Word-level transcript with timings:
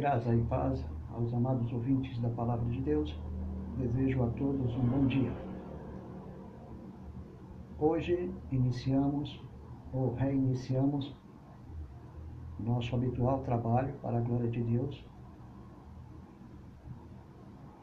Graça 0.00 0.34
e 0.34 0.42
paz 0.44 0.82
aos 1.12 1.34
amados 1.34 1.70
ouvintes 1.74 2.18
da 2.20 2.30
Palavra 2.30 2.64
de 2.70 2.80
Deus. 2.80 3.14
Desejo 3.76 4.22
a 4.22 4.30
todos 4.30 4.74
um 4.74 4.88
bom 4.88 5.06
dia. 5.06 5.30
Hoje 7.78 8.34
iniciamos 8.50 9.38
ou 9.92 10.14
reiniciamos 10.14 11.14
nosso 12.58 12.96
habitual 12.96 13.42
trabalho 13.42 13.92
para 14.00 14.16
a 14.16 14.20
glória 14.22 14.48
de 14.48 14.62
Deus 14.62 15.04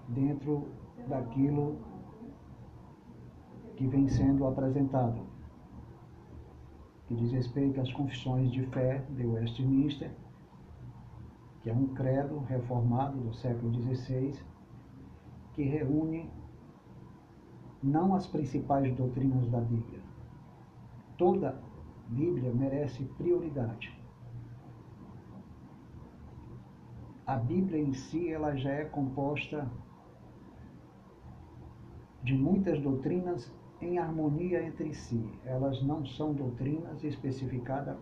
dentro 0.08 0.70
daquilo 1.08 1.78
que 3.76 3.86
vem 3.86 4.10
sendo 4.10 4.48
apresentado, 4.48 5.22
que 7.08 7.14
diz 7.14 7.32
respeito 7.32 7.80
às 7.80 7.94
confissões 7.94 8.52
de 8.52 8.66
fé 8.66 9.06
de 9.12 9.24
Westminster 9.24 10.12
que 11.68 11.72
é 11.72 11.74
um 11.74 11.88
credo 11.88 12.40
reformado 12.48 13.18
do 13.18 13.34
século 13.34 13.74
XVI, 13.74 14.40
que 15.52 15.64
reúne 15.64 16.32
não 17.84 18.16
as 18.16 18.26
principais 18.26 18.96
doutrinas 18.96 19.50
da 19.50 19.60
Bíblia. 19.60 20.00
Toda 21.18 21.62
Bíblia 22.08 22.54
merece 22.54 23.04
prioridade. 23.18 23.94
A 27.26 27.36
Bíblia 27.36 27.82
em 27.82 27.92
si 27.92 28.32
ela 28.32 28.56
já 28.56 28.72
é 28.72 28.86
composta 28.86 29.70
de 32.24 32.34
muitas 32.34 32.80
doutrinas 32.80 33.54
em 33.82 33.98
harmonia 33.98 34.64
entre 34.64 34.94
si. 34.94 35.30
Elas 35.44 35.84
não 35.84 36.06
são 36.06 36.34
doutrinas 36.34 37.04
especificadas 37.04 37.98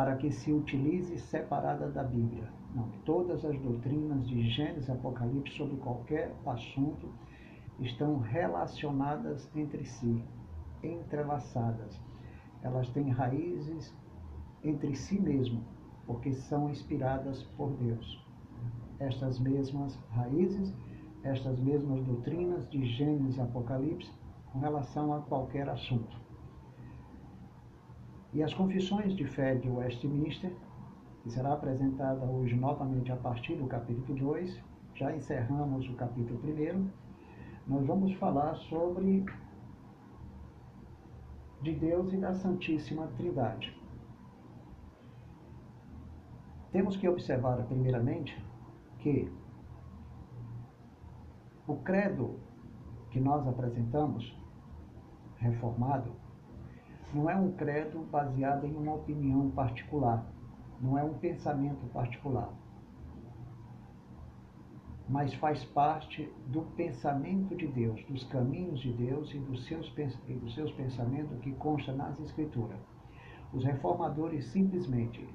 para 0.00 0.16
que 0.16 0.30
se 0.30 0.50
utilize 0.50 1.18
separada 1.18 1.86
da 1.90 2.02
Bíblia. 2.02 2.50
Não, 2.74 2.88
todas 3.04 3.44
as 3.44 3.60
doutrinas 3.60 4.26
de 4.26 4.48
Gênesis 4.48 4.88
e 4.88 4.92
Apocalipse 4.92 5.54
sobre 5.58 5.76
qualquer 5.76 6.34
assunto 6.46 7.12
estão 7.78 8.18
relacionadas 8.18 9.54
entre 9.54 9.84
si, 9.84 10.24
entrelaçadas. 10.82 12.00
Elas 12.62 12.88
têm 12.88 13.10
raízes 13.10 13.94
entre 14.64 14.96
si 14.96 15.20
mesmo, 15.20 15.62
porque 16.06 16.32
são 16.32 16.70
inspiradas 16.70 17.42
por 17.58 17.70
Deus. 17.72 18.26
Estas 18.98 19.38
mesmas 19.38 19.98
raízes, 20.12 20.74
estas 21.22 21.60
mesmas 21.60 22.02
doutrinas 22.06 22.66
de 22.70 22.86
Gênesis 22.86 23.36
e 23.36 23.40
Apocalipse 23.42 24.10
com 24.50 24.60
relação 24.60 25.12
a 25.12 25.20
qualquer 25.20 25.68
assunto. 25.68 26.18
E 28.32 28.44
as 28.44 28.54
confissões 28.54 29.16
de 29.16 29.26
fé 29.26 29.56
de 29.56 29.68
Westminster, 29.68 30.54
que 31.22 31.30
será 31.30 31.52
apresentada 31.52 32.24
hoje 32.24 32.54
novamente 32.54 33.10
a 33.10 33.16
partir 33.16 33.56
do 33.56 33.66
capítulo 33.66 34.16
2, 34.16 34.62
já 34.94 35.14
encerramos 35.14 35.88
o 35.88 35.94
capítulo 35.94 36.40
1, 36.40 36.88
nós 37.66 37.84
vamos 37.84 38.12
falar 38.14 38.54
sobre 38.54 39.24
de 41.60 41.74
Deus 41.74 42.12
e 42.12 42.18
da 42.18 42.32
Santíssima 42.32 43.08
Trindade. 43.16 43.76
Temos 46.70 46.96
que 46.96 47.08
observar, 47.08 47.64
primeiramente, 47.66 48.40
que 49.00 49.28
o 51.66 51.76
credo 51.78 52.38
que 53.10 53.18
nós 53.18 53.46
apresentamos, 53.46 54.32
reformado, 55.38 56.19
não 57.12 57.28
é 57.28 57.34
um 57.34 57.52
credo 57.52 58.00
baseado 58.10 58.66
em 58.66 58.74
uma 58.74 58.94
opinião 58.94 59.50
particular, 59.50 60.24
não 60.80 60.96
é 60.96 61.02
um 61.02 61.14
pensamento 61.14 61.84
particular, 61.92 62.50
mas 65.08 65.34
faz 65.34 65.64
parte 65.64 66.32
do 66.46 66.62
pensamento 66.76 67.56
de 67.56 67.66
Deus, 67.66 68.00
dos 68.04 68.22
caminhos 68.24 68.78
de 68.78 68.92
Deus 68.92 69.34
e 69.34 69.38
dos 69.38 69.66
seus, 69.66 69.92
e 70.28 70.34
dos 70.34 70.54
seus 70.54 70.70
pensamentos 70.72 71.36
que 71.40 71.52
consta 71.52 71.92
nas 71.92 72.18
Escrituras. 72.20 72.78
Os 73.52 73.64
reformadores 73.64 74.46
simplesmente 74.46 75.28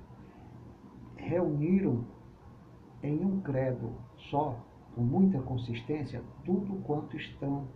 reuniram 1.18 2.06
em 3.04 3.26
um 3.26 3.42
credo 3.42 3.92
só, 4.30 4.58
com 4.96 5.02
muita 5.02 5.42
consistência, 5.42 6.24
tudo 6.46 6.82
quanto 6.84 7.18
estão, 7.18 7.68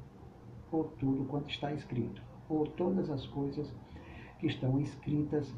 ou 0.71 0.85
tudo 0.85 1.25
quanto 1.25 1.49
está 1.49 1.73
escrito, 1.73 2.21
ou 2.47 2.65
todas 2.65 3.09
as 3.09 3.27
coisas 3.27 3.75
que 4.39 4.47
estão 4.47 4.79
escritas 4.79 5.53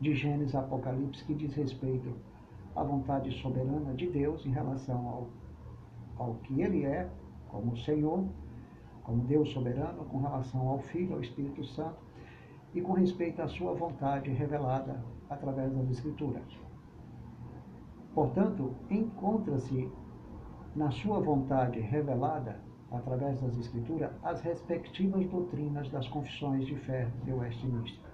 de 0.00 0.14
Gênesis 0.14 0.54
a 0.54 0.60
Apocalipse 0.60 1.24
que 1.24 1.34
diz 1.34 1.54
respeito 1.54 2.14
à 2.74 2.82
vontade 2.82 3.30
soberana 3.40 3.94
de 3.94 4.06
Deus 4.06 4.44
em 4.46 4.50
relação 4.50 5.08
ao, 5.08 5.28
ao 6.16 6.34
que 6.36 6.60
Ele 6.60 6.84
é, 6.84 7.10
como 7.48 7.76
Senhor, 7.76 8.24
como 9.02 9.24
Deus 9.24 9.50
soberano, 9.52 10.04
com 10.04 10.20
relação 10.20 10.68
ao 10.68 10.78
Filho, 10.78 11.14
ao 11.14 11.20
Espírito 11.20 11.64
Santo, 11.64 11.98
e 12.74 12.80
com 12.80 12.92
respeito 12.92 13.40
à 13.40 13.48
sua 13.48 13.72
vontade 13.72 14.30
revelada 14.30 15.02
através 15.30 15.72
das 15.72 15.88
Escrituras. 15.90 16.44
Portanto, 18.14 18.74
encontra-se 18.90 19.90
na 20.74 20.90
sua 20.90 21.20
vontade 21.20 21.80
revelada 21.80 22.60
através 22.90 23.40
das 23.40 23.56
Escrituras, 23.58 24.10
as 24.22 24.40
respectivas 24.40 25.26
doutrinas 25.26 25.90
das 25.90 26.06
confissões 26.08 26.66
de 26.66 26.76
fé 26.76 27.08
de 27.24 27.32
Westminster. 27.32 28.06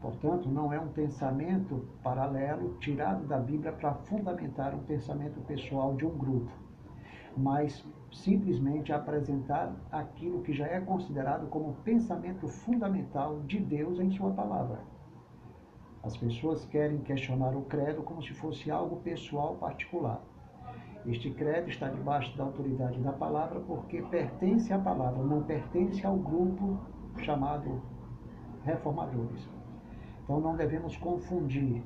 Portanto, 0.00 0.48
não 0.48 0.72
é 0.72 0.80
um 0.80 0.88
pensamento 0.88 1.86
paralelo 2.02 2.76
tirado 2.78 3.26
da 3.26 3.38
Bíblia 3.38 3.72
para 3.72 3.94
fundamentar 3.94 4.74
um 4.74 4.80
pensamento 4.80 5.40
pessoal 5.42 5.94
de 5.94 6.06
um 6.06 6.16
grupo, 6.16 6.50
mas 7.36 7.84
simplesmente 8.10 8.92
apresentar 8.92 9.74
aquilo 9.92 10.42
que 10.42 10.52
já 10.52 10.66
é 10.66 10.80
considerado 10.80 11.48
como 11.48 11.74
pensamento 11.84 12.48
fundamental 12.48 13.40
de 13.40 13.58
Deus 13.58 14.00
em 14.00 14.10
Sua 14.10 14.30
palavra. 14.32 14.80
As 16.02 16.16
pessoas 16.16 16.64
querem 16.64 16.98
questionar 17.00 17.54
o 17.54 17.62
credo 17.62 18.02
como 18.02 18.22
se 18.22 18.32
fosse 18.32 18.70
algo 18.70 18.96
pessoal 19.02 19.56
particular. 19.56 20.22
Este 21.06 21.30
credo 21.30 21.68
está 21.68 21.88
debaixo 21.88 22.36
da 22.36 22.44
autoridade 22.44 23.00
da 23.00 23.12
palavra 23.12 23.60
porque 23.60 24.02
pertence 24.02 24.72
à 24.72 24.78
palavra, 24.78 25.22
não 25.22 25.42
pertence 25.42 26.04
ao 26.06 26.16
grupo 26.16 26.78
chamado 27.18 27.82
reformadores. 28.64 29.48
Então 30.22 30.40
não 30.40 30.56
devemos 30.56 30.96
confundir, 30.96 31.82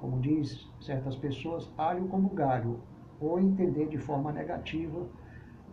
como 0.00 0.20
diz 0.20 0.68
certas 0.80 1.16
pessoas, 1.16 1.70
alho 1.76 2.08
como 2.08 2.30
galho, 2.30 2.80
ou 3.20 3.38
entender 3.38 3.88
de 3.88 3.98
forma 3.98 4.32
negativa 4.32 5.06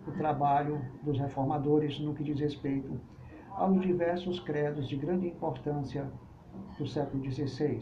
o 0.06 0.12
trabalho 0.12 0.82
dos 1.02 1.18
reformadores 1.18 2.00
no 2.00 2.14
que 2.14 2.24
diz 2.24 2.40
respeito 2.40 3.00
aos 3.52 3.82
diversos 3.82 4.40
credos 4.40 4.88
de 4.90 4.96
grande 4.96 5.28
importância 5.28 6.10
do 6.78 6.86
século 6.86 7.24
XVI, 7.24 7.82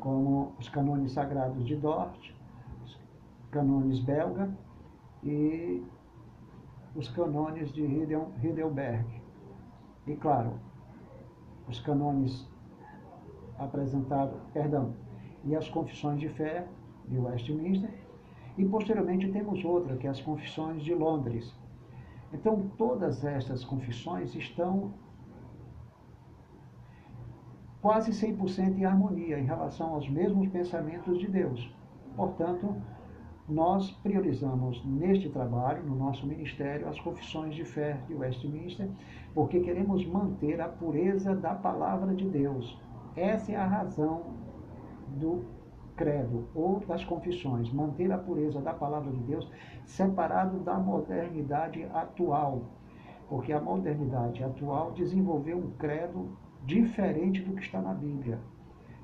como 0.00 0.52
os 0.58 0.68
canones 0.68 1.12
sagrados 1.12 1.64
de 1.64 1.76
Dort, 1.76 2.37
canones 3.50 4.00
belga 4.00 4.50
e 5.22 5.82
os 6.94 7.08
canones 7.08 7.72
de 7.72 7.82
Heidelberg. 7.82 9.06
E 10.06 10.16
claro, 10.16 10.58
os 11.68 11.80
canones 11.80 12.48
apresentados, 13.58 14.40
perdão, 14.52 14.94
e 15.44 15.54
as 15.54 15.68
confissões 15.68 16.20
de 16.20 16.28
fé 16.28 16.66
de 17.06 17.18
Westminster, 17.18 17.90
e 18.56 18.64
posteriormente 18.64 19.30
temos 19.30 19.64
outra, 19.64 19.96
que 19.96 20.06
é 20.06 20.10
as 20.10 20.20
confissões 20.20 20.82
de 20.82 20.94
Londres. 20.94 21.54
Então, 22.32 22.68
todas 22.76 23.24
estas 23.24 23.64
confissões 23.64 24.34
estão 24.34 24.92
quase 27.80 28.10
100% 28.10 28.78
em 28.78 28.84
harmonia 28.84 29.38
em 29.38 29.44
relação 29.44 29.94
aos 29.94 30.08
mesmos 30.08 30.48
pensamentos 30.48 31.18
de 31.18 31.28
Deus. 31.28 31.72
Portanto, 32.16 32.74
nós 33.48 33.90
priorizamos 34.02 34.84
neste 34.84 35.30
trabalho, 35.30 35.82
no 35.82 35.96
nosso 35.96 36.26
ministério, 36.26 36.86
as 36.86 37.00
confissões 37.00 37.54
de 37.54 37.64
fé 37.64 37.98
de 38.06 38.14
Westminster, 38.14 38.88
porque 39.34 39.60
queremos 39.60 40.04
manter 40.06 40.60
a 40.60 40.68
pureza 40.68 41.34
da 41.34 41.54
palavra 41.54 42.14
de 42.14 42.28
Deus. 42.28 42.78
Essa 43.16 43.52
é 43.52 43.56
a 43.56 43.66
razão 43.66 44.34
do 45.16 45.44
credo 45.96 46.46
ou 46.54 46.80
das 46.80 47.04
confissões, 47.04 47.72
manter 47.72 48.12
a 48.12 48.18
pureza 48.18 48.60
da 48.60 48.74
palavra 48.74 49.10
de 49.10 49.20
Deus 49.20 49.50
separado 49.84 50.60
da 50.60 50.78
modernidade 50.78 51.84
atual, 51.94 52.62
porque 53.28 53.52
a 53.52 53.60
modernidade 53.60 54.44
atual 54.44 54.92
desenvolveu 54.92 55.56
um 55.56 55.70
credo 55.72 56.36
diferente 56.64 57.42
do 57.42 57.54
que 57.54 57.62
está 57.62 57.80
na 57.80 57.94
Bíblia. 57.94 58.38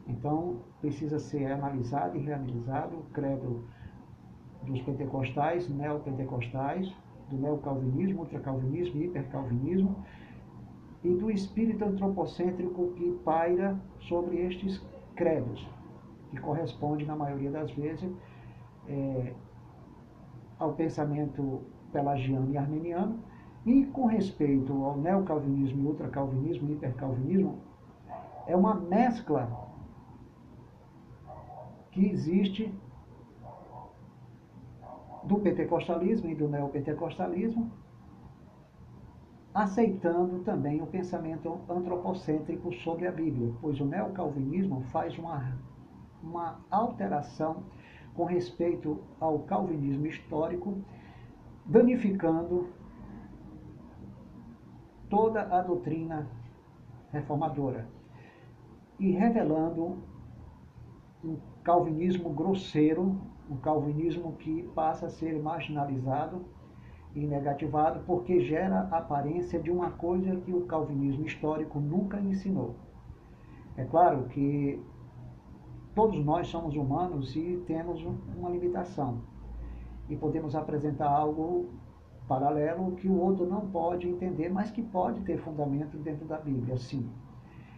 Então, 0.06 0.58
precisa 0.81 1.19
ser 1.19 1.50
analisado 1.50 2.19
e 2.19 2.20
reanalisado 2.20 2.96
o 2.96 3.02
credo 3.05 3.64
dos 4.66 4.81
pentecostais, 4.82 5.69
neopentecostais, 5.69 6.93
do 7.31 7.37
neocalvinismo, 7.37 8.20
ultracalvinismo 8.20 9.02
hipercalvinismo, 9.02 9.96
e 11.02 11.14
do 11.14 11.31
espírito 11.31 11.84
antropocêntrico 11.84 12.93
que 12.93 13.12
paira 13.25 13.78
sobre 14.00 14.38
estes 14.46 14.82
credos, 15.14 15.69
que 16.31 16.40
corresponde, 16.40 17.05
na 17.05 17.14
maioria 17.14 17.50
das 17.50 17.70
vezes, 17.72 18.11
é, 18.88 19.34
ao 20.58 20.72
pensamento 20.72 21.62
pelagiano 21.93 22.50
e 22.50 22.56
armeniano, 22.56 23.19
e 23.67 23.84
com 23.87 24.06
respeito 24.06 24.72
ao 24.84 24.96
neocalvinismo, 24.96 25.90
ultracalvinismo, 25.90 26.72
hipercalvinismo, 26.72 27.58
é 28.46 28.56
uma 28.56 28.75
mescla 28.75 29.49
que 31.90 32.06
existe 32.06 32.75
do 35.24 35.38
pentecostalismo 35.38 36.28
e 36.30 36.34
do 36.34 36.48
neopentecostalismo, 36.48 37.70
aceitando 39.54 40.40
também 40.40 40.82
o 40.82 40.86
pensamento 40.86 41.60
antropocêntrico 41.68 42.72
sobre 42.74 43.06
a 43.06 43.12
Bíblia, 43.12 43.52
pois 43.60 43.80
o 43.80 43.84
neocalvinismo 43.84 44.82
faz 44.90 45.16
uma, 45.16 45.56
uma 46.22 46.60
alteração 46.70 47.62
com 48.14 48.24
respeito 48.24 49.00
ao 49.20 49.40
calvinismo 49.40 50.06
histórico, 50.06 50.78
danificando 51.64 52.68
toda 55.08 55.42
a 55.42 55.62
doutrina 55.62 56.28
reformadora 57.12 57.88
e 58.98 59.10
revelando 59.12 59.98
um 61.24 61.38
calvinismo 61.62 62.30
grosseiro, 62.30 63.16
um 63.50 63.56
calvinismo 63.56 64.32
que 64.35 64.62
passa 64.75 65.06
a 65.06 65.11
ser 65.11 65.41
marginalizado 65.43 66.44
e 67.14 67.26
negativado 67.26 68.00
porque 68.06 68.41
gera 68.41 68.88
a 68.91 68.99
aparência 68.99 69.61
de 69.61 69.70
uma 69.70 69.91
coisa 69.91 70.37
que 70.37 70.52
o 70.52 70.67
calvinismo 70.67 71.25
histórico 71.25 71.79
nunca 71.79 72.19
ensinou. 72.20 72.75
É 73.76 73.85
claro 73.85 74.25
que 74.25 74.82
todos 75.94 76.25
nós 76.25 76.49
somos 76.49 76.75
humanos 76.75 77.37
e 77.37 77.62
temos 77.67 78.05
uma 78.37 78.50
limitação. 78.50 79.19
E 80.08 80.17
podemos 80.17 80.55
apresentar 80.55 81.08
algo 81.08 81.69
paralelo 82.26 82.93
que 82.93 83.08
o 83.08 83.20
outro 83.20 83.46
não 83.46 83.69
pode 83.69 84.08
entender, 84.08 84.49
mas 84.49 84.70
que 84.70 84.82
pode 84.82 85.20
ter 85.20 85.38
fundamento 85.38 85.96
dentro 85.99 86.25
da 86.26 86.38
Bíblia, 86.38 86.76
sim. 86.76 87.08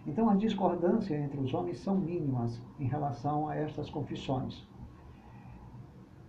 Então, 0.07 0.31
as 0.31 0.39
discordâncias 0.39 1.21
entre 1.21 1.41
os 1.41 1.53
homens 1.53 1.81
são 1.81 1.97
mínimas 1.97 2.63
em 2.79 2.87
relação 2.87 3.49
a 3.49 3.57
estas 3.57 3.91
confissões. 3.91 4.67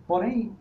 Porém, 0.08 0.56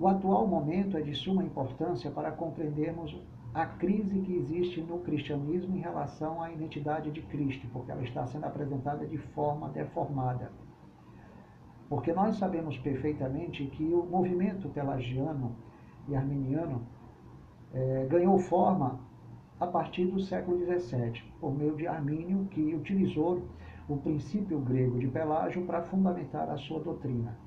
o 0.00 0.08
atual 0.08 0.46
momento 0.46 0.96
é 0.96 1.02
de 1.02 1.14
suma 1.14 1.44
importância 1.44 2.10
para 2.10 2.32
compreendermos 2.32 3.14
a 3.52 3.66
crise 3.66 4.20
que 4.20 4.34
existe 4.34 4.80
no 4.80 5.00
cristianismo 5.00 5.76
em 5.76 5.80
relação 5.80 6.42
à 6.42 6.50
identidade 6.50 7.10
de 7.10 7.20
Cristo, 7.20 7.66
porque 7.74 7.90
ela 7.90 8.02
está 8.02 8.26
sendo 8.26 8.46
apresentada 8.46 9.06
de 9.06 9.18
forma 9.18 9.68
deformada. 9.68 10.50
Porque 11.90 12.10
nós 12.14 12.36
sabemos 12.36 12.78
perfeitamente 12.78 13.66
que 13.66 13.84
o 13.84 14.02
movimento 14.02 14.70
pelagiano 14.70 15.54
e 16.08 16.16
arminiano 16.16 16.80
é, 17.74 18.06
ganhou 18.08 18.38
forma 18.38 18.98
a 19.60 19.66
partir 19.66 20.06
do 20.06 20.20
século 20.20 20.58
XVII, 20.64 21.22
por 21.38 21.54
meio 21.54 21.76
de 21.76 21.86
Armínio, 21.86 22.46
que 22.46 22.74
utilizou 22.74 23.42
o 23.88 23.98
princípio 23.98 24.58
grego 24.58 24.98
de 24.98 25.08
Pelágio 25.08 25.66
para 25.66 25.82
fundamentar 25.82 26.48
a 26.48 26.56
sua 26.56 26.80
doutrina. 26.80 27.44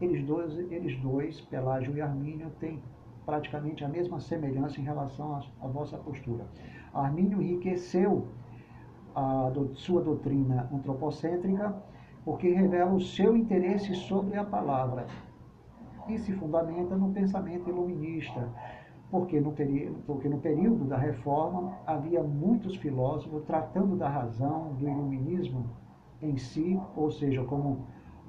Eles 0.00 0.24
dois, 0.24 0.56
eles 0.70 0.96
dois, 1.00 1.40
Pelágio 1.40 1.96
e 1.96 2.00
Armínio, 2.00 2.50
têm 2.60 2.80
praticamente 3.26 3.84
a 3.84 3.88
mesma 3.88 4.20
semelhança 4.20 4.80
em 4.80 4.84
relação 4.84 5.42
à, 5.60 5.66
vossa 5.66 5.98
postura. 5.98 6.46
Armínio 6.94 7.42
enriqueceu 7.42 8.28
a 9.14 9.50
do, 9.50 9.74
sua 9.76 10.00
doutrina 10.00 10.68
antropocêntrica 10.72 11.76
porque 12.24 12.48
revela 12.48 12.92
o 12.92 13.00
seu 13.00 13.36
interesse 13.36 13.94
sobre 13.94 14.38
a 14.38 14.44
palavra 14.44 15.06
e 16.08 16.18
se 16.18 16.32
fundamenta 16.32 16.96
no 16.96 17.12
pensamento 17.12 17.68
iluminista, 17.68 18.48
porque 19.10 19.40
no, 19.40 19.52
período, 19.52 19.98
porque 20.06 20.28
no 20.28 20.38
período 20.38 20.84
da 20.84 20.96
reforma 20.96 21.76
havia 21.86 22.22
muitos 22.22 22.76
filósofos 22.76 23.44
tratando 23.44 23.96
da 23.96 24.08
razão, 24.08 24.74
do 24.74 24.88
iluminismo 24.88 25.66
em 26.22 26.36
si, 26.36 26.80
ou 26.96 27.10
seja, 27.10 27.44
como 27.44 27.86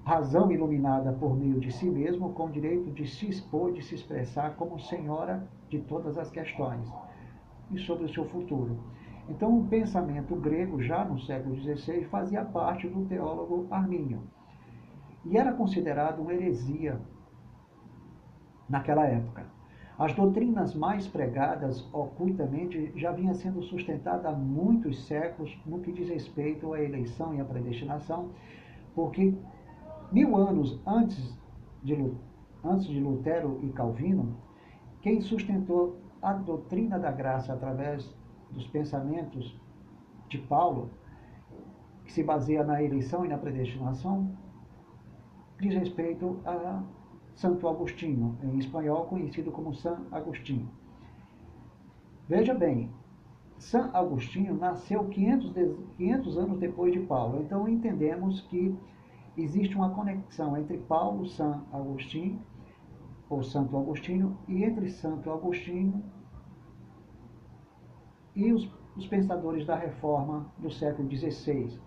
razão 0.10 0.52
iluminada 0.52 1.14
por 1.14 1.38
meio 1.38 1.60
de 1.60 1.72
si 1.72 1.88
mesmo, 1.88 2.34
com 2.34 2.48
o 2.48 2.52
direito 2.52 2.90
de 2.90 3.06
se 3.06 3.30
expor, 3.30 3.72
de 3.72 3.84
se 3.84 3.94
expressar 3.94 4.56
como 4.56 4.80
senhora 4.80 5.48
de 5.70 5.78
todas 5.82 6.18
as 6.18 6.32
questões 6.32 6.92
e 7.70 7.78
sobre 7.78 8.06
o 8.06 8.10
seu 8.10 8.26
futuro. 8.26 8.80
Então, 9.30 9.60
o 9.60 9.68
pensamento 9.68 10.36
grego, 10.36 10.82
já 10.82 11.06
no 11.06 11.20
século 11.20 11.56
XVI, 11.56 12.06
fazia 12.06 12.44
parte 12.44 12.88
do 12.88 13.06
teólogo 13.06 13.68
Armínio 13.70 14.24
e 15.24 15.38
era 15.38 15.54
considerado 15.54 16.24
uma 16.24 16.34
heresia 16.34 17.00
naquela 18.68 19.06
época. 19.06 19.46
As 20.00 20.12
doutrinas 20.16 20.74
mais 20.74 21.08
pregadas 21.08 21.88
ocultamente 21.94 22.92
já 22.96 23.12
vinham 23.12 23.36
sendo 23.36 23.62
sustentadas 23.62 24.26
há 24.26 24.32
muitos 24.32 25.06
séculos 25.06 25.56
no 25.68 25.82
que 25.82 25.92
diz 25.92 26.10
respeito 26.10 26.74
à 26.74 26.82
eleição 26.82 27.36
e 27.36 27.40
à 27.40 27.46
predestinação, 27.46 28.30
porque 28.96 29.36
Mil 30.12 30.36
anos 30.36 30.80
antes 30.88 31.38
de, 31.84 31.94
antes 32.64 32.88
de 32.88 33.00
Lutero 33.00 33.60
e 33.62 33.70
Calvino, 33.70 34.36
quem 35.02 35.22
sustentou 35.22 35.98
a 36.22 36.34
doutrina 36.34 36.98
da 36.98 37.12
graça 37.12 37.54
através 37.54 38.12
dos 38.52 38.66
pensamentos 38.68 39.56
de 40.28 40.40
Paulo, 40.40 40.90
que 42.04 42.12
se 42.12 42.24
baseia 42.24 42.64
na 42.64 42.82
eleição 42.82 43.24
e 43.24 43.28
na 43.28 43.38
predestinação, 43.38 44.32
diz 45.60 45.76
respeito 45.76 46.40
a 46.44 46.84
Santo 47.36 47.68
Agostinho, 47.68 48.36
em 48.44 48.58
espanhol 48.58 49.06
conhecido 49.06 49.52
como 49.52 49.76
San 49.76 50.02
Agostinho. 50.12 50.68
Veja 52.28 52.54
bem, 52.54 52.90
San 53.60 53.92
Agostinho 53.94 54.56
nasceu 54.58 55.06
500, 55.06 55.54
500 55.98 56.38
anos 56.38 56.60
depois 56.60 56.94
de 56.94 57.00
Paulo, 57.02 57.42
então 57.42 57.68
entendemos 57.68 58.42
que 58.42 58.76
existe 59.44 59.76
uma 59.76 59.90
conexão 59.92 60.58
entre 60.58 60.78
Paulo, 60.78 61.26
São 61.28 61.66
Agostinho, 61.72 62.42
ou 63.30 63.44
Santo 63.44 63.78
Agostinho, 63.78 64.38
e 64.48 64.64
entre 64.64 64.90
Santo 64.90 65.32
Agostinho 65.32 66.04
e 68.36 68.52
os, 68.52 68.70
os 68.96 69.06
pensadores 69.08 69.66
da 69.66 69.76
reforma 69.76 70.52
do 70.58 70.72
século 70.72 71.10
XVI, 71.10 71.80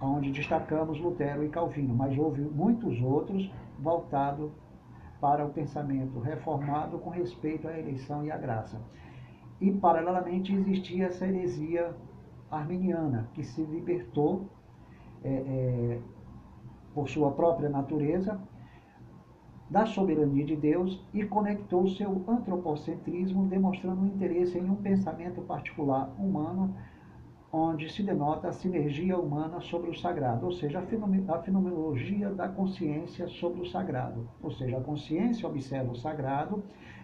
onde 0.00 0.30
destacamos 0.30 1.00
Lutero 1.00 1.44
e 1.44 1.48
Calvino, 1.48 1.94
mas 1.94 2.16
houve 2.18 2.42
muitos 2.42 3.00
outros 3.00 3.50
voltados 3.78 4.52
para 5.20 5.44
o 5.44 5.50
pensamento 5.50 6.18
reformado 6.18 6.98
com 6.98 7.10
respeito 7.10 7.66
à 7.66 7.78
eleição 7.78 8.24
e 8.24 8.30
à 8.30 8.36
graça. 8.36 8.80
E, 9.60 9.72
paralelamente, 9.72 10.54
existia 10.54 11.06
essa 11.06 11.26
heresia 11.26 11.96
arminiana, 12.50 13.28
que 13.32 13.42
se 13.42 13.62
libertou 13.62 14.46
é, 15.22 15.32
é, 15.32 16.00
por 16.94 17.08
sua 17.08 17.30
própria 17.32 17.68
natureza, 17.68 18.40
da 19.68 19.86
soberania 19.86 20.44
de 20.44 20.54
Deus 20.54 21.02
e 21.12 21.24
conectou 21.24 21.88
seu 21.88 22.22
antropocentrismo, 22.28 23.46
demonstrando 23.46 24.02
um 24.02 24.06
interesse 24.06 24.58
em 24.58 24.70
um 24.70 24.76
pensamento 24.76 25.40
particular 25.42 26.14
humano, 26.18 26.74
onde 27.50 27.90
se 27.92 28.02
denota 28.02 28.48
a 28.48 28.52
sinergia 28.52 29.16
humana 29.16 29.60
sobre 29.60 29.90
o 29.90 29.94
sagrado, 29.94 30.46
ou 30.46 30.52
seja, 30.52 30.80
a 30.80 31.38
fenomenologia 31.38 32.30
da 32.30 32.48
consciência 32.48 33.26
sobre 33.28 33.62
o 33.62 33.66
sagrado. 33.66 34.28
Ou 34.42 34.50
seja, 34.50 34.78
a 34.78 34.80
consciência 34.80 35.48
observa 35.48 35.92
o 35.92 35.96
sagrado, 35.96 36.62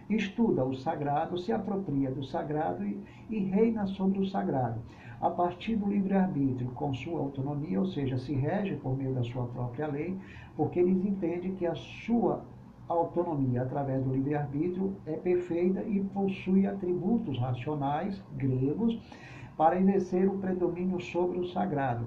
estuda 0.09 0.63
o 0.63 0.75
sagrado, 0.75 1.37
se 1.37 1.51
apropria 1.51 2.11
do 2.11 2.23
sagrado 2.23 2.85
e, 2.85 3.01
e 3.29 3.39
reina 3.39 3.87
sobre 3.87 4.19
o 4.19 4.25
sagrado 4.25 4.81
a 5.21 5.29
partir 5.29 5.75
do 5.75 5.85
livre-arbítrio, 5.85 6.71
com 6.71 6.93
sua 6.93 7.19
autonomia, 7.19 7.79
ou 7.79 7.85
seja, 7.85 8.17
se 8.17 8.33
rege 8.33 8.75
por 8.75 8.97
meio 8.97 9.13
da 9.13 9.23
sua 9.23 9.45
própria 9.45 9.87
lei, 9.87 10.17
porque 10.55 10.79
eles 10.79 11.05
entendem 11.05 11.55
que 11.55 11.65
a 11.65 11.75
sua 11.75 12.43
autonomia 12.87 13.61
através 13.61 14.03
do 14.03 14.11
livre-arbítrio 14.11 14.95
é 15.05 15.13
perfeita 15.13 15.83
e 15.83 16.01
possui 16.05 16.65
atributos 16.65 17.37
racionais 17.37 18.21
gregos 18.35 18.99
para 19.55 19.79
exercer 19.79 20.27
o 20.27 20.39
predomínio 20.39 20.99
sobre 20.99 21.39
o 21.39 21.45
sagrado. 21.45 22.05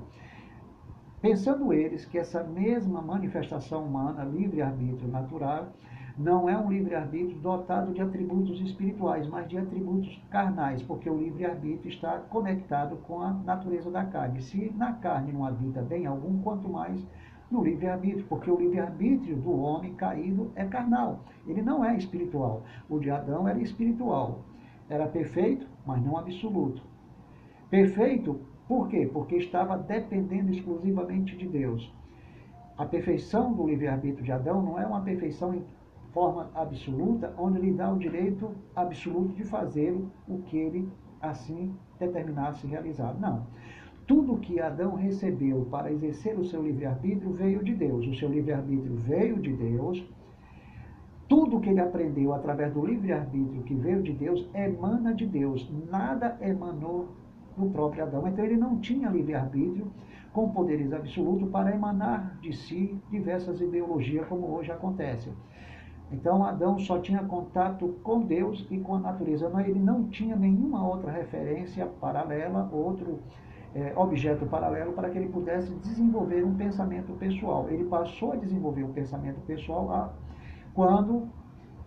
Pensando 1.23 1.73
eles 1.73 2.05
que 2.05 2.19
essa 2.19 2.43
mesma 2.43 3.01
manifestação 3.01 3.85
humana, 3.85 4.25
livre-arbítrio 4.25 5.09
natural, 5.09 5.73
não 6.17 6.49
é 6.49 6.57
um 6.57 6.71
livre-arbítrio 6.71 7.39
dotado 7.41 7.93
de 7.93 8.01
atributos 8.01 8.61
espirituais, 8.61 9.27
mas 9.27 9.49
de 9.49 9.59
atributos 9.59 10.17
carnais, 10.31 10.81
porque 10.83 11.11
o 11.11 11.19
livre-arbítrio 11.19 11.93
está 11.93 12.19
conectado 12.19 12.97
com 12.99 13.21
a 13.21 13.33
natureza 13.33 13.91
da 13.91 14.05
carne. 14.05 14.41
Se 14.41 14.73
na 14.77 14.93
carne 14.93 15.33
não 15.33 15.45
habita 15.45 15.83
bem 15.83 16.07
algum, 16.07 16.41
quanto 16.41 16.69
mais 16.69 17.05
no 17.51 17.65
livre-arbítrio, 17.65 18.25
porque 18.29 18.49
o 18.51 18.57
livre-arbítrio 18.57 19.37
do 19.37 19.59
homem 19.59 19.95
caído 19.95 20.53
é 20.55 20.65
carnal, 20.65 21.21
ele 21.47 21.63
não 21.63 21.85
é 21.85 21.97
espiritual. 21.97 22.63
O 22.89 22.99
de 23.01 23.11
Adão 23.11 23.49
era 23.49 23.59
espiritual, 23.59 24.45
era 24.89 25.09
perfeito, 25.09 25.67
mas 25.85 26.01
não 26.05 26.17
absoluto. 26.17 26.83
Perfeito, 27.69 28.41
por 28.69 28.89
quê? 28.89 29.11
Porque 29.13 29.37
estava 29.37 29.77
dependendo 29.77 30.53
exclusivamente 30.53 31.37
de 31.37 31.49
Deus. 31.49 31.93
a 32.77 32.85
perfeição 32.85 33.53
do 33.53 33.67
livre-arbítrio 33.67 34.25
de 34.25 34.33
Adão 34.33 34.63
não 34.63 34.81
é 34.81 34.87
uma 34.87 35.01
perfeição 35.01 35.55
forma 36.15 36.49
absoluta, 36.55 37.35
onde 37.37 37.61
lhe 37.61 37.73
dá 37.73 37.93
o 37.93 37.99
direito 37.99 38.53
absoluto 38.75 39.35
de 39.35 39.45
fazer 39.45 39.93
o 40.29 40.39
que 40.43 40.57
ele 40.57 40.89
assim 41.21 41.75
determinasse 41.99 42.67
realizar. 42.67 43.15
Não. 43.19 43.47
Tudo 44.07 44.39
que 44.39 44.61
Adão 44.61 44.95
recebeu 44.95 45.67
para 45.71 45.91
exercer 45.91 46.39
o 46.39 46.45
seu 46.45 46.63
livre-arbítrio 46.63 47.33
veio 47.33 47.65
de 47.65 47.75
Deus. 47.75 48.07
O 48.07 48.15
seu 48.15 48.29
livre-arbítrio 48.29 48.95
veio 48.97 49.41
de 49.41 49.53
Deus. 49.53 50.07
Tudo 51.27 51.59
que 51.59 51.71
ele 51.71 51.81
aprendeu 51.81 52.33
através 52.33 52.73
do 52.73 52.85
livre-arbítrio 52.85 53.63
que 53.63 53.75
veio 53.75 54.03
de 54.03 54.13
Deus 54.13 54.47
emana 54.55 55.15
de 55.15 55.27
Deus. 55.27 55.69
Nada 55.91 56.37
emanou 56.41 57.09
do 57.57 57.71
próprio 57.71 58.05
Adão. 58.05 58.29
Então 58.29 58.45
ele 58.45 58.57
não 58.57 58.79
tinha 58.79 59.09
livre-arbítrio 59.09 59.91
com 60.33 60.51
poderes 60.51 60.93
absolutos 60.93 61.49
para 61.49 61.75
emanar 61.75 62.37
de 62.43 62.53
si 62.53 63.01
diversas 63.11 63.61
ideologias, 63.61 64.27
como 64.27 64.55
hoje 64.55 64.71
acontece. 64.71 65.33
Então 66.11 66.45
Adão 66.45 66.79
só 66.79 66.99
tinha 66.99 67.25
contato 67.25 67.97
com 68.03 68.21
Deus 68.21 68.67
e 68.71 68.79
com 68.79 68.95
a 68.95 68.99
natureza. 68.99 69.51
Ele 69.67 69.81
não 69.81 70.05
tinha 70.09 70.37
nenhuma 70.37 70.87
outra 70.87 71.11
referência 71.11 71.87
paralela, 72.01 72.69
outro 72.73 73.21
é, 73.75 73.93
objeto 73.97 74.47
paralelo 74.47 74.93
para 74.93 75.11
que 75.11 75.19
ele 75.19 75.29
pudesse 75.29 75.75
desenvolver 75.77 76.45
um 76.45 76.55
pensamento 76.55 77.13
pessoal. 77.15 77.69
Ele 77.69 77.85
passou 77.85 78.33
a 78.33 78.37
desenvolver 78.37 78.85
um 78.85 78.93
pensamento 78.93 79.41
pessoal 79.41 80.15
quando 80.75 81.29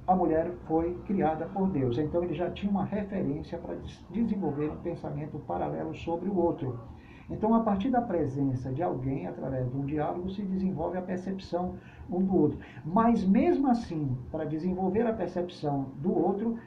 a 0.06 0.16
mulher 0.16 0.52
foi 0.68 0.94
criada 1.06 1.46
por 1.46 1.70
Deus. 1.70 1.98
Então 1.98 2.24
ele 2.24 2.34
já 2.34 2.50
tinha 2.50 2.72
uma 2.72 2.86
referência 2.86 3.58
para 3.58 3.76
desenvolver 4.10 4.70
um 4.70 4.78
pensamento 4.78 5.38
paralelo 5.40 5.94
sobre 5.96 6.30
o 6.30 6.38
outro. 6.38 6.80
Então, 7.30 7.54
a 7.54 7.60
partir 7.60 7.90
da 7.90 8.02
presença 8.02 8.72
de 8.72 8.82
alguém, 8.82 9.28
através 9.28 9.70
de 9.70 9.78
um 9.78 9.86
diálogo, 9.86 10.30
se 10.30 10.42
desenvolve 10.42 10.98
a 10.98 11.02
percepção 11.02 11.76
um 12.10 12.24
do 12.24 12.36
outro. 12.36 12.60
Mas, 12.86 13.26
mesmo 13.26 13.70
assim, 13.70 14.18
para 14.32 14.46
desenvolver 14.46 15.06
a 15.06 15.14
percepção 15.14 15.88
do 15.98 16.14
outro, 16.14 16.58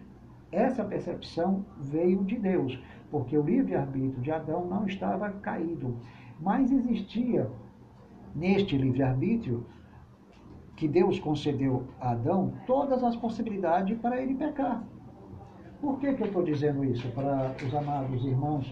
essa 0.53 0.85
percepção 0.85 1.65
veio 1.79 2.23
de 2.25 2.37
Deus, 2.37 2.79
porque 3.11 3.39
o 3.39 3.43
livre-arbítrio 3.43 4.21
de 4.21 4.31
Adão 4.31 4.67
não 4.67 4.87
estava 4.87 5.31
caído. 5.31 5.97
Mas 6.39 6.71
existia 6.71 7.51
neste 8.35 8.77
livre-arbítrio 8.77 9.65
que 10.77 10.87
Deus 10.89 11.19
concedeu 11.19 11.85
a 12.01 12.11
Adão 12.11 12.55
todas 12.67 13.03
as 13.03 13.17
possibilidades 13.17 13.99
para 13.99 14.21
ele 14.21 14.35
pecar. 14.35 14.83
Por 15.81 15.99
que, 15.99 16.13
que 16.13 16.23
eu 16.23 16.27
estou 16.27 16.43
dizendo 16.43 16.85
isso 16.85 17.09
para 17.13 17.55
os 17.65 17.75
amados 17.75 18.25
irmãos 18.25 18.71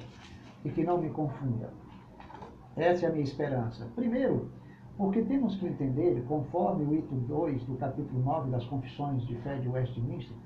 e 0.68 0.70
que 0.70 0.84
não 0.84 0.98
me 0.98 1.08
confunda. 1.08 1.72
Essa 2.76 3.06
é 3.06 3.08
a 3.08 3.12
minha 3.12 3.24
esperança. 3.24 3.86
Primeiro, 3.96 4.50
porque 4.96 5.22
temos 5.22 5.56
que 5.56 5.66
entender, 5.66 6.22
conforme 6.28 6.84
o 6.84 6.94
item 6.94 7.20
2 7.20 7.64
do 7.64 7.76
capítulo 7.76 8.22
9 8.22 8.50
das 8.50 8.64
Confissões 8.66 9.26
de 9.26 9.34
Fé 9.36 9.56
de 9.56 9.68
Westminster, 9.68 10.36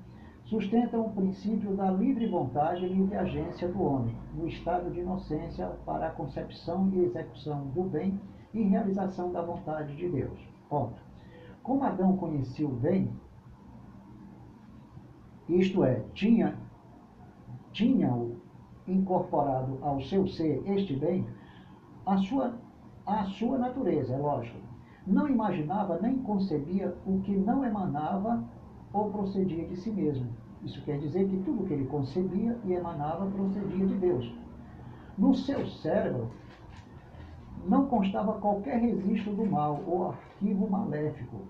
sustenta 0.45 0.97
o 0.97 1.11
princípio 1.11 1.75
da 1.75 1.91
livre 1.91 2.27
vontade 2.27 2.85
e 2.85 2.89
livre 2.89 3.17
agência 3.17 3.67
do 3.67 3.83
homem, 3.83 4.15
no 4.33 4.47
estado 4.47 4.89
de 4.91 5.01
inocência 5.01 5.67
para 5.85 6.07
a 6.07 6.11
concepção 6.11 6.89
e 6.93 6.99
execução 6.99 7.67
do 7.67 7.83
bem 7.83 8.19
e 8.53 8.61
realização 8.63 9.31
da 9.31 9.41
vontade 9.41 9.95
de 9.95 10.07
Deus. 10.07 10.39
Ponto. 10.69 11.01
Como 11.61 11.83
Adão 11.83 12.15
conhecia 12.15 12.67
o 12.67 12.71
bem, 12.71 13.11
isto 15.49 15.83
é, 15.83 16.01
tinha, 16.13 16.57
tinha 17.71 18.13
o 18.13 18.42
incorporado 18.87 19.77
ao 19.81 20.01
seu 20.01 20.27
ser 20.27 20.61
este 20.65 20.95
bem, 20.95 21.25
a 22.05 22.17
sua, 22.17 22.53
a 23.05 23.23
sua 23.25 23.57
natureza, 23.57 24.13
é 24.13 24.17
lógico. 24.17 24.57
Não 25.05 25.27
imaginava 25.27 25.99
nem 26.01 26.17
concebia 26.19 26.95
o 27.05 27.19
que 27.21 27.35
não 27.35 27.63
emanava 27.63 28.43
ou 28.91 29.11
procedia 29.11 29.65
de 29.67 29.75
si 29.75 29.91
mesmo. 29.91 30.27
Isso 30.63 30.81
quer 30.83 30.97
dizer 30.99 31.27
que 31.27 31.37
tudo 31.43 31.65
que 31.65 31.73
ele 31.73 31.85
concebia 31.85 32.57
e 32.63 32.73
emanava 32.73 33.25
procedia 33.25 33.85
de 33.85 33.95
Deus. 33.95 34.33
No 35.17 35.33
seu 35.33 35.67
cérebro 35.67 36.31
não 37.65 37.85
constava 37.87 38.33
qualquer 38.33 38.79
registro 38.79 39.33
do 39.33 39.45
mal 39.45 39.81
ou 39.85 40.09
arquivo 40.09 40.69
maléfico, 40.69 41.41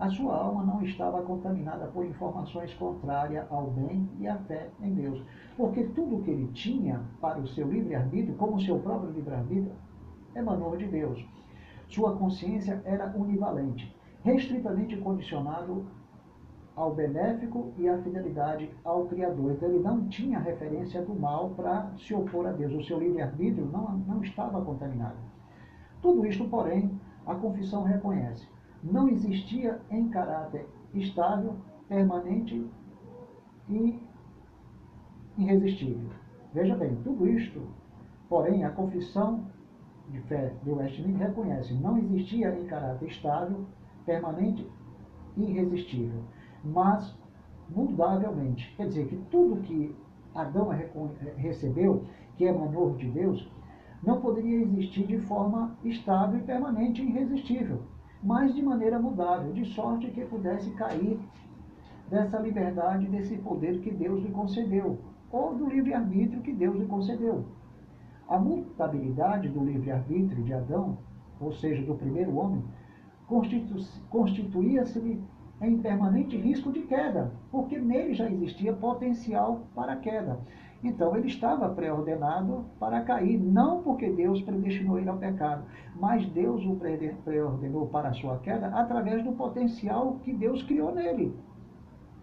a 0.00 0.08
sua 0.08 0.34
alma 0.34 0.64
não 0.64 0.82
estava 0.82 1.20
contaminada 1.20 1.86
por 1.88 2.06
informações 2.06 2.72
contrárias 2.72 3.44
ao 3.50 3.66
bem 3.66 4.08
e 4.18 4.26
à 4.26 4.34
fé 4.38 4.70
em 4.80 4.94
Deus. 4.94 5.22
Porque 5.58 5.84
tudo 5.88 6.22
que 6.22 6.30
ele 6.30 6.46
tinha 6.54 7.02
para 7.20 7.38
o 7.38 7.46
seu 7.48 7.70
livre-arbítrio, 7.70 8.34
como 8.36 8.56
o 8.56 8.60
seu 8.62 8.78
próprio 8.78 9.10
livre-arbítrio, 9.10 9.74
emanou 10.34 10.74
de 10.74 10.86
Deus. 10.86 11.22
Sua 11.86 12.16
consciência 12.16 12.80
era 12.86 13.14
univalente, 13.14 13.94
restritamente 14.24 14.96
condicionado 14.96 15.84
ao 16.74 16.94
benéfico 16.94 17.74
e 17.76 17.86
à 17.86 17.98
fidelidade 17.98 18.70
ao 18.82 19.04
Criador. 19.04 19.52
Então 19.52 19.68
ele 19.68 19.80
não 19.80 20.08
tinha 20.08 20.38
referência 20.38 21.02
do 21.02 21.14
mal 21.14 21.50
para 21.50 21.92
se 21.98 22.14
opor 22.14 22.46
a 22.46 22.52
Deus. 22.52 22.72
O 22.72 22.82
seu 22.86 22.98
livre-arbítrio 22.98 23.66
não, 23.66 23.98
não 23.98 24.22
estava 24.22 24.64
contaminado. 24.64 25.18
Tudo 26.00 26.24
isto, 26.24 26.48
porém, 26.48 26.98
a 27.26 27.34
confissão 27.34 27.82
reconhece 27.82 28.48
não 28.82 29.08
existia 29.08 29.80
em 29.90 30.08
caráter 30.08 30.66
estável, 30.94 31.56
permanente 31.88 32.66
e 33.68 34.02
irresistível. 35.36 36.10
Veja 36.52 36.76
bem, 36.76 36.96
tudo 37.02 37.28
isto, 37.28 37.62
porém, 38.28 38.64
a 38.64 38.70
confissão 38.70 39.44
de 40.08 40.20
fé 40.22 40.54
de 40.64 40.70
Westminster 40.70 41.28
reconhece, 41.28 41.74
não 41.74 41.98
existia 41.98 42.58
em 42.58 42.66
caráter 42.66 43.08
estável, 43.08 43.66
permanente 44.04 44.66
e 45.36 45.42
irresistível, 45.44 46.22
mas 46.64 47.16
mudavelmente. 47.68 48.74
Quer 48.76 48.88
dizer 48.88 49.06
que 49.06 49.16
tudo 49.30 49.62
que 49.62 49.94
Adão 50.34 50.70
recebeu, 51.36 52.04
que 52.36 52.44
emanou 52.44 52.96
de 52.96 53.08
Deus, 53.10 53.48
não 54.02 54.20
poderia 54.20 54.62
existir 54.62 55.06
de 55.06 55.18
forma 55.18 55.76
estável 55.84 56.40
e 56.40 56.42
permanente 56.42 57.02
e 57.02 57.10
irresistível 57.10 57.82
mas 58.22 58.54
de 58.54 58.62
maneira 58.62 58.98
mudável, 58.98 59.52
de 59.52 59.64
sorte 59.64 60.10
que 60.10 60.24
pudesse 60.24 60.70
cair 60.72 61.18
dessa 62.08 62.38
liberdade, 62.38 63.06
desse 63.06 63.36
poder 63.38 63.80
que 63.80 63.90
Deus 63.90 64.22
lhe 64.22 64.30
concedeu, 64.30 64.98
ou 65.30 65.54
do 65.54 65.68
livre-arbítrio 65.68 66.42
que 66.42 66.52
Deus 66.52 66.76
lhe 66.76 66.86
concedeu. 66.86 67.44
A 68.28 68.38
mutabilidade 68.38 69.48
do 69.48 69.64
livre-arbítrio 69.64 70.42
de 70.42 70.52
Adão, 70.52 70.98
ou 71.40 71.52
seja, 71.52 71.82
do 71.84 71.94
primeiro 71.94 72.36
homem, 72.36 72.62
constitu 73.26 73.76
constituía-se 74.08 75.20
em 75.62 75.78
permanente 75.78 76.36
risco 76.36 76.72
de 76.72 76.80
queda, 76.82 77.32
porque 77.50 77.78
nele 77.78 78.14
já 78.14 78.30
existia 78.30 78.72
potencial 78.72 79.66
para 79.74 79.96
queda. 79.96 80.40
Então 80.82 81.14
ele 81.14 81.26
estava 81.26 81.68
preordenado 81.68 82.64
para 82.78 83.02
cair, 83.02 83.38
não 83.38 83.82
porque 83.82 84.08
Deus 84.08 84.40
predestinou 84.40 84.98
ele 84.98 85.10
ao 85.10 85.18
pecado, 85.18 85.64
mas 85.94 86.26
Deus 86.26 86.64
o 86.64 86.78
preordenou 87.22 87.86
para 87.88 88.08
a 88.08 88.14
sua 88.14 88.38
queda 88.38 88.68
através 88.68 89.22
do 89.22 89.32
potencial 89.32 90.16
que 90.22 90.32
Deus 90.32 90.62
criou 90.62 90.94
nele. 90.94 91.36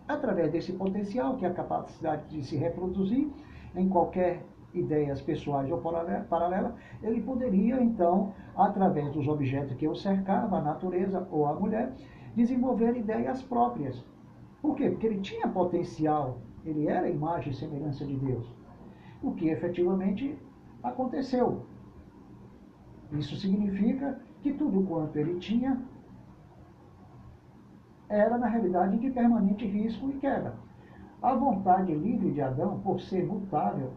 Através 0.08 0.52
desse 0.52 0.74
potencial, 0.74 1.36
que 1.38 1.46
é 1.46 1.50
a 1.50 1.54
capacidade 1.54 2.30
de 2.30 2.44
se 2.44 2.56
reproduzir 2.56 3.30
em 3.76 3.88
qualquer 3.88 4.44
ideias 4.74 5.22
pessoais 5.22 5.70
ou 5.72 5.82
paralela, 6.30 6.76
ele 7.04 7.22
poderia 7.22 7.82
então, 7.82 8.34
através 8.56 9.12
dos 9.12 9.28
objetos 9.28 9.76
que 9.76 9.88
o 9.88 9.96
cercava, 9.96 10.58
a 10.58 10.62
natureza 10.62 11.28
ou 11.32 11.46
a 11.46 11.54
mulher, 11.54 11.94
desenvolver 12.36 12.96
ideias 12.96 13.42
próprias. 13.44 14.04
Por 14.62 14.76
quê? 14.76 14.90
Porque 14.90 15.08
ele 15.08 15.22
tinha 15.22 15.48
potencial 15.48 16.40
ele 16.70 16.88
era 16.88 17.08
a 17.08 17.10
imagem 17.10 17.52
e 17.52 17.56
semelhança 17.56 18.06
de 18.06 18.16
Deus. 18.18 18.46
O 19.22 19.32
que 19.32 19.50
efetivamente 19.50 20.38
aconteceu. 20.84 21.66
Isso 23.12 23.36
significa 23.38 24.20
que 24.42 24.54
tudo 24.54 24.84
quanto 24.84 25.18
ele 25.18 25.40
tinha 25.40 25.82
era, 28.10 28.38
na 28.38 28.48
realidade, 28.48 28.98
de 28.98 29.10
permanente 29.10 29.66
risco 29.66 30.10
e 30.10 30.14
queda. 30.14 30.56
A 31.22 31.34
vontade 31.34 31.94
livre 31.94 32.32
de 32.32 32.42
Adão, 32.42 32.80
por 32.80 33.02
ser 33.02 33.26
mutável, 33.26 33.92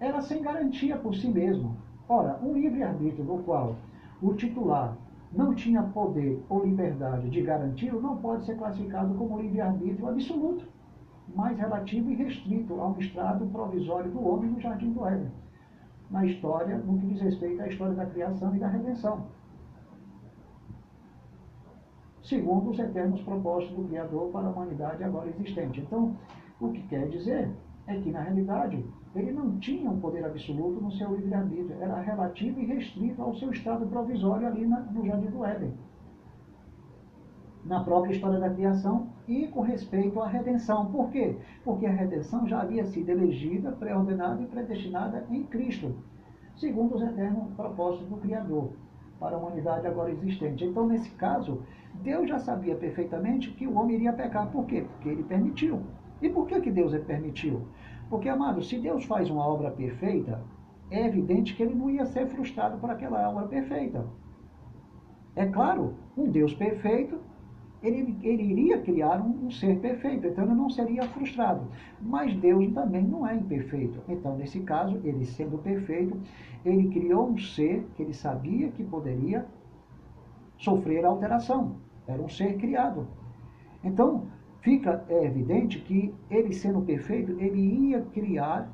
era 0.00 0.20
sem 0.20 0.42
garantia 0.42 0.96
por 0.98 1.14
si 1.14 1.28
mesmo. 1.28 1.76
Ora, 2.08 2.38
um 2.42 2.52
livre-arbítrio 2.52 3.24
no 3.24 3.42
qual 3.42 3.76
o 4.20 4.34
titular 4.34 4.96
não 5.32 5.54
tinha 5.54 5.82
poder 5.82 6.42
ou 6.48 6.64
liberdade 6.64 7.28
de 7.30 7.42
garantir, 7.42 7.92
não 7.92 8.16
pode 8.16 8.44
ser 8.44 8.56
classificado 8.56 9.14
como 9.14 9.40
livre-arbítrio 9.40 10.08
absoluto 10.08 10.75
mais 11.34 11.58
relativo 11.58 12.10
e 12.10 12.14
restrito 12.14 12.80
ao 12.80 12.98
estrado 12.98 13.46
provisório 13.46 14.10
do 14.10 14.26
homem 14.26 14.50
no 14.50 14.60
jardim 14.60 14.92
do 14.92 15.06
Éden, 15.06 15.30
na 16.10 16.24
história, 16.24 16.78
no 16.78 16.98
que 16.98 17.06
diz 17.06 17.20
respeito 17.20 17.62
à 17.62 17.68
história 17.68 17.94
da 17.94 18.06
criação 18.06 18.54
e 18.54 18.58
da 18.58 18.68
redenção. 18.68 19.26
Segundo 22.22 22.70
os 22.70 22.78
eternos 22.78 23.20
propósitos 23.22 23.76
do 23.76 23.84
Criador 23.84 24.32
para 24.32 24.48
a 24.48 24.50
humanidade 24.50 25.04
agora 25.04 25.28
existente. 25.28 25.80
Então, 25.80 26.16
o 26.60 26.70
que 26.70 26.82
quer 26.88 27.08
dizer 27.08 27.50
é 27.86 28.00
que, 28.00 28.10
na 28.10 28.20
realidade, 28.20 28.84
ele 29.14 29.30
não 29.30 29.58
tinha 29.58 29.88
um 29.88 30.00
poder 30.00 30.24
absoluto 30.24 30.80
no 30.80 30.90
seu 30.90 31.14
livre-arbítrio, 31.14 31.80
era 31.80 32.00
relativo 32.00 32.60
e 32.60 32.66
restrito 32.66 33.22
ao 33.22 33.34
seu 33.36 33.50
estado 33.52 33.86
provisório 33.86 34.46
ali 34.46 34.66
na, 34.66 34.80
no 34.80 35.06
Jardim 35.06 35.30
do 35.30 35.44
Éden. 35.44 35.72
Na 37.64 37.82
própria 37.84 38.12
história 38.12 38.40
da 38.40 38.50
criação 38.50 39.08
e 39.28 39.46
com 39.48 39.60
respeito 39.60 40.20
à 40.20 40.28
redenção. 40.28 40.86
Por 40.86 41.10
quê? 41.10 41.36
Porque 41.64 41.86
a 41.86 41.90
redenção 41.90 42.46
já 42.46 42.60
havia 42.60 42.84
sido 42.84 43.10
elegida, 43.10 43.72
pré-ordenada 43.72 44.42
e 44.42 44.46
predestinada 44.46 45.26
em 45.30 45.42
Cristo, 45.44 45.94
segundo 46.56 46.94
os 46.94 47.02
eternos 47.02 47.52
propósitos 47.54 48.08
do 48.08 48.16
Criador, 48.16 48.72
para 49.18 49.36
a 49.36 49.38
humanidade 49.38 49.86
agora 49.86 50.10
existente. 50.10 50.64
Então, 50.64 50.86
nesse 50.86 51.10
caso, 51.10 51.62
Deus 51.94 52.28
já 52.28 52.38
sabia 52.38 52.76
perfeitamente 52.76 53.50
que 53.52 53.66
o 53.66 53.76
homem 53.76 53.96
iria 53.96 54.12
pecar. 54.12 54.50
Por 54.50 54.66
quê? 54.66 54.84
Porque 54.92 55.08
ele 55.08 55.22
permitiu. 55.22 55.80
E 56.20 56.28
por 56.28 56.46
que, 56.46 56.60
que 56.60 56.70
Deus 56.70 56.96
permitiu? 57.04 57.66
Porque, 58.08 58.28
amado, 58.28 58.62
se 58.62 58.78
Deus 58.78 59.04
faz 59.04 59.28
uma 59.30 59.46
obra 59.46 59.70
perfeita, 59.70 60.40
é 60.90 61.06
evidente 61.06 61.54
que 61.54 61.62
ele 61.62 61.74
não 61.74 61.90
ia 61.90 62.06
ser 62.06 62.26
frustrado 62.28 62.78
por 62.78 62.90
aquela 62.90 63.28
obra 63.28 63.46
perfeita. 63.46 64.06
É 65.34 65.46
claro, 65.46 65.94
um 66.16 66.30
Deus 66.30 66.54
perfeito, 66.54 67.18
ele, 67.82 68.16
ele 68.22 68.42
iria 68.42 68.80
criar 68.80 69.20
um, 69.20 69.46
um, 69.46 69.50
ser 69.50 69.78
perfeito, 69.78 70.26
então 70.26 70.44
ele 70.44 70.54
não 70.54 70.70
seria 70.70 71.02
frustrado. 71.08 71.66
Mas 72.00 72.34
Deus 72.36 72.72
também 72.72 73.04
não 73.04 73.26
é 73.26 73.34
imperfeito. 73.34 74.00
Então, 74.08 74.36
nesse 74.36 74.60
caso, 74.60 75.00
ele 75.04 75.24
sendo 75.24 75.58
perfeito, 75.58 76.18
ele 76.64 76.88
criou 76.88 77.28
um 77.28 77.38
ser 77.38 77.86
que 77.94 78.02
ele 78.02 78.14
sabia 78.14 78.68
que 78.68 78.82
poderia 78.82 79.46
sofrer 80.58 81.04
alteração. 81.04 81.76
Era 82.06 82.22
um 82.22 82.28
ser 82.28 82.56
criado. 82.56 83.06
Então, 83.84 84.26
fica 84.60 85.04
é 85.08 85.24
evidente 85.24 85.78
que 85.80 86.14
ele 86.30 86.52
sendo 86.52 86.80
perfeito, 86.80 87.32
ele 87.38 87.90
ia 87.90 88.00
criar 88.00 88.68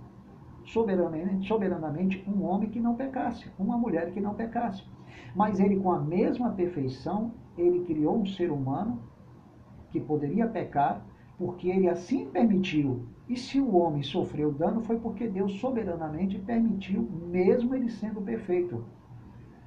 soberanamente, 0.64 1.47
soberanamente 1.47 2.25
um 2.26 2.44
homem 2.44 2.71
que 2.71 2.80
não 2.80 2.94
pecasse, 2.94 3.50
uma 3.59 3.76
mulher 3.76 4.11
que 4.12 4.21
não 4.21 4.35
pecasse. 4.35 4.85
Mas 5.35 5.61
ele, 5.61 5.81
com 5.81 5.92
a 5.92 6.00
mesma 6.00 6.50
perfeição, 6.50 7.33
ele 7.57 7.85
criou 7.85 8.19
um 8.19 8.26
ser 8.26 8.50
humano 8.50 9.00
que 9.90 10.00
poderia 10.00 10.47
pecar, 10.47 11.04
porque 11.38 11.69
ele 11.69 11.88
assim 11.88 12.26
permitiu. 12.26 13.07
E 13.28 13.37
se 13.37 13.61
o 13.61 13.76
homem 13.76 14.02
sofreu 14.02 14.52
dano, 14.52 14.83
foi 14.83 14.99
porque 14.99 15.26
Deus 15.28 15.52
soberanamente 15.61 16.38
permitiu, 16.38 17.09
mesmo 17.26 17.75
ele 17.75 17.88
sendo 17.88 18.21
perfeito. 18.21 18.85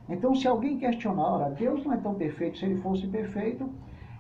Então, 0.08 0.36
se 0.36 0.48
alguém 0.48 0.78
questionar, 0.78 1.24
ora, 1.24 1.50
Deus 1.50 1.84
não 1.84 1.94
é 1.94 1.98
tão 1.98 2.14
perfeito, 2.14 2.60
se 2.60 2.66
ele 2.66 2.78
fosse 2.78 3.08
perfeito, 3.08 3.68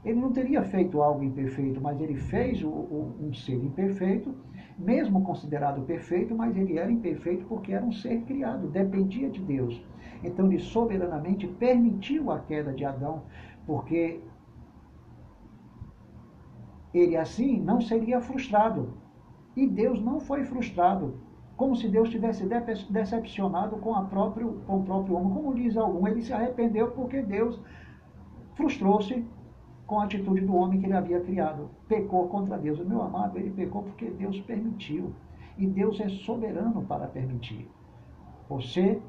ele 0.04 0.20
não 0.20 0.32
teria 0.32 0.64
feito 0.64 1.02
algo 1.02 1.24
imperfeito, 1.24 1.82
mas 1.82 2.00
ele 2.00 2.16
fez 2.16 2.64
um 2.64 3.34
ser 3.34 3.56
imperfeito, 3.56 4.34
mesmo 4.78 5.24
considerado 5.24 5.82
perfeito, 5.84 6.36
mas 6.36 6.56
ele 6.56 6.78
era 6.78 6.92
imperfeito 6.92 7.46
porque 7.46 7.72
era 7.72 7.86
um 7.86 7.92
ser 7.92 8.22
criado, 8.22 8.68
dependia 8.68 9.30
de 9.30 9.40
Deus. 9.40 9.82
Então 10.24 10.48
ele 10.48 10.60
soberanamente 10.60 11.48
permitiu 11.48 12.32
a 12.32 12.40
queda 12.40 12.74
de 12.74 12.84
Adão, 12.84 13.24
porque 13.66 14.22
ele 16.94 17.16
assim 17.16 17.60
não 17.60 17.80
seria 17.80 18.20
frustrado. 18.22 18.94
E 19.56 19.66
Deus 19.66 20.02
não 20.02 20.20
foi 20.20 20.44
frustrado, 20.44 21.20
como 21.56 21.76
se 21.76 21.88
Deus 21.88 22.10
tivesse 22.10 22.46
decepcionado 22.90 23.78
com, 23.78 23.94
próprio, 24.08 24.62
com 24.68 24.80
o 24.80 24.84
próprio 24.84 25.16
homem. 25.16 25.34
Como 25.34 25.56
diz 25.56 25.78
algum, 25.78 26.06
ele 26.08 26.22
se 26.22 26.34
arrependeu 26.34 26.92
porque 26.92 27.22
Deus 27.22 27.60
frustrou-se 28.56 29.26
com 29.86 30.00
a 30.00 30.06
atitude 30.06 30.42
do 30.42 30.56
homem 30.56 30.80
que 30.80 30.86
ele 30.86 30.94
havia 30.94 31.20
criado. 31.22 31.70
Pecou 31.88 32.28
contra 32.28 32.58
Deus. 32.58 32.80
O 32.80 32.86
meu 32.86 33.02
amado, 33.02 33.38
ele 33.38 33.52
pecou 33.52 33.84
porque 33.84 34.10
Deus 34.10 34.40
permitiu. 34.42 35.14
E 35.58 35.66
Deus 35.66 36.00
é 36.00 36.10
soberano 36.10 36.84
para 36.84 37.08
permitir. 37.08 37.70
Você, 38.50 39.02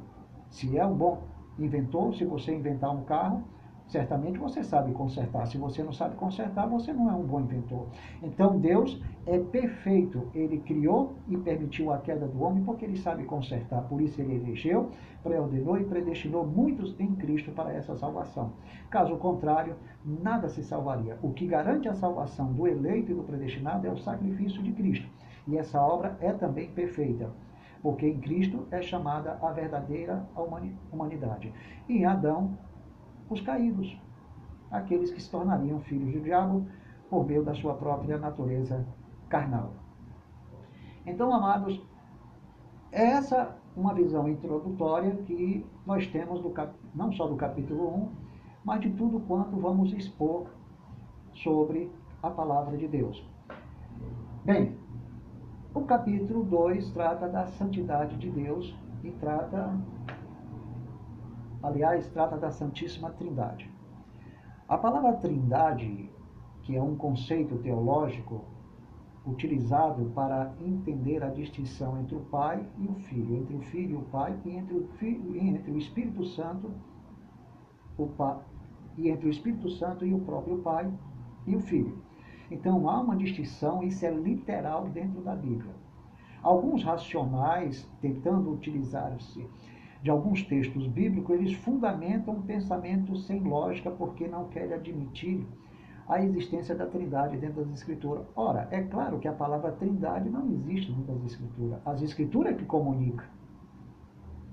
se 0.48 0.78
é 0.78 0.86
um 0.86 0.94
bom 0.94 1.22
inventor, 1.58 2.14
se 2.14 2.24
você 2.24 2.54
inventar 2.54 2.94
um 2.94 3.04
carro, 3.04 3.42
Certamente 3.88 4.36
você 4.38 4.64
sabe 4.64 4.92
consertar. 4.92 5.46
Se 5.46 5.56
você 5.56 5.82
não 5.82 5.92
sabe 5.92 6.16
consertar, 6.16 6.66
você 6.68 6.92
não 6.92 7.08
é 7.08 7.14
um 7.14 7.22
bom 7.22 7.40
inventor. 7.40 7.86
Então 8.20 8.58
Deus 8.58 9.00
é 9.24 9.38
perfeito. 9.38 10.28
Ele 10.34 10.58
criou 10.58 11.14
e 11.28 11.36
permitiu 11.36 11.92
a 11.92 11.98
queda 11.98 12.26
do 12.26 12.42
homem 12.42 12.64
porque 12.64 12.84
ele 12.84 12.96
sabe 12.96 13.24
consertar. 13.24 13.82
Por 13.82 14.00
isso 14.00 14.20
ele 14.20 14.34
elegeu, 14.34 14.90
preordenou 15.22 15.78
e 15.78 15.84
predestinou 15.84 16.44
muitos 16.44 16.98
em 16.98 17.14
Cristo 17.14 17.52
para 17.52 17.72
essa 17.72 17.94
salvação. 17.94 18.54
Caso 18.90 19.16
contrário, 19.18 19.76
nada 20.04 20.48
se 20.48 20.64
salvaria. 20.64 21.16
O 21.22 21.32
que 21.32 21.46
garante 21.46 21.88
a 21.88 21.94
salvação 21.94 22.52
do 22.52 22.66
eleito 22.66 23.12
e 23.12 23.14
do 23.14 23.22
predestinado 23.22 23.86
é 23.86 23.90
o 23.90 23.98
sacrifício 23.98 24.62
de 24.64 24.72
Cristo. 24.72 25.08
E 25.46 25.56
essa 25.56 25.80
obra 25.80 26.16
é 26.20 26.32
também 26.32 26.68
perfeita 26.70 27.30
porque 27.82 28.08
em 28.08 28.18
Cristo 28.18 28.66
é 28.72 28.82
chamada 28.82 29.38
a 29.40 29.52
verdadeira 29.52 30.26
humanidade. 30.90 31.52
Em 31.88 32.04
Adão 32.04 32.58
os 33.28 33.40
caídos, 33.40 33.96
aqueles 34.70 35.10
que 35.10 35.20
se 35.20 35.30
tornariam 35.30 35.80
filhos 35.80 36.12
do 36.12 36.20
diabo 36.20 36.66
por 37.08 37.26
meio 37.26 37.44
da 37.44 37.54
sua 37.54 37.74
própria 37.74 38.18
natureza 38.18 38.86
carnal. 39.28 39.74
Então, 41.04 41.32
amados, 41.32 41.80
essa 42.90 43.56
uma 43.76 43.92
visão 43.92 44.26
introdutória 44.26 45.14
que 45.26 45.64
nós 45.84 46.06
temos 46.06 46.40
do 46.40 46.50
cap... 46.50 46.72
não 46.94 47.12
só 47.12 47.26
do 47.26 47.36
capítulo 47.36 47.94
1, 47.94 48.08
mas 48.64 48.80
de 48.80 48.90
tudo 48.90 49.20
quanto 49.20 49.56
vamos 49.56 49.92
expor 49.92 50.46
sobre 51.34 51.92
a 52.22 52.30
palavra 52.30 52.76
de 52.76 52.88
Deus. 52.88 53.22
Bem, 54.44 54.78
o 55.74 55.82
capítulo 55.82 56.42
2 56.44 56.90
trata 56.92 57.28
da 57.28 57.46
santidade 57.48 58.16
de 58.16 58.30
Deus 58.30 58.74
e 59.04 59.10
trata 59.10 59.78
aliás, 61.62 62.08
trata 62.08 62.36
da 62.36 62.50
Santíssima 62.50 63.10
Trindade. 63.10 63.70
A 64.68 64.76
palavra 64.76 65.12
Trindade, 65.14 66.10
que 66.62 66.76
é 66.76 66.82
um 66.82 66.96
conceito 66.96 67.56
teológico 67.58 68.44
utilizado 69.26 70.10
para 70.14 70.54
entender 70.60 71.22
a 71.22 71.28
distinção 71.28 72.00
entre 72.00 72.14
o 72.14 72.20
Pai 72.20 72.64
e 72.78 72.86
o 72.86 72.94
Filho, 72.94 73.36
entre 73.36 73.56
o 73.56 73.60
Filho 73.60 73.92
e 73.92 73.96
o 73.96 74.02
Pai, 74.02 74.38
e 74.44 74.50
entre 74.50 74.76
o, 74.76 74.86
filho, 74.98 75.36
entre 75.36 75.70
o 75.70 75.78
Espírito 75.78 76.24
Santo, 76.24 76.70
o 77.98 78.08
e 78.96 79.10
entre 79.10 79.26
o 79.26 79.30
Espírito 79.30 79.68
Santo 79.70 80.06
e 80.06 80.14
o 80.14 80.20
próprio 80.20 80.58
Pai 80.58 80.90
e 81.46 81.56
o 81.56 81.60
Filho. 81.60 81.98
Então 82.50 82.88
há 82.88 83.00
uma 83.00 83.16
distinção, 83.16 83.82
isso 83.82 84.06
é 84.06 84.10
literal 84.10 84.88
dentro 84.88 85.20
da 85.20 85.34
Bíblia. 85.34 85.74
Alguns 86.42 86.84
racionais, 86.84 87.88
tentando 88.00 88.52
utilizar-se 88.52 89.48
de 90.06 90.10
alguns 90.12 90.40
textos 90.44 90.86
bíblicos, 90.86 91.34
eles 91.34 91.52
fundamentam 91.54 92.34
um 92.34 92.42
pensamento 92.42 93.16
sem 93.16 93.40
lógica 93.40 93.90
porque 93.90 94.28
não 94.28 94.44
querem 94.44 94.72
admitir 94.72 95.44
a 96.08 96.22
existência 96.22 96.76
da 96.76 96.86
trindade 96.86 97.36
dentro 97.36 97.64
das 97.64 97.74
escrituras. 97.74 98.24
Ora, 98.36 98.68
é 98.70 98.82
claro 98.82 99.18
que 99.18 99.26
a 99.26 99.32
palavra 99.32 99.72
trindade 99.72 100.30
não 100.30 100.48
existe 100.52 100.92
dentro 100.92 101.12
das 101.12 101.32
escrituras. 101.32 101.80
As 101.84 102.02
escrituras 102.02 102.52
é 102.52 102.56
que 102.56 102.64
comunicam. 102.64 103.26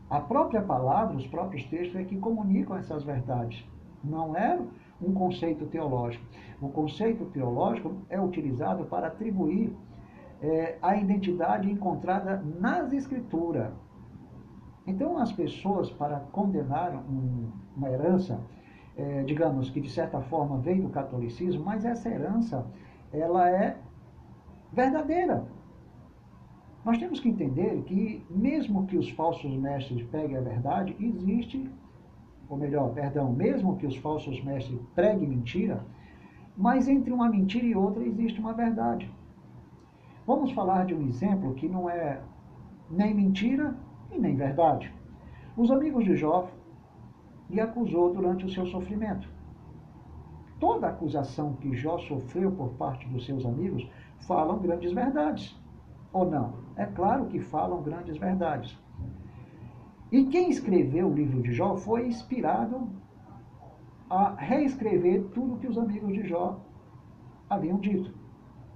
A 0.09 0.19
própria 0.19 0.63
palavra, 0.63 1.15
os 1.15 1.27
próprios 1.27 1.63
textos 1.65 1.97
é 1.97 2.03
que 2.03 2.17
comunicam 2.17 2.75
essas 2.75 3.03
verdades. 3.03 3.63
Não 4.03 4.35
é 4.35 4.59
um 4.99 5.13
conceito 5.13 5.67
teológico. 5.67 6.25
O 6.59 6.69
conceito 6.69 7.25
teológico 7.25 7.93
é 8.09 8.19
utilizado 8.19 8.85
para 8.85 9.05
atribuir 9.05 9.71
é, 10.41 10.79
a 10.81 10.97
identidade 10.97 11.69
encontrada 11.69 12.43
nas 12.59 12.91
escrituras. 12.91 13.71
Então, 14.85 15.17
as 15.17 15.31
pessoas, 15.31 15.89
para 15.89 16.19
condenar 16.31 16.93
um, 16.93 17.49
uma 17.75 17.89
herança, 17.89 18.39
é, 18.97 19.23
digamos 19.23 19.69
que 19.69 19.79
de 19.79 19.89
certa 19.89 20.21
forma 20.21 20.57
veio 20.57 20.83
do 20.83 20.89
catolicismo, 20.89 21.63
mas 21.63 21.85
essa 21.85 22.09
herança, 22.09 22.65
ela 23.11 23.49
é 23.49 23.77
verdadeira. 24.71 25.45
Nós 26.83 26.97
temos 26.97 27.19
que 27.21 27.29
entender 27.29 27.81
que, 27.83 28.25
mesmo 28.29 28.85
que 28.85 28.97
os 28.97 29.09
falsos 29.11 29.55
mestres 29.55 30.03
peguem 30.07 30.35
a 30.35 30.41
verdade, 30.41 30.95
existe, 30.99 31.69
ou 32.49 32.57
melhor, 32.57 32.93
perdão, 32.93 33.31
mesmo 33.31 33.77
que 33.77 33.87
os 33.87 33.95
falsos 33.97 34.43
mestres 34.43 34.77
preguem 34.93 35.29
mentira, 35.29 35.81
mas 36.57 36.89
entre 36.89 37.11
uma 37.11 37.29
mentira 37.29 37.65
e 37.65 37.73
outra 37.73 38.03
existe 38.03 38.39
uma 38.39 38.53
verdade. 38.53 39.09
Vamos 40.27 40.51
falar 40.51 40.85
de 40.85 40.93
um 40.93 41.07
exemplo 41.07 41.53
que 41.53 41.69
não 41.69 41.89
é 41.89 42.21
nem 42.91 43.13
mentira 43.13 43.75
e 44.13 44.19
nem 44.19 44.35
verdade. 44.35 44.93
Os 45.57 45.71
amigos 45.71 46.03
de 46.05 46.15
Jó 46.15 46.49
lhe 47.49 47.59
acusou 47.59 48.13
durante 48.13 48.45
o 48.45 48.49
seu 48.49 48.65
sofrimento. 48.67 49.27
Toda 50.59 50.87
acusação 50.87 51.53
que 51.53 51.75
Jó 51.75 51.97
sofreu 51.99 52.51
por 52.51 52.69
parte 52.73 53.07
dos 53.09 53.25
seus 53.25 53.45
amigos 53.45 53.89
falam 54.27 54.59
grandes 54.59 54.93
verdades. 54.93 55.59
Ou 56.11 56.29
não? 56.29 56.53
É 56.75 56.85
claro 56.85 57.25
que 57.25 57.39
falam 57.39 57.81
grandes 57.81 58.17
verdades. 58.17 58.77
E 60.11 60.25
quem 60.25 60.49
escreveu 60.49 61.07
o 61.07 61.13
livro 61.13 61.41
de 61.41 61.51
Jó 61.51 61.75
foi 61.75 62.07
inspirado 62.07 62.87
a 64.09 64.35
reescrever 64.35 65.23
tudo 65.33 65.57
que 65.57 65.67
os 65.67 65.77
amigos 65.77 66.13
de 66.13 66.27
Jó 66.27 66.59
haviam 67.49 67.79
dito. 67.79 68.13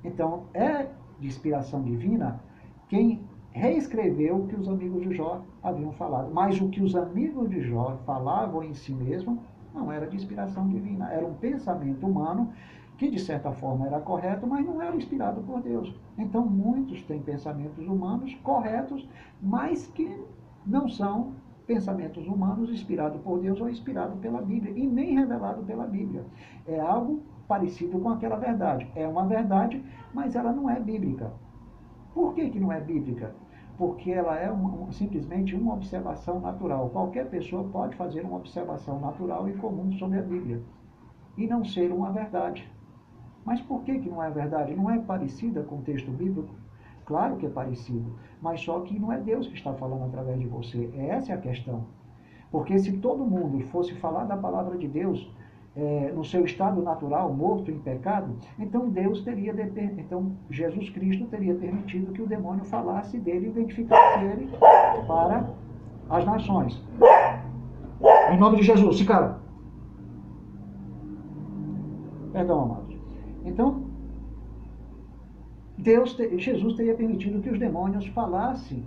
Então, 0.04 0.46
é 0.54 0.90
de 1.20 1.28
inspiração 1.28 1.84
divina 1.84 2.42
quem 2.88 3.28
reescreveu 3.52 4.38
o 4.38 4.48
que 4.48 4.56
os 4.56 4.68
amigos 4.68 5.02
de 5.04 5.16
Jó 5.16 5.42
haviam 5.64 5.92
falado. 5.94 6.34
Mas 6.34 6.60
o 6.62 6.70
que 6.70 6.82
os 6.82 6.96
amigos 6.96 7.50
de 7.50 7.62
Jó 7.62 7.98
falavam 8.06 8.64
em 8.64 8.74
si 8.74 8.94
mesmo 8.94 9.40
não 9.74 9.92
era 9.92 10.08
de 10.08 10.16
inspiração 10.16 10.68
divina, 10.68 11.12
era 11.12 11.26
um 11.26 11.34
pensamento 11.36 12.06
humano 12.06 12.52
que 12.98 13.10
de 13.10 13.20
certa 13.20 13.52
forma 13.52 13.86
era 13.86 14.00
correto, 14.00 14.48
mas 14.48 14.66
não 14.66 14.82
era 14.82 14.96
inspirado 14.96 15.42
por 15.42 15.62
Deus. 15.62 15.94
Então 16.18 16.46
muitos 16.46 17.04
têm 17.04 17.22
pensamentos 17.22 17.86
humanos 17.86 18.34
corretos, 18.44 19.08
mas 19.42 19.86
que 19.88 20.20
não 20.66 20.90
são 20.90 21.34
pensamentos 21.68 22.26
humanos 22.26 22.72
inspirados 22.72 23.22
por 23.22 23.40
Deus 23.40 23.60
ou 23.62 23.70
inspirados 23.70 24.18
pela 24.20 24.42
Bíblia, 24.42 24.74
e 24.76 24.88
nem 24.88 25.16
revelado 25.16 25.62
pela 25.64 25.86
Bíblia. 25.86 26.26
É 26.66 26.80
algo 26.80 27.22
parecido 27.48 28.00
com 28.00 28.10
aquela 28.10 28.38
verdade. 28.38 28.90
É 28.96 29.08
uma 29.08 29.26
verdade, 29.26 29.84
mas 30.14 30.36
ela 30.36 30.52
não 30.52 30.70
é 30.70 30.80
bíblica. 30.80 31.32
Por 32.18 32.34
que, 32.34 32.50
que 32.50 32.60
não 32.60 32.72
é 32.72 32.82
bíblica? 32.82 33.36
Porque 33.78 34.12
ela 34.12 34.36
é 34.40 34.50
uma, 34.50 34.92
simplesmente 34.92 35.54
uma 35.54 35.76
observação 35.76 36.40
natural. 36.40 36.90
Qualquer 36.90 37.30
pessoa 37.30 37.64
pode 37.66 37.96
fazer 37.96 38.22
uma 38.22 38.38
observação 38.38 39.00
natural 39.00 39.48
e 39.48 39.54
comum 39.54 39.92
sobre 40.00 40.18
a 40.18 40.24
Bíblia 40.24 40.60
e 41.38 41.46
não 41.46 41.64
ser 41.64 41.92
uma 41.92 42.12
verdade. 42.12 42.68
Mas 43.46 43.62
por 43.62 43.84
que, 43.84 44.00
que 44.00 44.10
não 44.10 44.24
é 44.24 44.32
verdade? 44.32 44.76
Não 44.76 44.90
é 44.90 44.98
parecida 44.98 45.62
com 45.62 45.76
o 45.76 45.84
texto 45.84 46.10
bíblico? 46.10 46.56
Claro 47.06 47.38
que 47.38 47.46
é 47.46 47.50
parecido, 47.50 48.18
mas 48.42 48.62
só 48.62 48.80
que 48.80 48.98
não 48.98 49.14
é 49.14 49.20
Deus 49.20 49.46
que 49.46 49.54
está 49.54 49.72
falando 49.76 50.06
através 50.06 50.40
de 50.40 50.48
você. 50.48 50.92
Essa 50.96 51.34
é 51.34 51.36
a 51.36 51.40
questão. 51.40 51.86
Porque 52.50 52.80
se 52.80 52.94
todo 52.98 53.24
mundo 53.24 53.64
fosse 53.68 53.94
falar 53.94 54.24
da 54.24 54.36
palavra 54.36 54.76
de 54.76 54.88
Deus 54.88 55.32
é, 55.78 56.12
no 56.12 56.26
seu 56.26 56.44
estado 56.44 56.82
natural, 56.82 57.32
morto 57.32 57.70
em 57.70 57.78
pecado, 57.78 58.36
então 58.58 58.90
Deus 58.90 59.22
teria, 59.22 59.54
então 60.00 60.36
Jesus 60.50 60.90
Cristo 60.90 61.26
teria 61.28 61.54
permitido 61.54 62.12
que 62.14 62.22
o 62.22 62.28
demônio 62.28 62.66
falasse 62.66 63.20
dele, 63.20 63.46
e 63.46 63.50
identificasse 63.50 64.26
ele 64.26 64.50
para 65.06 65.48
as 66.10 66.26
nações. 66.26 66.84
Em 68.32 68.40
nome 68.40 68.58
de 68.58 68.64
Jesus, 68.64 68.98
se 68.98 69.06
cara. 69.06 69.40
Perdão, 72.34 72.64
amados. 72.64 72.96
Então, 73.46 73.84
Deus, 75.78 76.18
Jesus 76.38 76.74
teria 76.74 76.96
permitido 76.96 77.40
que 77.40 77.50
os 77.50 77.60
demônios 77.60 78.08
falassem 78.08 78.84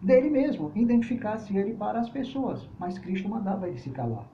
dele 0.00 0.30
mesmo, 0.30 0.70
identificasse 0.74 1.56
ele 1.56 1.74
para 1.74 1.98
as 1.98 2.08
pessoas, 2.08 2.68
mas 2.78 2.98
Cristo 2.98 3.28
mandava 3.28 3.66
ele 3.68 3.78
se 3.78 3.90
calar. 3.90 4.33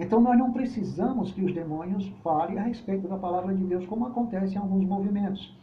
Então 0.00 0.18
nós 0.18 0.38
não 0.38 0.50
precisamos 0.50 1.30
que 1.30 1.44
os 1.44 1.52
demônios 1.52 2.08
falem 2.24 2.58
a 2.58 2.62
respeito 2.62 3.06
da 3.06 3.18
palavra 3.18 3.54
de 3.54 3.62
Deus, 3.62 3.84
como 3.84 4.06
acontece 4.06 4.54
em 4.54 4.58
alguns 4.58 4.82
movimentos. 4.86 5.54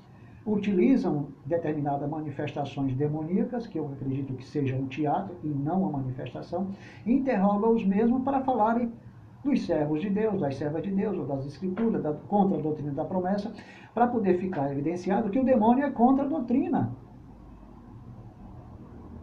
Utilizam 0.46 1.30
determinadas 1.44 2.08
manifestações 2.08 2.94
demoníacas, 2.94 3.66
que 3.66 3.80
eu 3.80 3.88
acredito 3.88 4.36
que 4.36 4.46
seja 4.46 4.76
um 4.76 4.86
teatro 4.86 5.36
e 5.44 5.48
não 5.48 5.82
uma 5.82 5.98
manifestação, 5.98 6.70
e 7.04 7.14
interrogam 7.14 7.74
os 7.74 7.84
mesmos 7.84 8.22
para 8.22 8.42
falarem 8.42 8.94
dos 9.44 9.66
servos 9.66 10.02
de 10.02 10.10
Deus, 10.12 10.40
das 10.40 10.56
servas 10.56 10.84
de 10.84 10.92
Deus, 10.92 11.18
ou 11.18 11.26
das 11.26 11.44
escrituras, 11.44 12.04
da, 12.04 12.14
contra 12.14 12.60
a 12.60 12.62
doutrina 12.62 12.92
da 12.92 13.06
promessa, 13.06 13.52
para 13.92 14.06
poder 14.06 14.38
ficar 14.38 14.72
evidenciado 14.72 15.32
que 15.32 15.40
o 15.40 15.44
demônio 15.44 15.84
é 15.84 15.90
contra 15.90 16.24
a 16.24 16.28
doutrina 16.28 16.96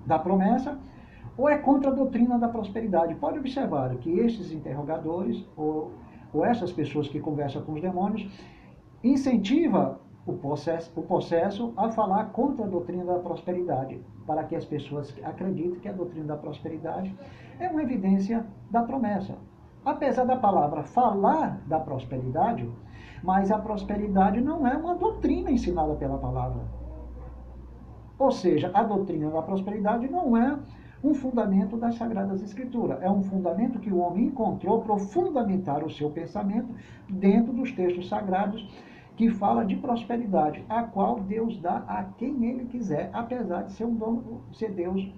da 0.05 0.19
promessa 0.19 0.77
ou 1.37 1.49
é 1.49 1.59
contra 1.59 1.91
a 1.91 1.95
doutrina 1.95 2.39
da 2.39 2.49
prosperidade. 2.49 3.15
Pode 3.17 3.39
observar 3.39 3.95
que 3.97 4.11
estes 4.21 4.53
interrogadores 4.53 5.45
ou, 5.57 5.93
ou 6.33 6.45
essas 6.45 6.73
pessoas 6.73 7.09
que 7.09 7.21
conversam 7.21 7.63
com 7.63 7.73
os 7.73 7.81
demônios 7.81 8.29
incentiva 9.03 10.01
o 10.27 10.33
processo, 10.33 10.91
o 10.97 11.03
processo 11.03 11.73
a 11.77 11.91
falar 11.91 12.27
contra 12.31 12.65
a 12.65 12.69
doutrina 12.69 13.05
da 13.05 13.19
prosperidade, 13.19 14.01
para 14.27 14.45
que 14.45 14.57
as 14.57 14.65
pessoas 14.65 15.15
acreditem 15.23 15.79
que 15.81 15.89
a 15.89 15.93
doutrina 15.93 16.29
da 16.29 16.37
prosperidade 16.37 17.15
é 17.59 17.69
uma 17.69 17.83
evidência 17.83 18.47
da 18.71 18.83
promessa. 18.83 19.35
Apesar 19.85 20.25
da 20.25 20.37
palavra 20.37 20.83
falar 20.83 21.61
da 21.67 21.79
prosperidade, 21.79 22.67
mas 23.23 23.51
a 23.51 23.59
prosperidade 23.59 24.41
não 24.41 24.67
é 24.67 24.75
uma 24.75 24.95
doutrina 24.95 25.51
ensinada 25.51 25.95
pela 25.95 26.17
palavra. 26.17 26.63
Ou 28.19 28.31
seja, 28.31 28.71
a 28.73 28.83
doutrina 28.83 29.31
da 29.31 29.43
prosperidade 29.43 30.09
não 30.09 30.35
é 30.37 30.59
um 31.05 31.13
fundamento 31.13 31.77
das 31.77 31.97
Sagradas 31.97 32.43
Escrituras. 32.43 33.01
É 33.03 33.11
um 33.11 33.23
fundamento 33.23 33.79
que 33.79 33.93
o 33.93 33.99
homem 33.99 34.25
encontrou 34.29 34.81
para 34.81 34.97
fundamentar 34.97 35.85
o 35.85 35.91
seu 35.91 36.11
pensamento 36.11 36.75
dentro 37.07 37.53
dos 37.53 37.71
textos 37.73 38.09
sagrados 38.09 38.67
que 39.15 39.29
fala 39.29 39.65
de 39.65 39.77
prosperidade, 39.77 40.65
a 40.67 40.83
qual 40.83 41.21
Deus 41.21 41.61
dá 41.61 41.85
a 41.87 42.05
quem 42.17 42.47
ele 42.47 42.65
quiser, 42.65 43.11
apesar 43.13 43.65
de 43.65 43.73
ser, 43.73 43.85
um 43.85 43.95
dono, 43.95 44.43
ser 44.53 44.73
Deus 44.73 45.13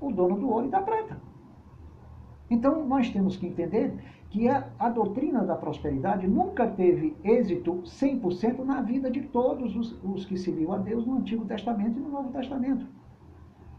o 0.00 0.12
dono 0.12 0.36
do 0.36 0.50
ouro 0.50 0.66
e 0.66 0.70
da 0.70 0.82
prata. 0.82 1.16
Então, 2.50 2.84
nós 2.84 3.08
temos 3.08 3.36
que 3.36 3.46
entender 3.46 3.94
que 4.28 4.48
a, 4.48 4.68
a 4.78 4.90
doutrina 4.90 5.44
da 5.44 5.54
prosperidade 5.54 6.26
nunca 6.26 6.66
teve 6.66 7.16
êxito 7.22 7.82
100% 7.84 8.64
na 8.64 8.82
vida 8.82 9.10
de 9.10 9.22
todos 9.22 9.74
os, 9.76 10.02
os 10.02 10.26
que 10.26 10.36
serviam 10.36 10.72
a 10.72 10.78
Deus 10.78 11.06
no 11.06 11.18
Antigo 11.18 11.44
Testamento 11.46 11.98
e 11.98 12.02
no 12.02 12.10
Novo 12.10 12.30
Testamento. 12.30 12.86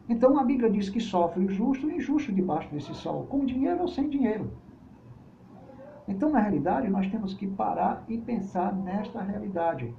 Então, 0.08 0.38
a 0.38 0.44
Bíblia 0.44 0.70
diz 0.70 0.90
que 0.90 1.00
sofre 1.00 1.46
o 1.46 1.50
justo 1.50 1.90
e 1.90 1.94
o 1.94 1.96
injusto 1.96 2.32
debaixo 2.32 2.70
desse 2.70 2.94
sol, 2.94 3.26
com 3.28 3.46
dinheiro 3.46 3.82
ou 3.82 3.88
sem 3.88 4.10
dinheiro. 4.10 4.52
Então, 6.08 6.30
na 6.30 6.40
realidade, 6.40 6.90
nós 6.90 7.10
temos 7.10 7.34
que 7.34 7.48
parar 7.48 8.04
e 8.10 8.18
pensar 8.18 8.76
nesta 8.76 9.22
realidade. 9.22 9.94